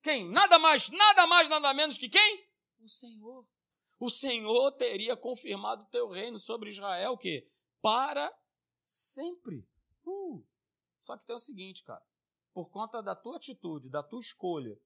Quem? 0.01 0.29
Nada 0.29 0.57
mais, 0.57 0.89
nada 0.89 1.27
mais, 1.27 1.47
nada 1.49 1.73
menos 1.73 1.97
que 1.97 2.09
quem? 2.09 2.49
O 2.79 2.89
Senhor 2.89 3.45
o 4.03 4.09
Senhor 4.09 4.71
teria 4.73 5.15
confirmado 5.15 5.83
o 5.83 5.87
teu 5.87 6.09
reino 6.09 6.37
sobre 6.37 6.69
Israel, 6.69 7.17
que 7.17 7.47
para 7.83 8.33
sempre. 8.85 9.67
Uh. 10.05 10.41
Só 11.01 11.17
que 11.17 11.25
tem 11.25 11.35
o 11.35 11.39
seguinte, 11.39 11.83
cara, 11.83 12.03
por 12.53 12.69
conta 12.69 13.03
da 13.03 13.13
tua 13.13 13.35
atitude, 13.35 13.89
da 13.89 14.01
tua 14.01 14.21
escolha, 14.21 14.79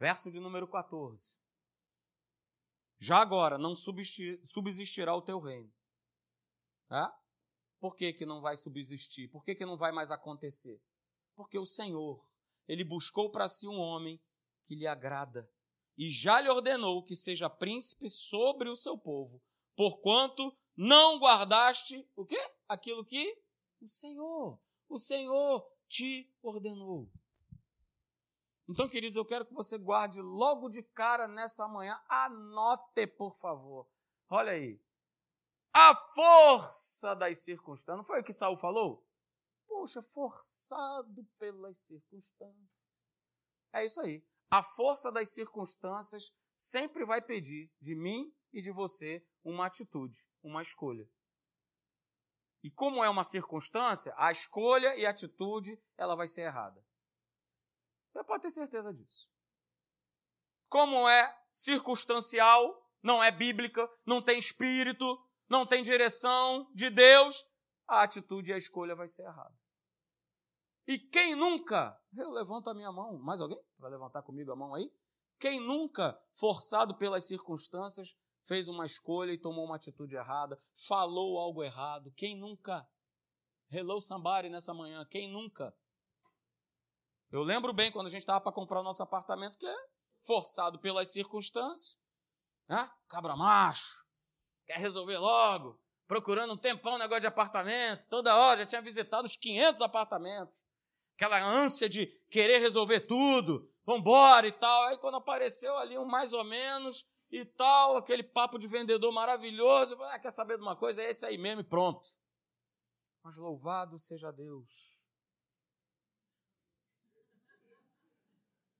verso 0.00 0.32
de 0.32 0.40
número 0.40 0.66
14. 0.66 1.40
Já 2.98 3.20
agora 3.20 3.56
não 3.56 3.74
subsistirá 3.76 5.14
o 5.14 5.22
teu 5.22 5.38
reino. 5.38 5.72
Tá? 6.88 7.16
Por 7.78 7.94
que, 7.94 8.12
que 8.12 8.26
não 8.26 8.40
vai 8.40 8.56
subsistir? 8.56 9.28
Por 9.28 9.44
que, 9.44 9.54
que 9.54 9.64
não 9.64 9.76
vai 9.76 9.92
mais 9.92 10.10
acontecer? 10.10 10.82
Porque 11.36 11.58
o 11.58 11.64
Senhor, 11.64 12.24
ele 12.66 12.82
buscou 12.82 13.30
para 13.30 13.48
si 13.48 13.68
um 13.68 13.78
homem 13.78 14.20
que 14.64 14.74
lhe 14.74 14.88
agrada 14.88 15.48
e 15.96 16.10
já 16.10 16.40
lhe 16.40 16.48
ordenou 16.48 17.02
que 17.02 17.14
seja 17.14 17.48
príncipe 17.48 18.08
sobre 18.08 18.68
o 18.68 18.76
seu 18.76 18.98
povo, 18.98 19.40
porquanto 19.76 20.56
não 20.76 21.18
guardaste 21.18 22.08
o 22.16 22.24
quê? 22.24 22.38
Aquilo 22.68 23.04
que 23.04 23.40
o 23.80 23.88
Senhor, 23.88 24.58
o 24.88 24.98
Senhor 24.98 25.66
te 25.88 26.32
ordenou. 26.42 27.10
Então, 28.68 28.88
queridos, 28.88 29.16
eu 29.16 29.24
quero 29.24 29.44
que 29.44 29.52
você 29.52 29.76
guarde 29.76 30.22
logo 30.22 30.68
de 30.70 30.82
cara 30.82 31.28
nessa 31.28 31.66
manhã, 31.68 32.00
anote, 32.08 33.06
por 33.06 33.36
favor. 33.36 33.86
Olha 34.30 34.52
aí. 34.52 34.80
a 35.74 35.94
força 35.94 37.14
das 37.14 37.38
circunstâncias. 37.38 37.96
Não 37.96 38.04
foi 38.04 38.20
o 38.20 38.24
que 38.24 38.32
Saul 38.32 38.56
falou? 38.56 39.06
Poxa, 39.66 40.02
forçado 40.02 41.24
pelas 41.38 41.78
circunstâncias. 41.78 42.88
É 43.72 43.84
isso 43.84 44.00
aí. 44.00 44.22
A 44.50 44.62
força 44.62 45.10
das 45.10 45.30
circunstâncias 45.30 46.32
sempre 46.54 47.04
vai 47.04 47.22
pedir 47.22 47.70
de 47.80 47.94
mim 47.94 48.34
e 48.52 48.60
de 48.60 48.70
você 48.70 49.26
uma 49.44 49.66
atitude, 49.66 50.18
uma 50.42 50.62
escolha. 50.62 51.08
E 52.62 52.70
como 52.70 53.02
é 53.02 53.10
uma 53.10 53.24
circunstância, 53.24 54.14
a 54.16 54.30
escolha 54.30 54.96
e 54.96 55.04
a 55.04 55.10
atitude 55.10 55.80
ela 55.96 56.14
vai 56.14 56.28
ser 56.28 56.42
errada. 56.42 56.84
Você 58.12 58.24
pode 58.24 58.42
ter 58.42 58.50
certeza 58.50 58.92
disso. 58.92 59.30
Como 60.68 61.08
é 61.08 61.36
circunstancial, 61.50 62.88
não 63.02 63.22
é 63.22 63.30
bíblica, 63.30 63.90
não 64.06 64.22
tem 64.22 64.38
espírito, 64.38 65.04
não 65.48 65.66
tem 65.66 65.82
direção 65.82 66.70
de 66.72 66.88
Deus, 66.88 67.44
a 67.86 68.02
atitude 68.02 68.50
e 68.50 68.54
a 68.54 68.56
escolha 68.56 68.94
vai 68.94 69.08
ser 69.08 69.24
errada. 69.24 69.54
E 70.86 70.98
quem 70.98 71.34
nunca, 71.34 71.98
eu 72.16 72.30
levanto 72.30 72.70
a 72.70 72.74
minha 72.74 72.90
mão, 72.90 73.18
mais 73.18 73.40
alguém 73.40 73.58
para 73.76 73.88
levantar 73.88 74.22
comigo 74.22 74.52
a 74.52 74.56
mão 74.56 74.74
aí? 74.74 74.92
Quem 75.38 75.60
nunca, 75.60 76.18
forçado 76.34 76.96
pelas 76.96 77.26
circunstâncias, 77.26 78.16
fez 78.44 78.68
uma 78.68 78.86
escolha 78.86 79.32
e 79.32 79.38
tomou 79.38 79.64
uma 79.64 79.76
atitude 79.76 80.16
errada, 80.16 80.58
falou 80.86 81.38
algo 81.38 81.62
errado? 81.62 82.12
Quem 82.16 82.36
nunca? 82.36 82.86
Hello 83.70 84.00
somebody 84.00 84.48
nessa 84.48 84.74
manhã, 84.74 85.06
quem 85.10 85.30
nunca? 85.30 85.74
Eu 87.30 87.42
lembro 87.42 87.72
bem 87.72 87.90
quando 87.90 88.08
a 88.08 88.10
gente 88.10 88.20
estava 88.20 88.40
para 88.40 88.52
comprar 88.52 88.80
o 88.80 88.84
nosso 88.84 89.02
apartamento, 89.02 89.56
que 89.56 89.66
é 89.66 89.76
forçado 90.22 90.78
pelas 90.78 91.10
circunstâncias, 91.10 91.98
né? 92.68 92.90
cabra 93.08 93.34
macho, 93.34 94.04
quer 94.66 94.78
resolver 94.78 95.16
logo, 95.16 95.80
procurando 96.06 96.52
um 96.52 96.58
tempão 96.58 96.98
negócio 96.98 97.22
de 97.22 97.26
apartamento, 97.26 98.06
toda 98.08 98.36
hora, 98.36 98.60
já 98.60 98.66
tinha 98.66 98.82
visitado 98.82 99.24
uns 99.24 99.36
500 99.36 99.80
apartamentos. 99.80 100.62
Aquela 101.14 101.42
ânsia 101.42 101.88
de 101.88 102.06
querer 102.30 102.58
resolver 102.58 103.00
tudo, 103.00 103.72
vambora 103.84 104.46
e 104.46 104.52
tal. 104.52 104.88
Aí 104.88 104.98
quando 104.98 105.16
apareceu 105.16 105.76
ali 105.78 105.96
um 105.96 106.04
mais 106.04 106.32
ou 106.32 106.44
menos 106.44 107.06
e 107.32 107.46
tal, 107.46 107.96
aquele 107.96 108.22
papo 108.22 108.58
de 108.58 108.68
vendedor 108.68 109.10
maravilhoso, 109.10 109.96
ah, 110.02 110.18
quer 110.18 110.30
saber 110.30 110.58
de 110.58 110.62
uma 110.62 110.76
coisa? 110.76 111.02
É 111.02 111.10
esse 111.10 111.24
aí 111.24 111.38
mesmo 111.38 111.62
e 111.62 111.64
pronto. 111.64 112.06
Mas 113.22 113.38
louvado 113.38 113.98
seja 113.98 114.30
Deus. 114.30 115.02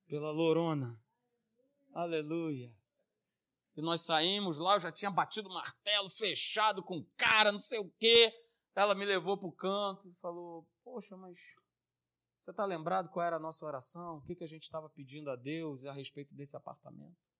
Pela 0.06 0.30
lorona. 0.30 1.02
Aleluia. 1.94 2.70
E 3.74 3.80
nós 3.80 4.02
saímos 4.02 4.58
lá, 4.58 4.74
eu 4.74 4.80
já 4.80 4.92
tinha 4.92 5.10
batido 5.10 5.48
o 5.48 5.54
martelo, 5.54 6.10
fechado 6.10 6.82
com 6.82 7.02
cara, 7.16 7.50
não 7.50 7.60
sei 7.60 7.78
o 7.78 7.90
quê. 7.98 8.30
Ela 8.74 8.94
me 8.94 9.06
levou 9.06 9.38
para 9.38 9.48
o 9.48 9.52
canto 9.52 10.06
e 10.10 10.14
falou: 10.16 10.68
Poxa, 10.84 11.16
mas 11.16 11.38
você 12.44 12.50
está 12.50 12.66
lembrado 12.66 13.08
qual 13.08 13.24
era 13.24 13.36
a 13.36 13.40
nossa 13.40 13.64
oração? 13.64 14.18
O 14.18 14.22
que, 14.22 14.34
que 14.34 14.44
a 14.44 14.48
gente 14.48 14.64
estava 14.64 14.90
pedindo 14.90 15.30
a 15.30 15.36
Deus 15.36 15.86
a 15.86 15.92
respeito 15.92 16.34
desse 16.34 16.54
apartamento? 16.54 17.31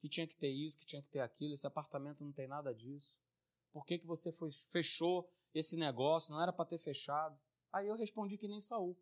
Que 0.00 0.08
tinha 0.08 0.26
que 0.26 0.36
ter 0.36 0.48
isso, 0.48 0.78
que 0.78 0.86
tinha 0.86 1.02
que 1.02 1.10
ter 1.10 1.20
aquilo. 1.20 1.52
Esse 1.52 1.66
apartamento 1.66 2.24
não 2.24 2.32
tem 2.32 2.48
nada 2.48 2.74
disso. 2.74 3.18
Por 3.72 3.84
que, 3.84 3.98
que 3.98 4.06
você 4.06 4.32
foi, 4.32 4.50
fechou 4.50 5.30
esse 5.54 5.76
negócio? 5.76 6.32
Não 6.32 6.42
era 6.42 6.52
para 6.52 6.64
ter 6.64 6.78
fechado. 6.78 7.38
Aí 7.72 7.86
eu 7.86 7.96
respondi 7.96 8.36
que 8.36 8.48
nem 8.48 8.60
Saul. 8.60 8.98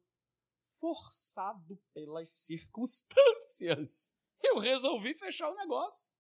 Forçado 0.63 1.77
pelas 1.95 2.29
circunstâncias, 2.29 4.19
eu 4.43 4.59
resolvi 4.59 5.15
fechar 5.15 5.51
o 5.51 5.55
negócio. 5.55 6.17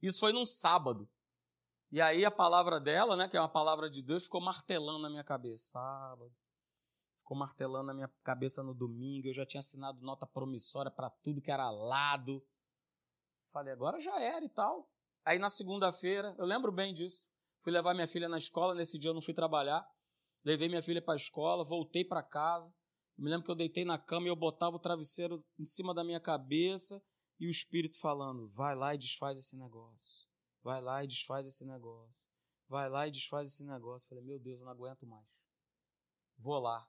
Isso 0.00 0.20
foi 0.20 0.32
num 0.32 0.44
sábado. 0.44 1.08
E 1.90 2.00
aí 2.00 2.24
a 2.24 2.30
palavra 2.30 2.80
dela, 2.80 3.16
né, 3.16 3.28
que 3.28 3.36
é 3.36 3.40
uma 3.40 3.48
palavra 3.48 3.88
de 3.88 4.02
Deus, 4.02 4.24
ficou 4.24 4.40
martelando 4.40 5.00
na 5.00 5.10
minha 5.10 5.24
cabeça. 5.24 5.72
Sábado. 5.72 6.34
Ficou 7.18 7.36
martelando 7.36 7.86
na 7.86 7.94
minha 7.94 8.08
cabeça 8.22 8.62
no 8.62 8.74
domingo. 8.74 9.26
Eu 9.28 9.32
já 9.32 9.44
tinha 9.44 9.60
assinado 9.60 10.00
nota 10.04 10.26
promissória 10.26 10.90
para 10.90 11.10
tudo 11.10 11.40
que 11.40 11.50
era 11.50 11.70
lado. 11.70 12.44
Falei, 13.56 13.72
agora 13.72 13.98
já 13.98 14.20
era 14.20 14.44
e 14.44 14.50
tal. 14.50 14.86
Aí 15.24 15.38
na 15.38 15.48
segunda-feira, 15.48 16.34
eu 16.36 16.44
lembro 16.44 16.70
bem 16.70 16.92
disso. 16.92 17.26
Fui 17.62 17.72
levar 17.72 17.94
minha 17.94 18.06
filha 18.06 18.28
na 18.28 18.36
escola. 18.36 18.74
Nesse 18.74 18.98
dia 18.98 19.08
eu 19.08 19.14
não 19.14 19.22
fui 19.22 19.32
trabalhar. 19.32 19.82
Levei 20.44 20.68
minha 20.68 20.82
filha 20.82 21.00
para 21.00 21.14
a 21.14 21.16
escola, 21.16 21.64
voltei 21.64 22.04
para 22.04 22.22
casa. 22.22 22.70
Me 23.16 23.30
lembro 23.30 23.46
que 23.46 23.50
eu 23.50 23.54
deitei 23.54 23.82
na 23.82 23.98
cama 23.98 24.26
e 24.26 24.28
eu 24.28 24.36
botava 24.36 24.76
o 24.76 24.78
travesseiro 24.78 25.42
em 25.58 25.64
cima 25.64 25.94
da 25.94 26.04
minha 26.04 26.20
cabeça 26.20 27.02
e 27.40 27.46
o 27.46 27.50
Espírito 27.50 27.98
falando: 27.98 28.46
vai 28.50 28.74
lá 28.74 28.94
e 28.94 28.98
desfaz 28.98 29.38
esse 29.38 29.56
negócio. 29.56 30.28
Vai 30.62 30.82
lá 30.82 31.02
e 31.02 31.06
desfaz 31.06 31.46
esse 31.46 31.64
negócio. 31.64 32.28
Vai 32.68 32.90
lá 32.90 33.08
e 33.08 33.10
desfaz 33.10 33.48
esse 33.48 33.64
negócio. 33.64 34.06
Falei: 34.06 34.22
meu 34.22 34.38
Deus, 34.38 34.60
eu 34.60 34.66
não 34.66 34.72
aguento 34.72 35.06
mais. 35.06 35.26
Vou 36.36 36.58
lá. 36.58 36.86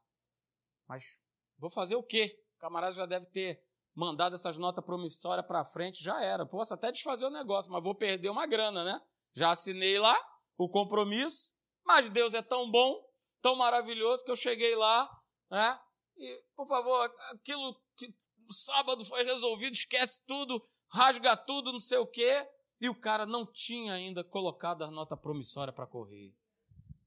Mas 0.86 1.18
vou 1.58 1.70
fazer 1.70 1.96
o 1.96 2.04
quê? 2.04 2.44
O 2.58 2.60
camarada 2.60 2.92
já 2.92 3.06
deve 3.06 3.28
ter 3.28 3.66
mandado 3.98 4.36
essas 4.36 4.60
notas 4.60 4.86
promissórias 4.86 5.44
para 5.44 5.66
frente, 5.66 6.04
já 6.04 6.24
era. 6.24 6.46
Posso 6.46 6.72
até 6.72 6.92
desfazer 6.92 7.26
o 7.26 7.32
negócio, 7.32 7.72
mas 7.72 7.84
vou 7.84 7.96
perder 7.96 8.30
uma 8.30 8.46
grana, 8.46 8.84
né? 8.84 9.02
Já 9.34 9.50
assinei 9.50 9.98
lá 9.98 10.16
o 10.56 10.70
compromisso, 10.70 11.56
mas 11.84 12.08
Deus 12.12 12.36
é 12.36 12.44
tão 12.44 12.70
bom, 12.70 13.04
tão 13.42 13.56
maravilhoso 13.56 14.24
que 14.24 14.30
eu 14.30 14.36
cheguei 14.36 14.76
lá, 14.76 15.10
né? 15.50 15.80
E, 16.16 16.44
por 16.56 16.68
favor, 16.68 17.12
aquilo 17.32 17.76
que 17.96 18.14
sábado 18.52 19.04
foi 19.04 19.24
resolvido, 19.24 19.74
esquece 19.74 20.24
tudo, 20.28 20.64
rasga 20.92 21.36
tudo, 21.36 21.74
não 21.74 21.80
sei 21.80 21.98
o 21.98 22.06
quê. 22.06 22.48
E 22.80 22.88
o 22.88 23.00
cara 23.00 23.26
não 23.26 23.52
tinha 23.52 23.94
ainda 23.94 24.24
colocado 24.24 24.84
a 24.84 24.92
nota 24.92 25.18
promissória 25.18 25.74
para 25.74 25.88
correr. 25.88 26.36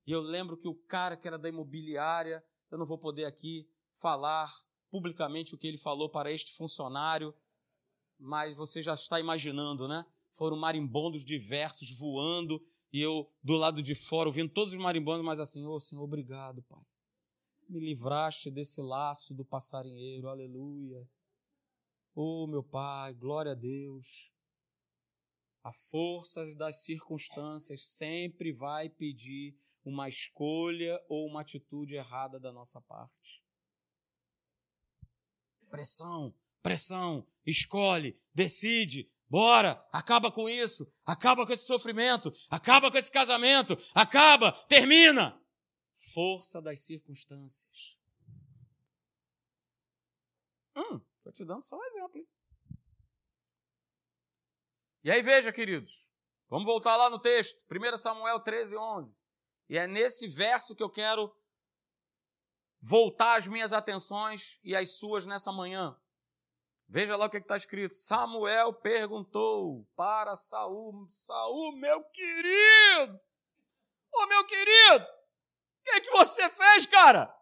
E 0.05 0.11
eu 0.11 0.21
lembro 0.21 0.57
que 0.57 0.67
o 0.67 0.75
cara 0.75 1.17
que 1.17 1.29
era 1.29 1.39
da 1.39 1.49
imobiliária, 1.49 2.45
eu 2.69 2.77
não 2.77 2.85
vou 2.85 2.99
poder 2.99 3.27
aqui 3.27 3.71
falar 3.95 4.53
publicamente 4.91 5.55
o 5.55 5.59
que 5.59 5.67
ele 5.67 5.79
falou 5.79 6.09
para 6.09 6.33
este 6.33 6.53
funcionário, 6.53 7.35
mas 8.19 8.55
você 8.55 8.83
já 8.83 8.95
está 8.95 9.19
imaginando, 9.19 9.89
né? 9.89 10.05
Foram 10.35 10.57
marimbondos 10.57 11.25
diversos 11.25 11.91
voando 11.91 12.63
e 12.93 13.01
eu 13.01 13.31
do 13.43 13.55
lado 13.55 13.83
de 13.83 13.95
fora 13.95 14.29
ouvindo 14.29 14.53
todos 14.53 14.73
os 14.73 14.79
marimbondos, 14.79 15.25
mas 15.25 15.39
assim, 15.39 15.65
ô 15.65 15.75
oh, 15.75 15.81
Senhor, 15.81 16.03
obrigado, 16.03 16.63
Pai. 16.63 16.85
Me 17.69 17.79
livraste 17.79 18.51
desse 18.51 18.83
laço 18.83 19.33
do 19.33 19.45
passarinheiro, 19.45 20.29
aleluia. 20.29 21.09
Oh, 22.15 22.47
meu 22.49 22.65
Pai, 22.65 23.15
glória 23.15 23.53
a 23.53 23.55
Deus. 23.55 24.33
A 25.63 25.73
força 25.73 26.45
das 26.57 26.83
circunstâncias 26.83 27.85
sempre 27.85 28.53
vai 28.53 28.89
pedir 28.89 29.57
uma 29.85 30.09
escolha 30.09 31.01
ou 31.09 31.27
uma 31.27 31.43
atitude 31.43 31.95
errada 31.95 32.41
da 32.41 32.53
nossa 32.53 32.81
parte. 32.81 33.43
Pressão, 35.71 36.35
pressão, 36.63 37.27
escolhe, 37.47 38.21
decide, 38.35 39.11
bora, 39.29 39.87
acaba 39.93 40.31
com 40.31 40.49
isso, 40.49 40.93
acaba 41.05 41.47
com 41.47 41.53
esse 41.53 41.65
sofrimento, 41.65 42.33
acaba 42.51 42.91
com 42.91 42.99
esse 42.99 43.11
casamento, 43.11 43.79
acaba, 43.95 44.53
termina. 44.69 45.41
Força 46.13 46.61
das 46.61 46.81
circunstâncias. 46.81 47.97
Hum, 50.77 51.01
Estou 51.19 51.33
te 51.33 51.45
dando 51.45 51.63
só 51.63 51.77
um 51.77 51.85
exemplo. 51.85 52.27
E 55.05 55.11
aí 55.11 55.23
veja, 55.23 55.53
queridos, 55.53 56.11
vamos 56.49 56.67
voltar 56.67 56.97
lá 56.97 57.09
no 57.09 57.19
texto, 57.19 57.65
1 57.71 57.97
Samuel 57.97 58.41
13, 58.41 58.77
11. 58.77 59.21
E 59.69 59.79
é 59.79 59.87
nesse 59.87 60.27
verso 60.27 60.75
que 60.75 60.83
eu 60.83 60.91
quero 60.91 61.33
voltar 62.81 63.37
as 63.37 63.47
minhas 63.47 63.73
atenções 63.73 64.59
e 64.65 64.75
as 64.75 64.97
suas 64.97 65.27
nessa 65.27 65.53
manhã. 65.53 65.99
Veja 66.89 67.17
lá 67.17 67.27
o 67.27 67.31
que 67.31 67.37
está 67.37 67.57
escrito. 67.57 67.95
Samuel 67.95 68.73
perguntou 68.73 69.87
para 69.95 70.35
Saul, 70.35 71.07
Saul, 71.09 71.77
meu 71.77 72.03
querido, 72.05 73.21
ô 74.13 74.23
oh, 74.23 74.27
meu 74.27 74.45
querido, 74.45 75.05
o 75.05 75.83
que, 75.85 75.91
é 75.91 76.01
que 76.01 76.11
você 76.11 76.51
fez, 76.51 76.87
cara? 76.87 77.33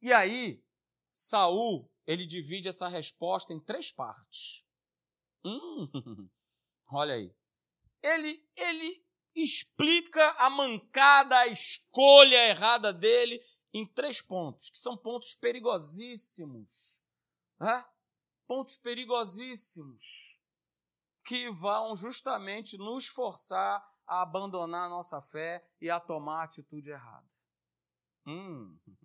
E 0.00 0.12
aí, 0.12 0.64
Saul 1.12 1.90
ele 2.06 2.26
divide 2.26 2.68
essa 2.68 2.88
resposta 2.88 3.52
em 3.52 3.60
três 3.60 3.92
partes. 3.92 4.64
Hum, 5.44 5.88
olha 6.90 7.14
aí. 7.14 7.32
Ele, 8.02 8.44
ele 8.56 9.04
explica 9.34 10.30
a 10.32 10.50
mancada, 10.50 11.38
a 11.38 11.46
escolha 11.46 12.48
errada 12.48 12.92
dele 12.92 13.40
em 13.72 13.86
três 13.86 14.20
pontos, 14.20 14.70
que 14.70 14.78
são 14.78 14.96
pontos 14.96 15.34
perigosíssimos. 15.34 17.02
Né? 17.58 17.84
Pontos 18.46 18.76
perigosíssimos 18.76 20.38
que 21.24 21.50
vão 21.50 21.94
justamente 21.94 22.76
nos 22.76 23.06
forçar 23.06 23.86
a 24.06 24.22
abandonar 24.22 24.86
a 24.86 24.88
nossa 24.88 25.20
fé 25.22 25.64
e 25.80 25.88
a 25.88 26.00
tomar 26.00 26.40
a 26.40 26.44
atitude 26.44 26.90
errada. 26.90 27.28
Hum. 28.26 28.76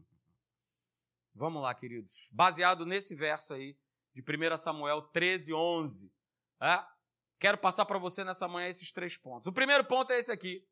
Vamos 1.36 1.62
lá, 1.62 1.76
queridos. 1.76 2.28
Baseado 2.32 2.86
nesse 2.86 3.14
verso 3.14 3.54
aí, 3.54 3.78
de 4.14 4.22
1 4.22 4.58
Samuel 4.58 5.02
13, 5.02 5.54
11. 5.54 6.12
É? 6.62 6.84
Quero 7.38 7.58
passar 7.58 7.86
para 7.86 8.00
você 8.00 8.24
nessa 8.24 8.48
manhã 8.48 8.70
esses 8.70 8.92
três 8.92 9.18
pontos. 9.18 9.46
O 9.46 9.54
primeiro 9.54 9.86
ponto 9.86 10.12
é 10.12 10.18
esse 10.18 10.32
aqui. 10.32 10.66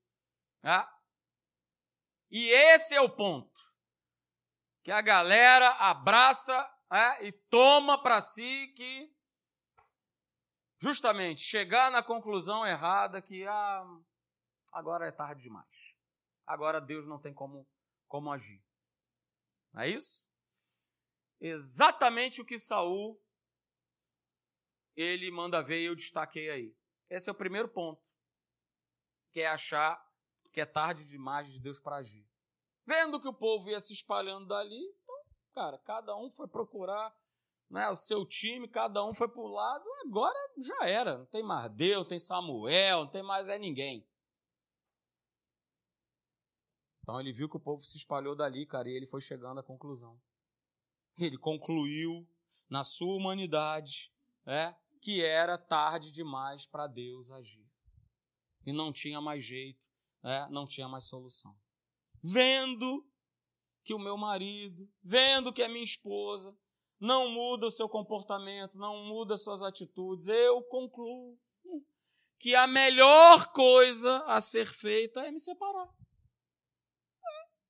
E 2.31 2.49
esse 2.49 2.95
é 2.95 3.01
o 3.01 3.09
ponto 3.09 3.72
que 4.83 4.91
a 4.91 5.01
galera 5.01 5.69
abraça 5.79 6.69
é, 6.91 7.27
e 7.27 7.31
toma 7.31 8.01
para 8.01 8.21
si 8.21 8.67
que 8.75 9.11
justamente 10.77 11.41
chegar 11.41 11.89
na 11.89 12.03
conclusão 12.03 12.65
errada 12.65 13.21
que 13.21 13.47
ah, 13.47 13.85
agora 14.73 15.07
é 15.07 15.11
tarde 15.11 15.43
demais. 15.43 15.95
Agora 16.45 16.81
Deus 16.81 17.07
não 17.07 17.17
tem 17.17 17.33
como, 17.33 17.65
como 18.07 18.31
agir. 18.31 18.61
Não 19.71 19.81
é 19.81 19.89
isso? 19.89 20.27
Exatamente 21.39 22.41
o 22.41 22.45
que 22.45 22.59
Saul 22.59 23.19
ele 24.95 25.31
manda 25.31 25.63
ver 25.63 25.81
e 25.81 25.85
eu 25.85 25.95
destaquei 25.95 26.49
aí. 26.49 26.77
Esse 27.09 27.29
é 27.29 27.31
o 27.31 27.35
primeiro 27.35 27.69
ponto, 27.69 28.03
que 29.31 29.39
é 29.39 29.47
achar 29.47 30.03
que 30.51 30.61
é 30.61 30.65
tarde 30.65 31.07
demais 31.07 31.51
de 31.51 31.59
Deus 31.59 31.79
para 31.79 31.95
agir. 31.95 32.27
Vendo 32.85 33.19
que 33.19 33.27
o 33.27 33.33
povo 33.33 33.69
ia 33.69 33.79
se 33.79 33.93
espalhando 33.93 34.47
dali, 34.47 34.83
então, 35.01 35.15
cara, 35.53 35.77
cada 35.77 36.15
um 36.17 36.29
foi 36.29 36.47
procurar 36.47 37.15
né, 37.69 37.89
o 37.89 37.95
seu 37.95 38.25
time, 38.25 38.67
cada 38.67 39.03
um 39.05 39.13
foi 39.13 39.27
para 39.27 39.41
o 39.41 39.47
lado, 39.47 39.85
agora 40.05 40.37
já 40.57 40.85
era. 40.85 41.17
Não 41.17 41.25
tem 41.25 41.41
mais 41.41 41.71
Deus, 41.71 42.07
tem 42.07 42.19
Samuel, 42.19 43.05
não 43.05 43.11
tem 43.11 43.23
mais 43.23 43.47
é 43.47 43.57
ninguém. 43.57 44.07
Então 47.01 47.19
ele 47.19 47.33
viu 47.33 47.49
que 47.49 47.57
o 47.57 47.59
povo 47.59 47.83
se 47.83 47.97
espalhou 47.97 48.35
dali, 48.35 48.65
cara, 48.65 48.89
e 48.89 48.93
ele 48.93 49.07
foi 49.07 49.21
chegando 49.21 49.59
à 49.59 49.63
conclusão. 49.63 50.21
Ele 51.17 51.37
concluiu 51.37 52.27
na 52.69 52.83
sua 52.83 53.15
humanidade 53.15 54.11
é, 54.45 54.73
que 55.01 55.23
era 55.23 55.57
tarde 55.57 56.11
demais 56.11 56.65
para 56.65 56.87
Deus 56.87 57.31
agir. 57.31 57.67
E 58.65 58.71
não 58.71 58.93
tinha 58.93 59.19
mais 59.19 59.43
jeito, 59.43 59.83
é, 60.23 60.47
não 60.49 60.65
tinha 60.65 60.87
mais 60.87 61.05
solução. 61.05 61.57
Vendo 62.23 63.05
que 63.83 63.93
o 63.93 63.99
meu 63.99 64.15
marido, 64.15 64.89
vendo 65.03 65.51
que 65.51 65.61
a 65.61 65.67
minha 65.67 65.83
esposa 65.83 66.57
não 66.99 67.29
muda 67.29 67.67
o 67.67 67.71
seu 67.71 67.89
comportamento, 67.89 68.77
não 68.77 69.03
muda 69.05 69.35
suas 69.35 69.61
atitudes, 69.61 70.27
eu 70.27 70.63
concluo 70.63 71.37
que 72.39 72.55
a 72.55 72.65
melhor 72.65 73.51
coisa 73.51 74.23
a 74.25 74.39
ser 74.39 74.67
feita 74.73 75.21
é 75.25 75.31
me 75.31 75.39
separar. 75.39 75.89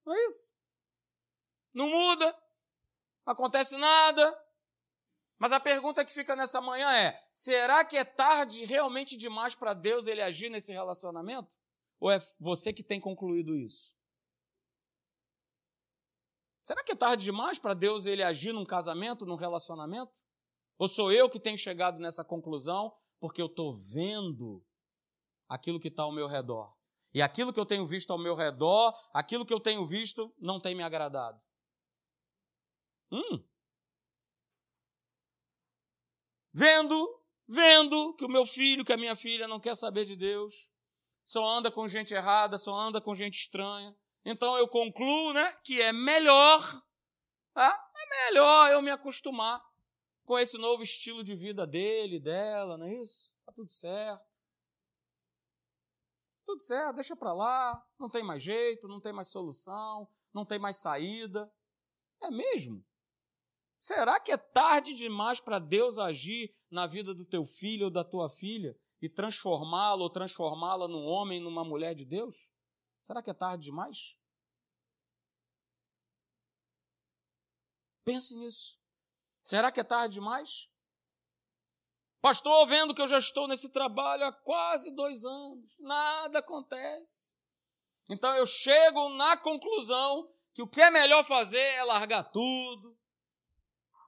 É, 0.07 0.13
é 0.13 0.27
isso. 0.27 0.53
Não 1.73 1.89
muda, 1.89 2.37
acontece 3.25 3.75
nada, 3.75 4.39
mas 5.39 5.51
a 5.51 5.59
pergunta 5.59 6.05
que 6.05 6.13
fica 6.13 6.35
nessa 6.35 6.61
manhã 6.61 6.91
é: 6.95 7.19
será 7.33 7.83
que 7.83 7.97
é 7.97 8.03
tarde 8.03 8.65
realmente 8.65 9.17
demais 9.17 9.55
para 9.55 9.73
Deus 9.73 10.07
ele 10.07 10.21
agir 10.21 10.49
nesse 10.49 10.71
relacionamento? 10.71 11.51
Ou 11.99 12.11
é 12.11 12.19
você 12.39 12.71
que 12.71 12.83
tem 12.83 12.99
concluído 12.99 13.55
isso? 13.55 13.95
Será 16.63 16.81
que 16.83 16.93
é 16.93 16.95
tarde 16.95 17.25
demais 17.25 17.59
para 17.59 17.73
Deus 17.73 18.05
ele 18.05 18.23
agir 18.23 18.53
num 18.53 18.65
casamento, 18.65 19.25
num 19.25 19.35
relacionamento? 19.35 20.23
Ou 20.77 20.87
sou 20.87 21.11
eu 21.11 21.29
que 21.29 21.39
tenho 21.39 21.57
chegado 21.57 21.99
nessa 21.99 22.23
conclusão 22.23 22.95
porque 23.19 23.41
eu 23.41 23.47
estou 23.47 23.73
vendo 23.73 24.65
aquilo 25.47 25.79
que 25.79 25.89
está 25.89 26.03
ao 26.03 26.11
meu 26.11 26.27
redor? 26.27 26.73
E 27.13 27.21
aquilo 27.21 27.53
que 27.53 27.59
eu 27.59 27.65
tenho 27.65 27.85
visto 27.85 28.11
ao 28.11 28.17
meu 28.17 28.33
redor, 28.33 28.93
aquilo 29.13 29.45
que 29.45 29.53
eu 29.53 29.59
tenho 29.59 29.85
visto, 29.85 30.33
não 30.39 30.59
tem 30.59 30.73
me 30.73 30.81
agradado. 30.81 31.39
Hum, 33.11 33.43
vendo, 36.51 37.21
vendo 37.47 38.15
que 38.15 38.25
o 38.25 38.29
meu 38.29 38.45
filho, 38.45 38.83
que 38.83 38.93
a 38.93 38.97
minha 38.97 39.15
filha 39.15 39.47
não 39.47 39.59
quer 39.59 39.75
saber 39.75 40.05
de 40.05 40.15
Deus, 40.15 40.67
só 41.23 41.45
anda 41.45 41.69
com 41.69 41.87
gente 41.87 42.13
errada, 42.13 42.57
só 42.57 42.73
anda 42.73 42.99
com 42.99 43.13
gente 43.13 43.35
estranha. 43.35 43.95
Então 44.25 44.57
eu 44.57 44.67
concluo, 44.67 45.33
né, 45.33 45.51
que 45.63 45.81
é 45.81 45.91
melhor, 45.91 46.81
tá? 47.53 47.91
é 47.95 48.25
melhor 48.27 48.71
eu 48.71 48.81
me 48.81 48.89
acostumar 48.89 49.61
com 50.23 50.39
esse 50.39 50.57
novo 50.57 50.81
estilo 50.81 51.23
de 51.23 51.35
vida 51.35 51.67
dele, 51.67 52.19
dela, 52.19 52.77
não 52.77 52.85
é 52.85 53.01
isso? 53.01 53.35
Tá 53.45 53.51
tudo 53.51 53.69
certo. 53.69 54.25
Tudo 56.45 56.61
certo, 56.61 56.95
deixa 56.95 57.15
para 57.15 57.33
lá, 57.33 57.85
não 57.99 58.09
tem 58.09 58.23
mais 58.23 58.41
jeito, 58.41 58.87
não 58.87 58.99
tem 58.99 59.11
mais 59.13 59.27
solução, 59.29 60.07
não 60.33 60.45
tem 60.45 60.59
mais 60.59 60.77
saída. 60.77 61.51
É 62.21 62.29
mesmo? 62.29 62.83
Será 63.79 64.19
que 64.19 64.31
é 64.31 64.37
tarde 64.37 64.93
demais 64.93 65.41
para 65.41 65.59
Deus 65.59 65.99
agir 65.99 66.53
na 66.71 66.87
vida 66.87 67.13
do 67.13 67.25
teu 67.25 67.45
filho 67.45 67.85
ou 67.85 67.91
da 67.91 68.03
tua 68.03 68.29
filha 68.29 68.77
e 69.01 69.09
transformá-lo 69.09 70.03
ou 70.03 70.09
transformá-la 70.09 70.87
num 70.87 71.03
homem, 71.03 71.41
numa 71.41 71.65
mulher 71.65 71.93
de 71.93 72.05
Deus? 72.05 72.49
Será 73.03 73.21
que 73.21 73.29
é 73.29 73.33
tarde 73.33 73.65
demais? 73.65 74.17
Pense 78.03 78.35
nisso. 78.37 78.79
Será 79.41 79.71
que 79.71 79.79
é 79.79 79.83
tarde 79.83 80.15
demais? 80.15 80.69
Pastor, 82.21 82.65
vendo 82.65 82.95
que 82.95 83.01
eu 83.01 83.07
já 83.07 83.17
estou 83.17 83.47
nesse 83.49 83.69
trabalho 83.69 84.23
há 84.23 84.31
quase 84.31 84.89
dois 84.95 85.25
anos, 85.25 85.77
nada 85.79 86.39
acontece. 86.39 87.35
Então 88.09 88.33
eu 88.35 88.45
chego 88.45 89.09
na 89.09 89.35
conclusão 89.35 90.33
que 90.53 90.61
o 90.61 90.67
que 90.67 90.81
é 90.81 90.89
melhor 90.89 91.25
fazer 91.25 91.59
é 91.59 91.83
largar 91.83 92.23
tudo, 92.31 92.97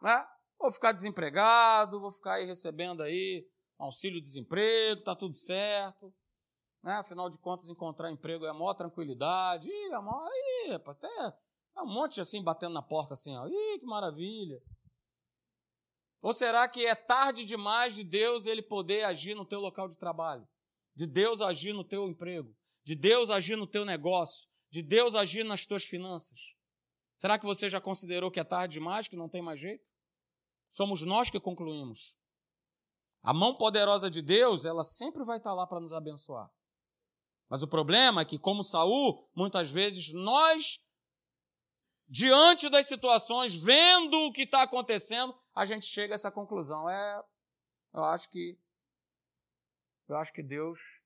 né? 0.01 0.25
Vou 0.57 0.71
ficar 0.71 0.93
desempregado, 0.93 1.99
vou 1.99 2.11
ficar 2.11 2.35
aí 2.35 2.45
recebendo 2.45 3.03
aí 3.03 3.45
auxílio-desemprego, 3.77 5.03
tá 5.03 5.13
tudo 5.13 5.35
certo. 5.35 6.13
Né? 6.85 6.93
Afinal 6.93 7.31
de 7.31 7.39
contas, 7.39 7.67
encontrar 7.67 8.11
emprego 8.11 8.45
é 8.45 8.49
a 8.49 8.53
maior 8.53 8.75
tranquilidade. 8.75 9.67
Ih, 9.67 9.91
a 9.91 9.99
maior, 9.99 10.29
ih, 10.67 10.73
até 10.73 11.35
é 11.75 11.81
um 11.81 11.87
monte 11.87 12.21
assim 12.21 12.43
batendo 12.43 12.75
na 12.75 12.81
porta 12.83 13.15
assim, 13.15 13.35
ó. 13.35 13.47
Ih, 13.47 13.79
que 13.79 13.85
maravilha. 13.85 14.61
Ou 16.21 16.31
será 16.31 16.67
que 16.67 16.85
é 16.85 16.93
tarde 16.93 17.43
demais 17.43 17.95
de 17.95 18.03
Deus 18.03 18.45
ele 18.45 18.61
poder 18.61 19.03
agir 19.03 19.33
no 19.33 19.45
teu 19.45 19.59
local 19.59 19.87
de 19.87 19.97
trabalho? 19.97 20.47
De 20.95 21.07
Deus 21.07 21.41
agir 21.41 21.73
no 21.73 21.83
teu 21.83 22.07
emprego? 22.07 22.55
De 22.83 22.93
Deus 22.93 23.31
agir 23.31 23.55
no 23.55 23.65
teu 23.65 23.83
negócio? 23.83 24.47
De 24.69 24.83
Deus 24.83 25.15
agir 25.15 25.43
nas 25.43 25.65
tuas 25.65 25.83
finanças? 25.83 26.53
Será 27.17 27.39
que 27.39 27.45
você 27.45 27.67
já 27.67 27.81
considerou 27.81 28.29
que 28.29 28.39
é 28.39 28.43
tarde 28.43 28.73
demais, 28.73 29.07
que 29.07 29.15
não 29.15 29.27
tem 29.27 29.41
mais 29.41 29.59
jeito? 29.59 29.89
Somos 30.69 31.01
nós 31.01 31.31
que 31.31 31.39
concluímos. 31.39 32.15
A 33.23 33.33
mão 33.33 33.55
poderosa 33.55 34.09
de 34.09 34.21
Deus, 34.21 34.65
ela 34.65 34.83
sempre 34.83 35.23
vai 35.23 35.37
estar 35.37 35.53
lá 35.53 35.65
para 35.65 35.79
nos 35.79 35.91
abençoar. 35.91 36.47
Mas 37.49 37.61
o 37.61 37.67
problema 37.67 38.21
é 38.21 38.25
que, 38.25 38.39
como 38.39 38.63
Saul, 38.63 39.29
muitas 39.35 39.69
vezes 39.69 40.11
nós, 40.13 40.83
diante 42.07 42.69
das 42.69 42.87
situações, 42.87 43.55
vendo 43.55 44.15
o 44.25 44.31
que 44.31 44.43
está 44.43 44.63
acontecendo, 44.63 45.35
a 45.53 45.65
gente 45.65 45.85
chega 45.85 46.13
a 46.13 46.15
essa 46.15 46.31
conclusão. 46.31 46.89
É, 46.89 47.23
eu 47.93 48.03
acho 48.03 48.29
que 48.29 48.57
eu 50.07 50.17
acho 50.17 50.31
que 50.31 50.43
Deus 50.43 51.01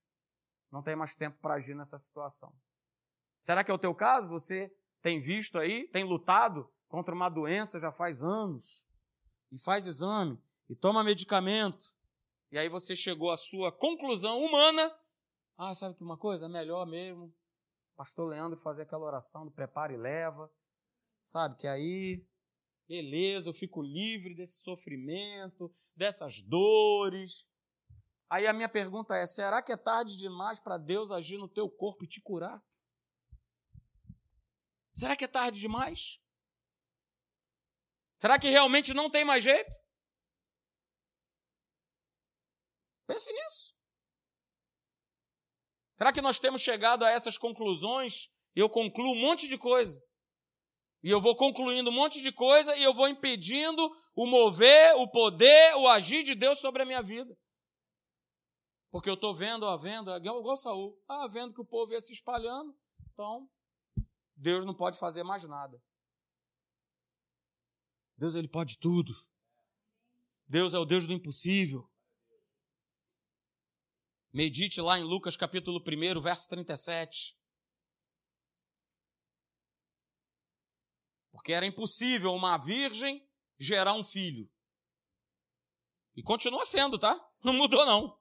não 0.71 0.83
tem 0.83 0.95
mais 0.95 1.15
tempo 1.15 1.37
para 1.39 1.55
agir 1.55 1.73
nessa 1.73 1.97
situação. 1.97 2.53
Será 3.41 3.63
que 3.63 3.71
é 3.71 3.73
o 3.73 3.79
teu 3.79 3.95
caso? 3.95 4.29
Você 4.29 4.69
tem 5.01 5.21
visto 5.21 5.57
aí, 5.57 5.87
tem 5.87 6.03
lutado 6.03 6.69
contra 6.89 7.15
uma 7.15 7.29
doença 7.29 7.79
já 7.79 7.91
faz 7.91 8.23
anos, 8.23 8.85
e 9.51 9.57
faz 9.57 9.85
exame, 9.85 10.37
e 10.69 10.75
toma 10.75 11.03
medicamento, 11.03 11.95
e 12.51 12.57
aí 12.57 12.67
você 12.67 12.95
chegou 12.95 13.31
à 13.31 13.37
sua 13.37 13.71
conclusão 13.71 14.41
humana, 14.43 14.91
ah, 15.61 15.75
sabe 15.75 15.93
que 15.93 16.01
uma 16.01 16.17
coisa? 16.17 16.45
É 16.45 16.49
melhor 16.49 16.87
mesmo, 16.87 17.35
pastor 17.97 18.29
Leandro 18.29 18.57
fazer 18.57 18.83
aquela 18.83 19.03
oração 19.03 19.43
do 19.43 19.51
prepara 19.51 19.91
e 19.91 19.97
leva, 19.97 20.49
sabe, 21.25 21.57
que 21.57 21.67
aí, 21.67 22.25
beleza, 22.87 23.49
eu 23.49 23.53
fico 23.53 23.81
livre 23.81 24.33
desse 24.33 24.61
sofrimento, 24.61 25.69
dessas 25.93 26.41
dores. 26.41 27.51
Aí 28.29 28.47
a 28.47 28.53
minha 28.53 28.69
pergunta 28.69 29.17
é, 29.17 29.25
será 29.25 29.61
que 29.61 29.73
é 29.73 29.75
tarde 29.75 30.15
demais 30.15 30.61
para 30.61 30.77
Deus 30.77 31.11
agir 31.11 31.37
no 31.37 31.49
teu 31.49 31.69
corpo 31.69 32.05
e 32.05 32.07
te 32.07 32.21
curar? 32.21 32.63
Será 34.93 35.13
que 35.13 35.25
é 35.25 35.27
tarde 35.27 35.59
demais? 35.59 36.21
Será 38.21 38.39
que 38.39 38.47
realmente 38.47 38.93
não 38.93 39.09
tem 39.09 39.25
mais 39.25 39.43
jeito? 39.43 39.75
Pense 43.05 43.29
nisso. 43.33 43.78
Será 45.99 46.13
que 46.13 46.21
nós 46.21 46.39
temos 46.39 46.61
chegado 46.61 47.03
a 47.03 47.11
essas 47.11 47.37
conclusões? 47.37 48.29
Eu 48.55 48.69
concluo 48.69 49.11
um 49.11 49.19
monte 49.19 49.49
de 49.49 49.57
coisa. 49.57 50.01
E 51.03 51.09
eu 51.09 51.19
vou 51.19 51.35
concluindo 51.35 51.89
um 51.89 51.93
monte 51.93 52.21
de 52.21 52.31
coisa 52.31 52.73
e 52.77 52.83
eu 52.83 52.93
vou 52.93 53.09
impedindo 53.09 53.85
o 54.15 54.25
mover, 54.25 54.95
o 54.95 55.09
poder, 55.11 55.75
o 55.75 55.89
agir 55.89 56.23
de 56.23 56.35
Deus 56.35 56.59
sobre 56.59 56.83
a 56.83 56.85
minha 56.85 57.03
vida. 57.03 57.37
Porque 58.89 59.09
eu 59.09 59.15
estou 59.15 59.35
vendo, 59.35 59.63
ó, 59.63 59.77
vendo, 59.77 60.09
igual, 60.15 60.39
igual 60.39 60.55
Saul, 60.55 60.97
ah, 61.05 61.27
vendo 61.27 61.53
que 61.53 61.61
o 61.61 61.65
povo 61.65 61.91
ia 61.91 61.99
se 61.99 62.13
espalhando, 62.13 62.73
então 63.11 63.49
Deus 64.37 64.63
não 64.63 64.73
pode 64.73 64.97
fazer 64.97 65.23
mais 65.23 65.45
nada. 65.49 65.77
Deus 68.17 68.35
ele 68.35 68.47
pode 68.47 68.79
tudo. 68.79 69.13
Deus 70.47 70.73
é 70.73 70.79
o 70.79 70.85
Deus 70.85 71.05
do 71.05 71.11
impossível. 71.11 71.88
Medite 74.31 74.79
lá 74.79 74.99
em 74.99 75.03
Lucas 75.03 75.35
capítulo 75.35 75.81
1, 75.81 76.21
verso 76.21 76.47
37. 76.49 77.35
Porque 81.31 81.51
era 81.51 81.65
impossível 81.65 82.33
uma 82.33 82.57
virgem 82.57 83.27
gerar 83.57 83.93
um 83.93 84.03
filho. 84.03 84.47
E 86.15 86.21
continua 86.21 86.65
sendo, 86.65 86.99
tá? 86.99 87.17
Não 87.43 87.53
mudou, 87.53 87.85
não. 87.85 88.19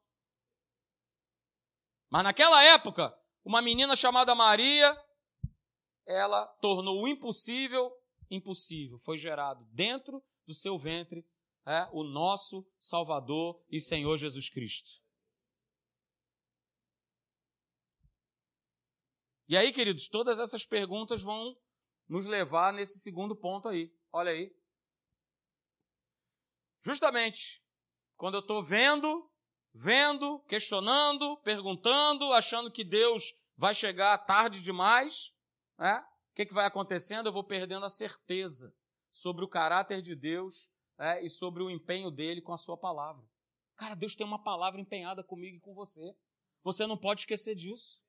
Mas 2.09 2.25
naquela 2.25 2.65
época, 2.65 3.15
uma 3.45 3.61
menina 3.61 3.95
chamada 3.95 4.35
Maria, 4.35 4.97
ela 6.07 6.47
tornou 6.61 7.03
o 7.03 7.09
impossível 7.09 7.93
impossível. 8.31 8.99
Foi 8.99 9.19
gerado 9.19 9.65
dentro 9.73 10.23
do 10.47 10.55
seu 10.55 10.79
ventre 10.79 11.27
é, 11.67 11.89
o 11.93 12.03
nosso 12.03 12.67
Salvador 12.79 13.63
e 13.71 13.81
Senhor 13.81 14.17
Jesus 14.17 14.49
Cristo. 14.49 15.03
E 19.49 19.57
aí, 19.57 19.73
queridos, 19.73 20.09
todas 20.09 20.39
essas 20.39 20.67
perguntas 20.67 21.23
vão 21.23 21.57
nos 22.07 22.27
levar 22.27 22.73
nesse 22.73 22.99
segundo 22.99 23.35
ponto 23.35 23.69
aí. 23.69 23.91
Olha 24.13 24.31
aí. 24.31 24.55
Justamente 26.83 27.63
quando 28.19 28.35
eu 28.35 28.41
estou 28.41 28.63
vendo, 28.63 29.31
vendo, 29.73 30.41
questionando, 30.41 31.37
perguntando, 31.39 32.33
achando 32.33 32.71
que 32.71 32.83
Deus 32.83 33.33
vai 33.57 33.75
chegar 33.75 34.19
tarde 34.19 34.61
demais, 34.61 35.33
né? 35.79 36.05
o 36.33 36.35
que, 36.35 36.45
que 36.45 36.53
vai 36.53 36.67
acontecendo? 36.67 37.29
Eu 37.29 37.33
vou 37.33 37.45
perdendo 37.45 37.87
a 37.87 37.91
certeza 37.91 38.75
sobre 39.09 39.45
o 39.45 39.49
caráter 39.49 40.03
de 40.03 40.17
Deus 40.17 40.69
né? 40.99 41.25
e 41.25 41.29
sobre 41.29 41.63
o 41.63 41.71
empenho 41.71 42.11
dele 42.11 42.43
com 42.43 42.53
a 42.53 42.59
sua 42.59 42.77
palavra. 42.77 43.25
Cara, 43.77 43.95
Deus 43.95 44.17
tem 44.17 44.27
uma 44.27 44.43
palavra 44.43 44.81
empenhada 44.81 45.23
comigo 45.23 45.57
e 45.57 45.61
com 45.61 45.73
você. 45.73 46.17
Você 46.65 46.85
não 46.87 46.99
pode 46.99 47.21
esquecer 47.21 47.55
disso. 47.55 48.05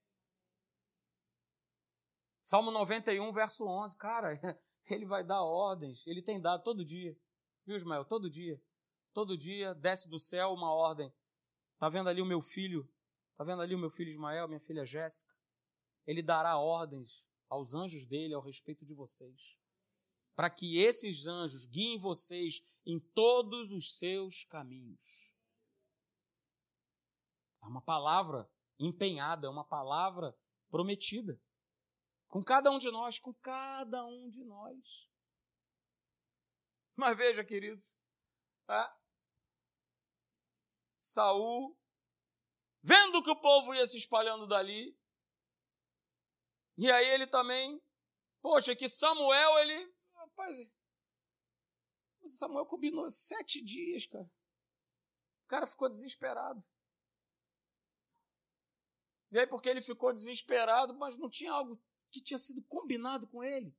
Salmo 2.50 2.72
91, 2.72 3.32
verso 3.32 3.64
11. 3.64 3.96
Cara, 3.96 4.34
ele 4.90 5.06
vai 5.06 5.24
dar 5.24 5.44
ordens. 5.44 6.08
Ele 6.08 6.20
tem 6.20 6.42
dado 6.42 6.64
todo 6.64 6.84
dia. 6.84 7.16
Viu, 7.64 7.76
Ismael? 7.76 8.04
Todo 8.04 8.28
dia. 8.28 8.60
Todo 9.14 9.38
dia 9.38 9.76
desce 9.76 10.10
do 10.10 10.18
céu 10.18 10.52
uma 10.52 10.74
ordem. 10.74 11.14
Tá 11.78 11.90
vendo 11.90 12.10
ali 12.10 12.24
o 12.24 12.26
meu 12.26 12.42
filho? 12.42 12.92
Tá 13.38 13.44
vendo 13.44 13.62
ali 13.62 13.76
o 13.76 13.78
meu 13.78 13.92
filho 13.92 14.10
Ismael, 14.10 14.48
minha 14.48 14.60
filha 14.60 14.84
Jéssica? 14.84 15.36
Ele 16.08 16.24
dará 16.24 16.58
ordens 16.58 17.24
aos 17.48 17.76
anjos 17.76 18.08
dele 18.08 18.34
ao 18.34 18.42
respeito 18.42 18.84
de 18.84 18.96
vocês. 18.96 19.56
Para 20.36 20.50
que 20.50 20.80
esses 20.80 21.28
anjos 21.28 21.68
guiem 21.68 22.00
vocês 22.00 22.64
em 22.84 23.00
todos 23.00 23.72
os 23.72 23.96
seus 23.96 24.44
caminhos. 24.44 25.32
É 27.62 27.68
uma 27.68 27.80
palavra 27.84 28.50
empenhada, 28.80 29.46
é 29.46 29.50
uma 29.52 29.64
palavra 29.64 30.36
prometida. 30.72 31.40
Com 32.30 32.44
cada 32.44 32.70
um 32.72 32.78
de 32.78 32.92
nós, 32.92 33.20
com 33.20 33.34
cada 33.34 34.06
um 34.06 34.30
de 34.30 34.44
nós. 34.46 35.10
Mas 36.96 37.18
veja, 37.18 37.44
queridos, 37.44 37.96
é, 38.70 39.00
Saul, 40.98 41.76
vendo 42.84 43.24
que 43.24 43.32
o 43.32 43.42
povo 43.42 43.74
ia 43.74 43.88
se 43.88 43.98
espalhando 43.98 44.46
dali, 44.46 44.96
e 46.78 46.92
aí 46.92 47.08
ele 47.08 47.26
também, 47.26 47.82
poxa, 48.42 48.76
que 48.76 48.88
Samuel, 48.88 49.58
ele, 49.60 49.94
rapaz, 50.14 50.72
Samuel 52.28 52.66
combinou 52.66 53.10
sete 53.10 53.64
dias, 53.64 54.06
cara. 54.06 54.30
O 55.46 55.48
cara 55.48 55.66
ficou 55.66 55.90
desesperado. 55.90 56.64
E 59.32 59.40
aí, 59.40 59.48
porque 59.48 59.70
ele 59.70 59.82
ficou 59.82 60.14
desesperado, 60.14 60.96
mas 60.98 61.18
não 61.18 61.30
tinha 61.30 61.52
algo 61.52 61.82
que 62.12 62.22
tinha 62.22 62.38
sido 62.38 62.64
combinado 62.64 63.28
com 63.28 63.44
ele. 63.44 63.76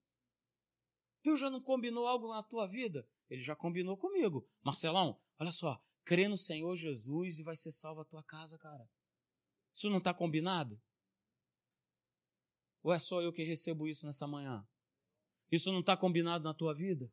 Deus 1.22 1.38
já 1.38 1.50
não 1.50 1.60
combinou 1.60 2.06
algo 2.06 2.28
na 2.28 2.42
tua 2.42 2.66
vida? 2.66 3.06
Ele 3.28 3.40
já 3.40 3.54
combinou 3.54 3.96
comigo. 3.96 4.48
Marcelão, 4.62 5.20
olha 5.38 5.52
só, 5.52 5.82
crê 6.04 6.28
no 6.28 6.36
Senhor 6.36 6.74
Jesus 6.74 7.38
e 7.38 7.42
vai 7.42 7.56
ser 7.56 7.70
salva 7.70 8.02
a 8.02 8.04
tua 8.04 8.22
casa, 8.22 8.58
cara. 8.58 8.88
Isso 9.72 9.88
não 9.90 9.98
está 9.98 10.12
combinado? 10.12 10.80
Ou 12.82 12.92
é 12.92 12.98
só 12.98 13.20
eu 13.20 13.32
que 13.32 13.42
recebo 13.42 13.86
isso 13.86 14.06
nessa 14.06 14.26
manhã? 14.26 14.66
Isso 15.50 15.70
não 15.70 15.80
está 15.80 15.96
combinado 15.96 16.44
na 16.44 16.54
tua 16.54 16.74
vida? 16.74 17.12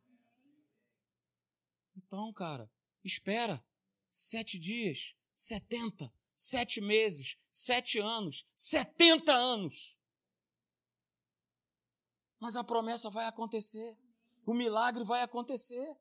Então, 1.95 2.31
cara, 2.31 2.71
espera. 3.03 3.63
Sete 4.09 4.57
dias, 4.57 5.15
setenta, 5.35 6.11
sete 6.33 6.79
meses, 6.79 7.37
sete 7.51 7.99
anos, 7.99 8.47
setenta 8.55 9.33
anos. 9.33 9.96
Mas 12.39 12.55
a 12.55 12.63
promessa 12.63 13.09
vai 13.09 13.25
acontecer. 13.25 13.97
O 14.45 14.53
milagre 14.53 15.03
vai 15.03 15.21
acontecer. 15.21 15.97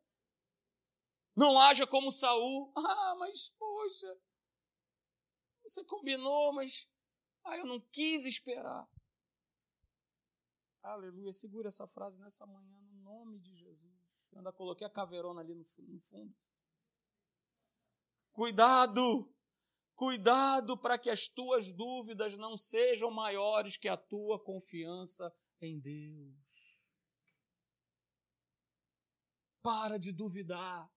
Não 1.35 1.59
haja 1.59 1.87
como 1.87 2.11
Saul. 2.11 2.73
Ah, 2.77 3.15
mas 3.19 3.51
poxa, 3.59 4.19
você 5.63 5.85
combinou, 5.85 6.53
mas 6.53 6.89
ah, 7.45 7.57
eu 7.57 7.67
não 7.67 7.81
quis 7.81 8.25
esperar. 8.25 8.89
Aleluia. 10.83 11.33
Segura 11.33 11.69
essa 11.69 11.87
frase 11.87 12.21
nessa 12.21 12.47
manhã, 12.47 12.81
no 12.81 12.95
nome 13.03 13.39
de 13.39 13.55
Jesus. 13.57 13.95
Eu 14.33 14.39
ainda 14.39 14.53
coloquei 14.53 14.87
a 14.87 14.91
caveirona 14.91 15.41
ali 15.41 15.55
no 15.55 15.65
fundo. 15.65 16.37
Cuidado! 18.33 19.33
Cuidado 19.95 20.77
para 20.77 20.99
que 20.99 21.09
as 21.09 21.27
tuas 21.27 21.73
dúvidas 21.73 22.37
não 22.37 22.57
sejam 22.57 23.11
maiores 23.11 23.79
que 23.79 23.89
a 23.89 23.97
tua 23.97 24.39
confiança 24.39 25.35
em 25.61 25.79
Deus. 25.79 26.37
Para 29.63 29.99
de 29.99 30.13
duvidar. 30.13 30.91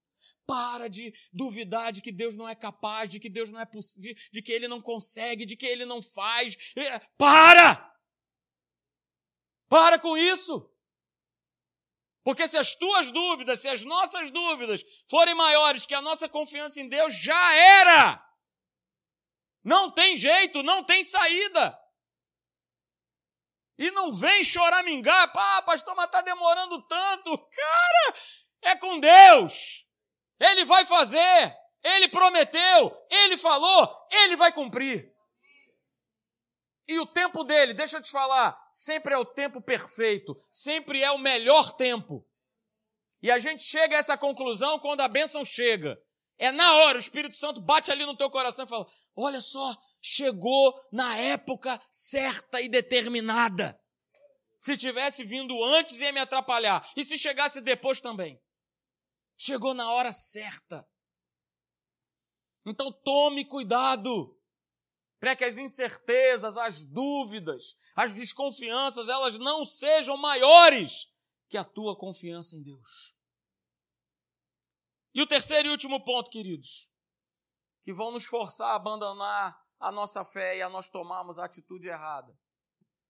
Para 0.46 0.88
de 0.88 1.12
duvidar 1.32 1.92
de 1.92 2.02
que 2.02 2.12
Deus 2.12 2.36
não 2.36 2.48
é 2.48 2.54
capaz, 2.54 3.08
de 3.08 3.18
que 3.18 3.28
Deus 3.28 3.50
não 3.50 3.60
é 3.60 3.66
possível, 3.66 4.14
de 4.32 4.42
que 4.42 4.52
Ele 4.52 4.68
não 4.68 4.80
consegue, 4.80 5.46
de 5.46 5.56
que 5.56 5.66
Ele 5.66 5.84
não 5.84 6.02
faz. 6.02 6.56
É, 6.76 6.98
para! 7.16 7.90
Para 9.68 9.98
com 9.98 10.16
isso! 10.16 10.68
Porque 12.22 12.46
se 12.46 12.58
as 12.58 12.74
tuas 12.74 13.10
dúvidas, 13.10 13.60
se 13.60 13.68
as 13.68 13.82
nossas 13.82 14.30
dúvidas 14.30 14.84
forem 15.08 15.34
maiores 15.34 15.86
que 15.86 15.94
a 15.94 16.02
nossa 16.02 16.28
confiança 16.28 16.80
em 16.80 16.88
Deus, 16.88 17.14
já 17.14 17.54
era! 17.54 18.26
Não 19.64 19.90
tem 19.90 20.16
jeito, 20.16 20.62
não 20.62 20.84
tem 20.84 21.02
saída. 21.04 21.78
E 23.80 23.90
não 23.92 24.12
vem 24.12 24.44
choramingar, 24.44 25.32
ah, 25.34 25.62
pastor, 25.62 25.96
mas 25.96 26.04
está 26.04 26.20
demorando 26.20 26.82
tanto. 26.82 27.38
Cara, 27.38 28.14
é 28.60 28.76
com 28.76 29.00
Deus. 29.00 29.86
Ele 30.38 30.66
vai 30.66 30.84
fazer. 30.84 31.56
Ele 31.82 32.06
prometeu. 32.10 32.94
Ele 33.10 33.38
falou. 33.38 34.06
Ele 34.12 34.36
vai 34.36 34.52
cumprir. 34.52 35.10
E 36.86 36.98
o 36.98 37.06
tempo 37.06 37.42
dele, 37.42 37.72
deixa 37.72 37.96
eu 37.96 38.02
te 38.02 38.10
falar, 38.10 38.60
sempre 38.70 39.14
é 39.14 39.16
o 39.16 39.24
tempo 39.24 39.62
perfeito. 39.62 40.36
Sempre 40.50 41.02
é 41.02 41.10
o 41.10 41.18
melhor 41.18 41.72
tempo. 41.72 42.28
E 43.22 43.30
a 43.30 43.38
gente 43.38 43.62
chega 43.62 43.96
a 43.96 44.00
essa 44.00 44.18
conclusão 44.18 44.78
quando 44.78 45.00
a 45.00 45.08
bênção 45.08 45.42
chega. 45.42 45.98
É 46.36 46.52
na 46.52 46.74
hora, 46.74 46.98
o 46.98 47.00
Espírito 47.00 47.36
Santo 47.36 47.62
bate 47.62 47.90
ali 47.90 48.04
no 48.04 48.16
teu 48.16 48.28
coração 48.28 48.66
e 48.66 48.68
fala: 48.68 48.86
Olha 49.16 49.40
só, 49.40 49.74
chegou 50.00 50.74
na 50.90 51.16
época 51.16 51.80
certa 51.90 52.60
e 52.60 52.68
determinada. 52.68 53.80
Se 54.58 54.76
tivesse 54.76 55.24
vindo 55.24 55.62
antes, 55.64 56.00
ia 56.00 56.12
me 56.12 56.20
atrapalhar. 56.20 56.90
E 56.96 57.04
se 57.04 57.18
chegasse 57.18 57.60
depois 57.60 58.00
também. 58.00 58.40
Chegou 59.36 59.72
na 59.72 59.90
hora 59.90 60.12
certa. 60.12 60.86
Então 62.66 62.92
tome 62.92 63.46
cuidado 63.46 64.38
para 65.18 65.36
que 65.36 65.44
as 65.44 65.58
incertezas, 65.58 66.56
as 66.56 66.84
dúvidas, 66.84 67.76
as 67.94 68.14
desconfianças, 68.14 69.08
elas 69.08 69.38
não 69.38 69.64
sejam 69.64 70.16
maiores 70.16 71.10
que 71.48 71.58
a 71.58 71.64
tua 71.64 71.96
confiança 71.96 72.56
em 72.56 72.62
Deus. 72.62 73.14
E 75.14 75.20
o 75.20 75.26
terceiro 75.26 75.68
e 75.68 75.70
último 75.70 76.02
ponto, 76.04 76.30
queridos, 76.30 76.90
que 77.82 77.92
vão 77.92 78.12
nos 78.12 78.24
forçar 78.24 78.70
a 78.70 78.76
abandonar 78.76 79.59
a 79.80 79.90
nossa 79.90 80.24
fé 80.24 80.58
e 80.58 80.62
a 80.62 80.68
nós 80.68 80.90
tomarmos 80.90 81.38
a 81.38 81.46
atitude 81.46 81.88
errada, 81.88 82.38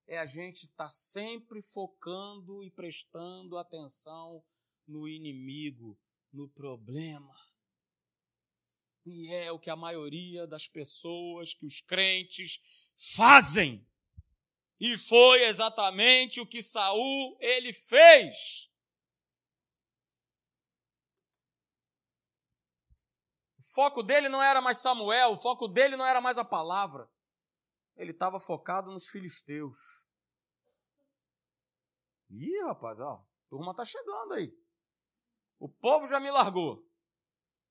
é 0.07 0.17
a 0.17 0.25
gente 0.25 0.63
estar 0.63 0.85
tá 0.85 0.89
sempre 0.89 1.61
focando 1.61 2.63
e 2.63 2.71
prestando 2.71 3.57
atenção 3.57 4.43
no 4.87 5.07
inimigo, 5.07 5.99
no 6.31 6.47
problema. 6.47 7.35
E 9.05 9.33
é 9.33 9.51
o 9.51 9.59
que 9.59 9.69
a 9.69 9.75
maioria 9.75 10.47
das 10.47 10.67
pessoas, 10.67 11.53
que 11.53 11.65
os 11.65 11.81
crentes 11.81 12.63
fazem. 13.15 13.85
E 14.79 14.97
foi 14.97 15.43
exatamente 15.43 16.39
o 16.39 16.47
que 16.47 16.63
Saul 16.63 17.37
ele 17.39 17.73
fez. 17.73 18.70
Foco 23.73 24.03
dele 24.03 24.29
não 24.29 24.41
era 24.41 24.61
mais 24.61 24.77
Samuel, 24.77 25.31
o 25.31 25.37
foco 25.37 25.67
dele 25.67 25.95
não 25.95 26.05
era 26.05 26.21
mais 26.21 26.37
a 26.37 26.45
palavra. 26.45 27.09
Ele 27.95 28.11
estava 28.11 28.39
focado 28.39 28.91
nos 28.91 29.07
filisteus. 29.07 30.05
Ih, 32.29 32.63
rapaz, 32.63 32.99
ó, 32.99 33.13
a 33.13 33.49
turma 33.49 33.75
tá 33.75 33.83
chegando 33.83 34.33
aí. 34.33 34.55
O 35.59 35.69
povo 35.69 36.07
já 36.07 36.19
me 36.19 36.31
largou. 36.31 36.87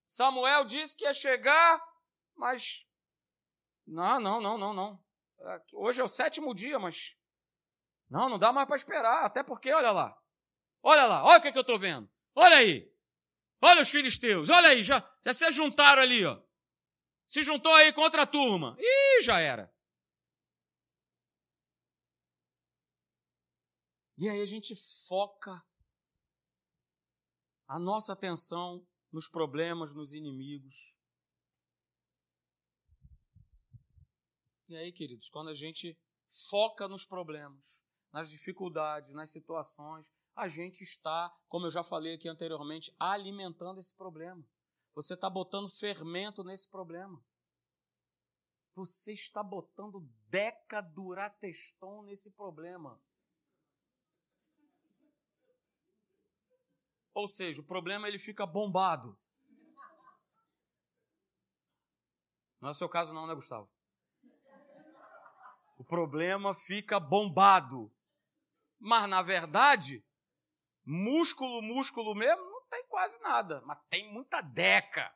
Samuel 0.07 0.65
disse 0.65 0.97
que 0.97 1.05
ia 1.05 1.15
chegar, 1.15 1.83
mas. 2.35 2.87
Não, 3.87 4.21
não, 4.21 4.41
não, 4.41 4.59
não, 4.59 4.73
não. 4.73 5.05
Hoje 5.73 6.01
é 6.01 6.05
o 6.05 6.09
sétimo 6.09 6.55
dia, 6.55 6.79
mas. 6.79 7.17
Não, 8.09 8.29
não 8.29 8.39
dá 8.39 8.53
mais 8.53 8.67
para 8.67 8.77
esperar. 8.77 9.25
Até 9.25 9.43
porque, 9.43 9.73
olha 9.73 9.91
lá. 9.91 10.17
Olha 10.83 11.07
lá, 11.07 11.25
olha 11.25 11.39
o 11.39 11.43
que, 11.43 11.53
que 11.53 11.59
eu 11.59 11.63
estou 11.63 11.79
vendo. 11.79 12.11
Olha 12.35 12.57
aí. 12.57 12.91
Olha 13.63 13.83
os 13.83 13.91
filisteus, 13.91 14.49
olha 14.49 14.71
aí, 14.71 14.83
já, 14.83 14.99
já 15.25 15.35
se 15.35 15.51
juntaram 15.53 16.03
ali, 16.03 16.25
ó. 16.25 16.43
Se 17.27 17.43
juntou 17.43 17.73
aí 17.75 17.93
contra 17.93 18.23
a 18.23 18.27
turma. 18.27 18.77
Ih, 18.79 19.23
já 19.23 19.39
era. 19.39 19.73
E 24.17 24.29
aí 24.29 24.41
a 24.41 24.47
gente 24.47 24.75
foca 25.07 25.65
a 27.67 27.79
nossa 27.79 28.13
atenção 28.13 28.87
nos 29.13 29.29
problemas, 29.29 29.95
nos 29.95 30.13
inimigos. 30.13 30.97
E 34.69 34.77
aí, 34.77 34.93
queridos, 34.93 35.29
quando 35.29 35.49
a 35.49 35.55
gente 35.55 35.99
foca 36.51 36.89
nos 36.89 37.05
problemas, 37.05 37.81
nas 38.13 38.29
dificuldades, 38.31 39.13
nas 39.13 39.31
situações, 39.31 40.13
a 40.41 40.49
gente 40.49 40.83
está, 40.83 41.31
como 41.49 41.67
eu 41.67 41.71
já 41.71 41.85
falei 41.85 42.15
aqui 42.15 42.27
anteriormente, 42.27 42.95
alimentando 42.99 43.79
esse 43.79 43.95
problema. 43.95 44.43
Você 44.95 45.13
está 45.13 45.29
botando 45.29 45.69
fermento 45.69 46.43
nesse 46.43 46.67
problema. 46.67 47.23
Você 48.75 49.13
está 49.13 49.43
botando 49.43 50.01
decadurateston 50.29 52.05
nesse 52.05 52.31
problema. 52.31 52.99
Ou 57.13 57.29
seja, 57.29 57.61
o 57.61 57.65
problema 57.65 58.09
ele 58.09 58.19
fica 58.19 58.47
bombado. 58.47 59.21
Não 62.63 62.71
é 62.71 62.73
o 62.73 62.75
seu 62.75 62.89
caso 62.89 63.13
não, 63.13 63.27
né, 63.27 63.35
Gustavo? 63.35 63.71
O 65.77 65.85
problema 65.85 66.55
fica 66.55 66.99
bombado. 66.99 67.93
Mas, 68.79 69.07
na 69.07 69.21
verdade, 69.21 70.03
músculo, 70.85 71.63
músculo 71.63 72.15
mesmo, 72.15 72.43
não 72.43 72.63
tem 72.69 72.87
quase 72.89 73.21
nada. 73.21 73.61
Mas 73.63 73.79
tem 73.89 74.13
muita 74.13 74.41
deca. 74.41 75.15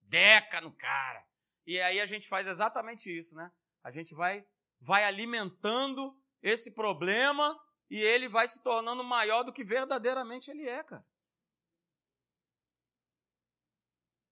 Deca 0.00 0.60
no 0.60 0.72
cara. 0.72 1.26
E 1.66 1.80
aí 1.80 2.00
a 2.00 2.06
gente 2.06 2.28
faz 2.28 2.46
exatamente 2.46 3.10
isso, 3.10 3.36
né? 3.36 3.50
A 3.82 3.90
gente 3.90 4.14
vai, 4.14 4.46
vai 4.80 5.04
alimentando 5.04 6.16
esse 6.42 6.74
problema 6.74 7.58
e 7.88 8.00
ele 8.00 8.28
vai 8.28 8.48
se 8.48 8.62
tornando 8.62 9.04
maior 9.04 9.42
do 9.42 9.52
que 9.52 9.64
verdadeiramente 9.64 10.50
ele 10.50 10.68
é, 10.68 10.82
cara. 10.82 11.06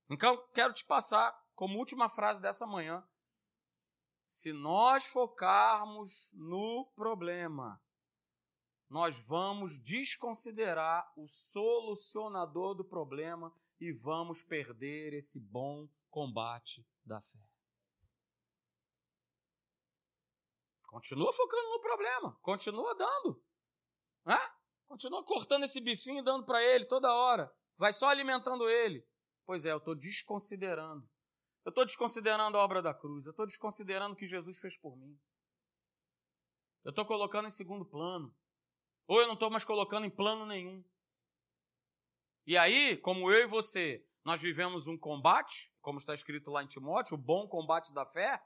Então, 0.09 0.45
quero 0.53 0.73
te 0.73 0.85
passar 0.85 1.33
como 1.55 1.79
última 1.79 2.09
frase 2.09 2.41
dessa 2.41 2.67
manhã. 2.67 3.07
Se 4.27 4.53
nós 4.53 5.07
focarmos 5.07 6.33
no 6.33 6.91
problema, 6.97 7.81
nós 8.91 9.17
vamos 9.21 9.79
desconsiderar 9.79 11.13
o 11.17 11.29
solucionador 11.29 12.75
do 12.75 12.85
problema 12.85 13.55
e 13.79 13.93
vamos 13.93 14.43
perder 14.43 15.15
esse 15.15 15.39
bom 15.39 15.89
combate 16.11 16.85
da 17.05 17.23
fé. 17.23 17.39
Continua 20.89 21.33
focando 21.33 21.71
no 21.71 21.81
problema, 21.81 22.37
continua 22.43 22.93
dando. 22.97 23.41
Né? 24.27 24.37
Continua 24.89 25.25
cortando 25.25 25.63
esse 25.63 25.81
bifinho 25.81 26.19
e 26.19 26.25
dando 26.25 26.45
para 26.45 26.61
ele 26.61 26.85
toda 26.85 27.15
hora. 27.15 27.49
Vai 27.79 27.93
só 27.93 28.09
alimentando 28.09 28.69
ele. 28.69 29.09
Pois 29.47 29.65
é, 29.65 29.71
eu 29.71 29.79
estou 29.79 29.95
desconsiderando. 29.95 31.09
Eu 31.65 31.71
estou 31.71 31.85
desconsiderando 31.85 32.59
a 32.59 32.61
obra 32.61 32.83
da 32.83 32.93
cruz. 32.93 33.25
Eu 33.25 33.31
estou 33.31 33.47
desconsiderando 33.47 34.15
o 34.15 34.17
que 34.17 34.27
Jesus 34.27 34.59
fez 34.59 34.77
por 34.77 34.97
mim. 34.97 35.17
Eu 36.83 36.91
estou 36.91 37.07
colocando 37.07 37.47
em 37.47 37.53
segundo 37.53 37.85
plano. 37.85 38.35
Ou 39.07 39.21
eu 39.21 39.27
não 39.27 39.35
estou 39.35 39.51
mais 39.51 39.65
colocando 39.65 40.07
em 40.07 40.11
plano 40.11 40.47
nenhum. 40.47 40.85
E 42.47 42.57
aí, 42.57 42.97
como 42.97 43.31
eu 43.31 43.45
e 43.45 43.47
você, 43.47 44.05
nós 44.25 44.41
vivemos 44.41 44.87
um 44.87 44.99
combate, 44.99 45.73
como 45.81 45.99
está 45.99 46.15
escrito 46.15 46.51
lá 46.51 46.63
em 46.63 46.67
Timóteo, 46.67 47.15
o 47.15 47.21
bom 47.21 47.47
combate 47.49 47.93
da 47.93 48.07
fé, 48.07 48.43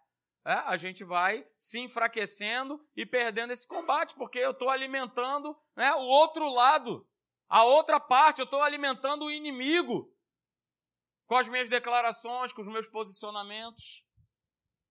é, 0.46 0.52
a 0.52 0.76
gente 0.76 1.02
vai 1.04 1.46
se 1.58 1.80
enfraquecendo 1.80 2.86
e 2.94 3.06
perdendo 3.06 3.52
esse 3.52 3.66
combate, 3.66 4.14
porque 4.14 4.38
eu 4.38 4.50
estou 4.50 4.68
alimentando 4.68 5.56
né, 5.74 5.90
o 5.94 6.02
outro 6.02 6.52
lado, 6.52 7.08
a 7.48 7.64
outra 7.64 7.98
parte, 7.98 8.40
eu 8.40 8.44
estou 8.44 8.60
alimentando 8.60 9.24
o 9.24 9.30
inimigo 9.30 10.14
com 11.26 11.36
as 11.36 11.48
minhas 11.48 11.68
declarações, 11.68 12.52
com 12.52 12.60
os 12.60 12.68
meus 12.68 12.86
posicionamentos. 12.86 14.06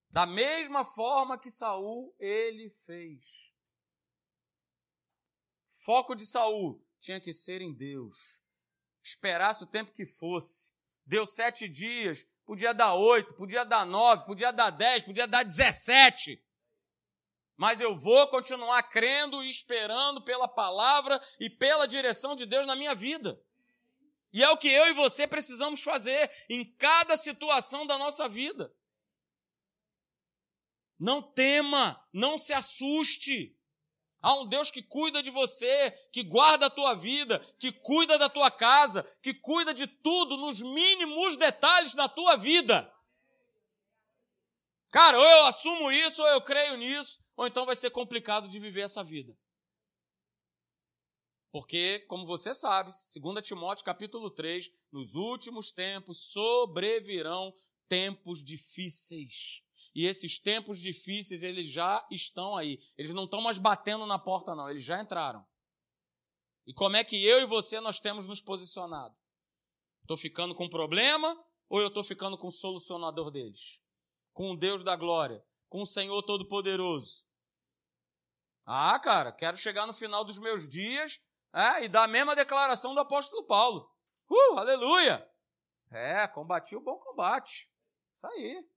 Da 0.09 0.25
mesma 0.25 0.83
forma 0.83 1.37
que 1.37 1.51
Saul 1.51 2.15
ele 2.19 2.71
fez 2.85 3.52
foco 5.83 6.15
de 6.15 6.25
Saul 6.25 6.81
tinha 6.99 7.19
que 7.19 7.33
ser 7.33 7.61
em 7.61 7.73
Deus. 7.73 8.41
Esperasse 9.03 9.63
o 9.63 9.67
tempo 9.67 9.91
que 9.91 10.05
fosse. 10.05 10.71
Deu 11.05 11.25
sete 11.25 11.67
dias, 11.67 12.25
podia 12.45 12.73
dar 12.73 12.93
oito, 12.93 13.33
podia 13.33 13.65
dar 13.65 13.85
nove, 13.85 14.25
podia 14.25 14.51
dar 14.51 14.69
dez, 14.69 15.03
podia 15.03 15.27
dar 15.27 15.43
dezessete. 15.43 16.41
Mas 17.57 17.81
eu 17.81 17.95
vou 17.95 18.27
continuar 18.27 18.81
crendo 18.83 19.43
e 19.43 19.49
esperando 19.49 20.23
pela 20.23 20.47
palavra 20.47 21.21
e 21.39 21.49
pela 21.49 21.87
direção 21.87 22.35
de 22.35 22.45
Deus 22.45 22.65
na 22.65 22.75
minha 22.75 22.95
vida. 22.95 23.39
E 24.31 24.41
é 24.41 24.49
o 24.49 24.57
que 24.57 24.69
eu 24.69 24.87
e 24.87 24.93
você 24.93 25.27
precisamos 25.27 25.83
fazer 25.83 26.31
em 26.49 26.73
cada 26.75 27.17
situação 27.17 27.85
da 27.85 27.97
nossa 27.97 28.27
vida. 28.27 28.73
Não 30.97 31.21
tema, 31.21 32.01
não 32.11 32.39
se 32.39 32.53
assuste. 32.53 33.55
Há 34.23 34.35
um 34.35 34.47
Deus 34.47 34.71
que 34.71 34.81
cuida 34.81 35.21
de 35.21 35.29
você, 35.29 35.91
que 36.09 36.23
guarda 36.23 36.67
a 36.67 36.69
tua 36.69 36.93
vida, 36.93 37.45
que 37.59 37.73
cuida 37.73 38.17
da 38.17 38.29
tua 38.29 38.49
casa, 38.49 39.03
que 39.21 39.33
cuida 39.33 39.73
de 39.73 39.85
tudo 39.85 40.37
nos 40.37 40.61
mínimos 40.61 41.35
detalhes 41.35 41.93
da 41.93 42.07
tua 42.07 42.37
vida. 42.37 42.89
Cara, 44.89 45.19
ou 45.19 45.25
eu 45.25 45.45
assumo 45.47 45.91
isso, 45.91 46.21
ou 46.21 46.27
eu 46.29 46.41
creio 46.41 46.77
nisso, 46.77 47.19
ou 47.35 47.45
então 47.45 47.65
vai 47.65 47.75
ser 47.75 47.89
complicado 47.89 48.47
de 48.47 48.59
viver 48.59 48.83
essa 48.83 49.03
vida. 49.03 49.37
Porque, 51.51 51.99
como 52.07 52.25
você 52.25 52.53
sabe, 52.53 52.91
2 53.21 53.45
Timóteo 53.45 53.83
capítulo 53.83 54.31
3, 54.31 54.71
nos 54.89 55.15
últimos 55.15 55.69
tempos 55.69 56.31
sobrevirão 56.31 57.53
tempos 57.89 58.41
difíceis. 58.41 59.62
E 59.95 60.07
esses 60.07 60.39
tempos 60.39 60.79
difíceis, 60.79 61.43
eles 61.43 61.67
já 61.67 62.05
estão 62.09 62.57
aí. 62.57 62.79
Eles 62.97 63.13
não 63.13 63.25
estão 63.25 63.41
mais 63.41 63.57
batendo 63.57 64.05
na 64.05 64.17
porta, 64.17 64.55
não. 64.55 64.69
Eles 64.69 64.83
já 64.83 65.01
entraram. 65.01 65.45
E 66.65 66.73
como 66.73 66.95
é 66.95 67.03
que 67.03 67.23
eu 67.23 67.41
e 67.41 67.45
você 67.45 67.79
nós 67.79 67.99
temos 67.99 68.25
nos 68.25 68.41
posicionado? 68.41 69.15
Estou 70.01 70.17
ficando 70.17 70.55
com 70.55 70.69
problema 70.69 71.37
ou 71.69 71.79
eu 71.79 71.87
estou 71.87 72.03
ficando 72.03 72.37
com 72.37 72.47
o 72.47 72.51
solucionador 72.51 73.29
deles? 73.29 73.81
Com 74.33 74.51
o 74.51 74.57
Deus 74.57 74.83
da 74.83 74.95
glória? 74.95 75.45
Com 75.69 75.81
o 75.81 75.87
Senhor 75.87 76.21
Todo-Poderoso? 76.23 77.25
Ah, 78.65 78.97
cara, 78.99 79.31
quero 79.31 79.57
chegar 79.57 79.85
no 79.85 79.93
final 79.93 80.23
dos 80.23 80.39
meus 80.39 80.67
dias 80.67 81.21
é, 81.53 81.83
e 81.83 81.89
dar 81.89 82.03
a 82.03 82.07
mesma 82.07 82.35
declaração 82.35 82.93
do 82.93 82.99
apóstolo 82.99 83.45
Paulo. 83.45 83.89
Uh, 84.29 84.57
aleluia! 84.57 85.29
É, 85.91 86.27
combati 86.27 86.75
o 86.75 86.81
bom 86.81 86.97
combate. 86.97 87.69
Isso 88.15 88.27
aí. 88.27 88.67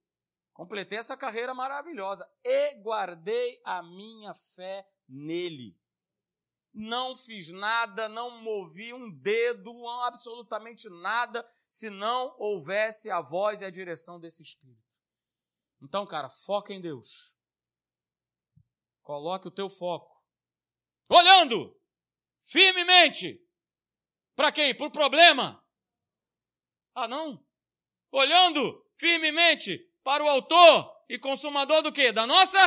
Completei 0.57 0.97
essa 0.97 1.15
carreira 1.15 1.53
maravilhosa 1.53 2.27
e 2.43 2.73
guardei 2.81 3.61
a 3.63 3.83
minha 3.83 4.33
fé 4.33 4.89
nele. 5.07 5.79
Não 6.73 7.15
fiz 7.15 7.49
nada, 7.49 8.09
não 8.09 8.41
movi 8.41 8.91
um 8.91 9.07
dedo, 9.07 9.87
absolutamente 9.87 10.89
nada, 10.89 11.47
se 11.69 11.91
não 11.91 12.35
houvesse 12.39 13.11
a 13.11 13.21
voz 13.21 13.61
e 13.61 13.65
a 13.65 13.69
direção 13.69 14.19
desse 14.19 14.41
Espírito. 14.41 14.81
Então, 15.79 16.07
cara, 16.07 16.27
foca 16.27 16.73
em 16.73 16.81
Deus. 16.81 17.35
Coloque 19.03 19.47
o 19.47 19.51
teu 19.51 19.69
foco. 19.69 20.11
Olhando 21.07 21.79
firmemente. 22.45 23.47
Para 24.35 24.51
quem? 24.51 24.75
Para 24.75 24.87
o 24.87 24.91
problema? 24.91 25.63
Ah, 26.95 27.07
não. 27.07 27.45
Olhando 28.11 28.83
firmemente 28.95 29.87
para 30.07 30.23
o 30.23 30.29
autor 30.29 30.89
e 31.09 31.19
consumador 31.19 31.81
do 31.81 31.91
quê? 31.91 32.13
Da 32.13 32.25
nossa? 32.25 32.57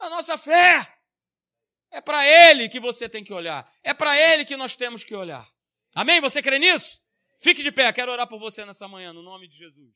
Da 0.00 0.10
nossa 0.10 0.36
fé. 0.36 0.92
É 1.92 2.00
para 2.00 2.26
ele 2.26 2.68
que 2.68 2.80
você 2.80 3.08
tem 3.08 3.22
que 3.22 3.32
olhar. 3.32 3.72
É 3.84 3.94
para 3.94 4.18
ele 4.18 4.44
que 4.44 4.56
nós 4.56 4.74
temos 4.74 5.04
que 5.04 5.14
olhar. 5.14 5.48
Amém? 5.94 6.20
Você 6.20 6.42
crê 6.42 6.58
nisso? 6.58 7.00
Fique 7.40 7.62
de 7.62 7.70
pé, 7.70 7.92
quero 7.92 8.10
orar 8.10 8.26
por 8.26 8.40
você 8.40 8.64
nessa 8.66 8.88
manhã, 8.88 9.12
no 9.12 9.22
nome 9.22 9.46
de 9.46 9.58
Jesus. 9.58 9.94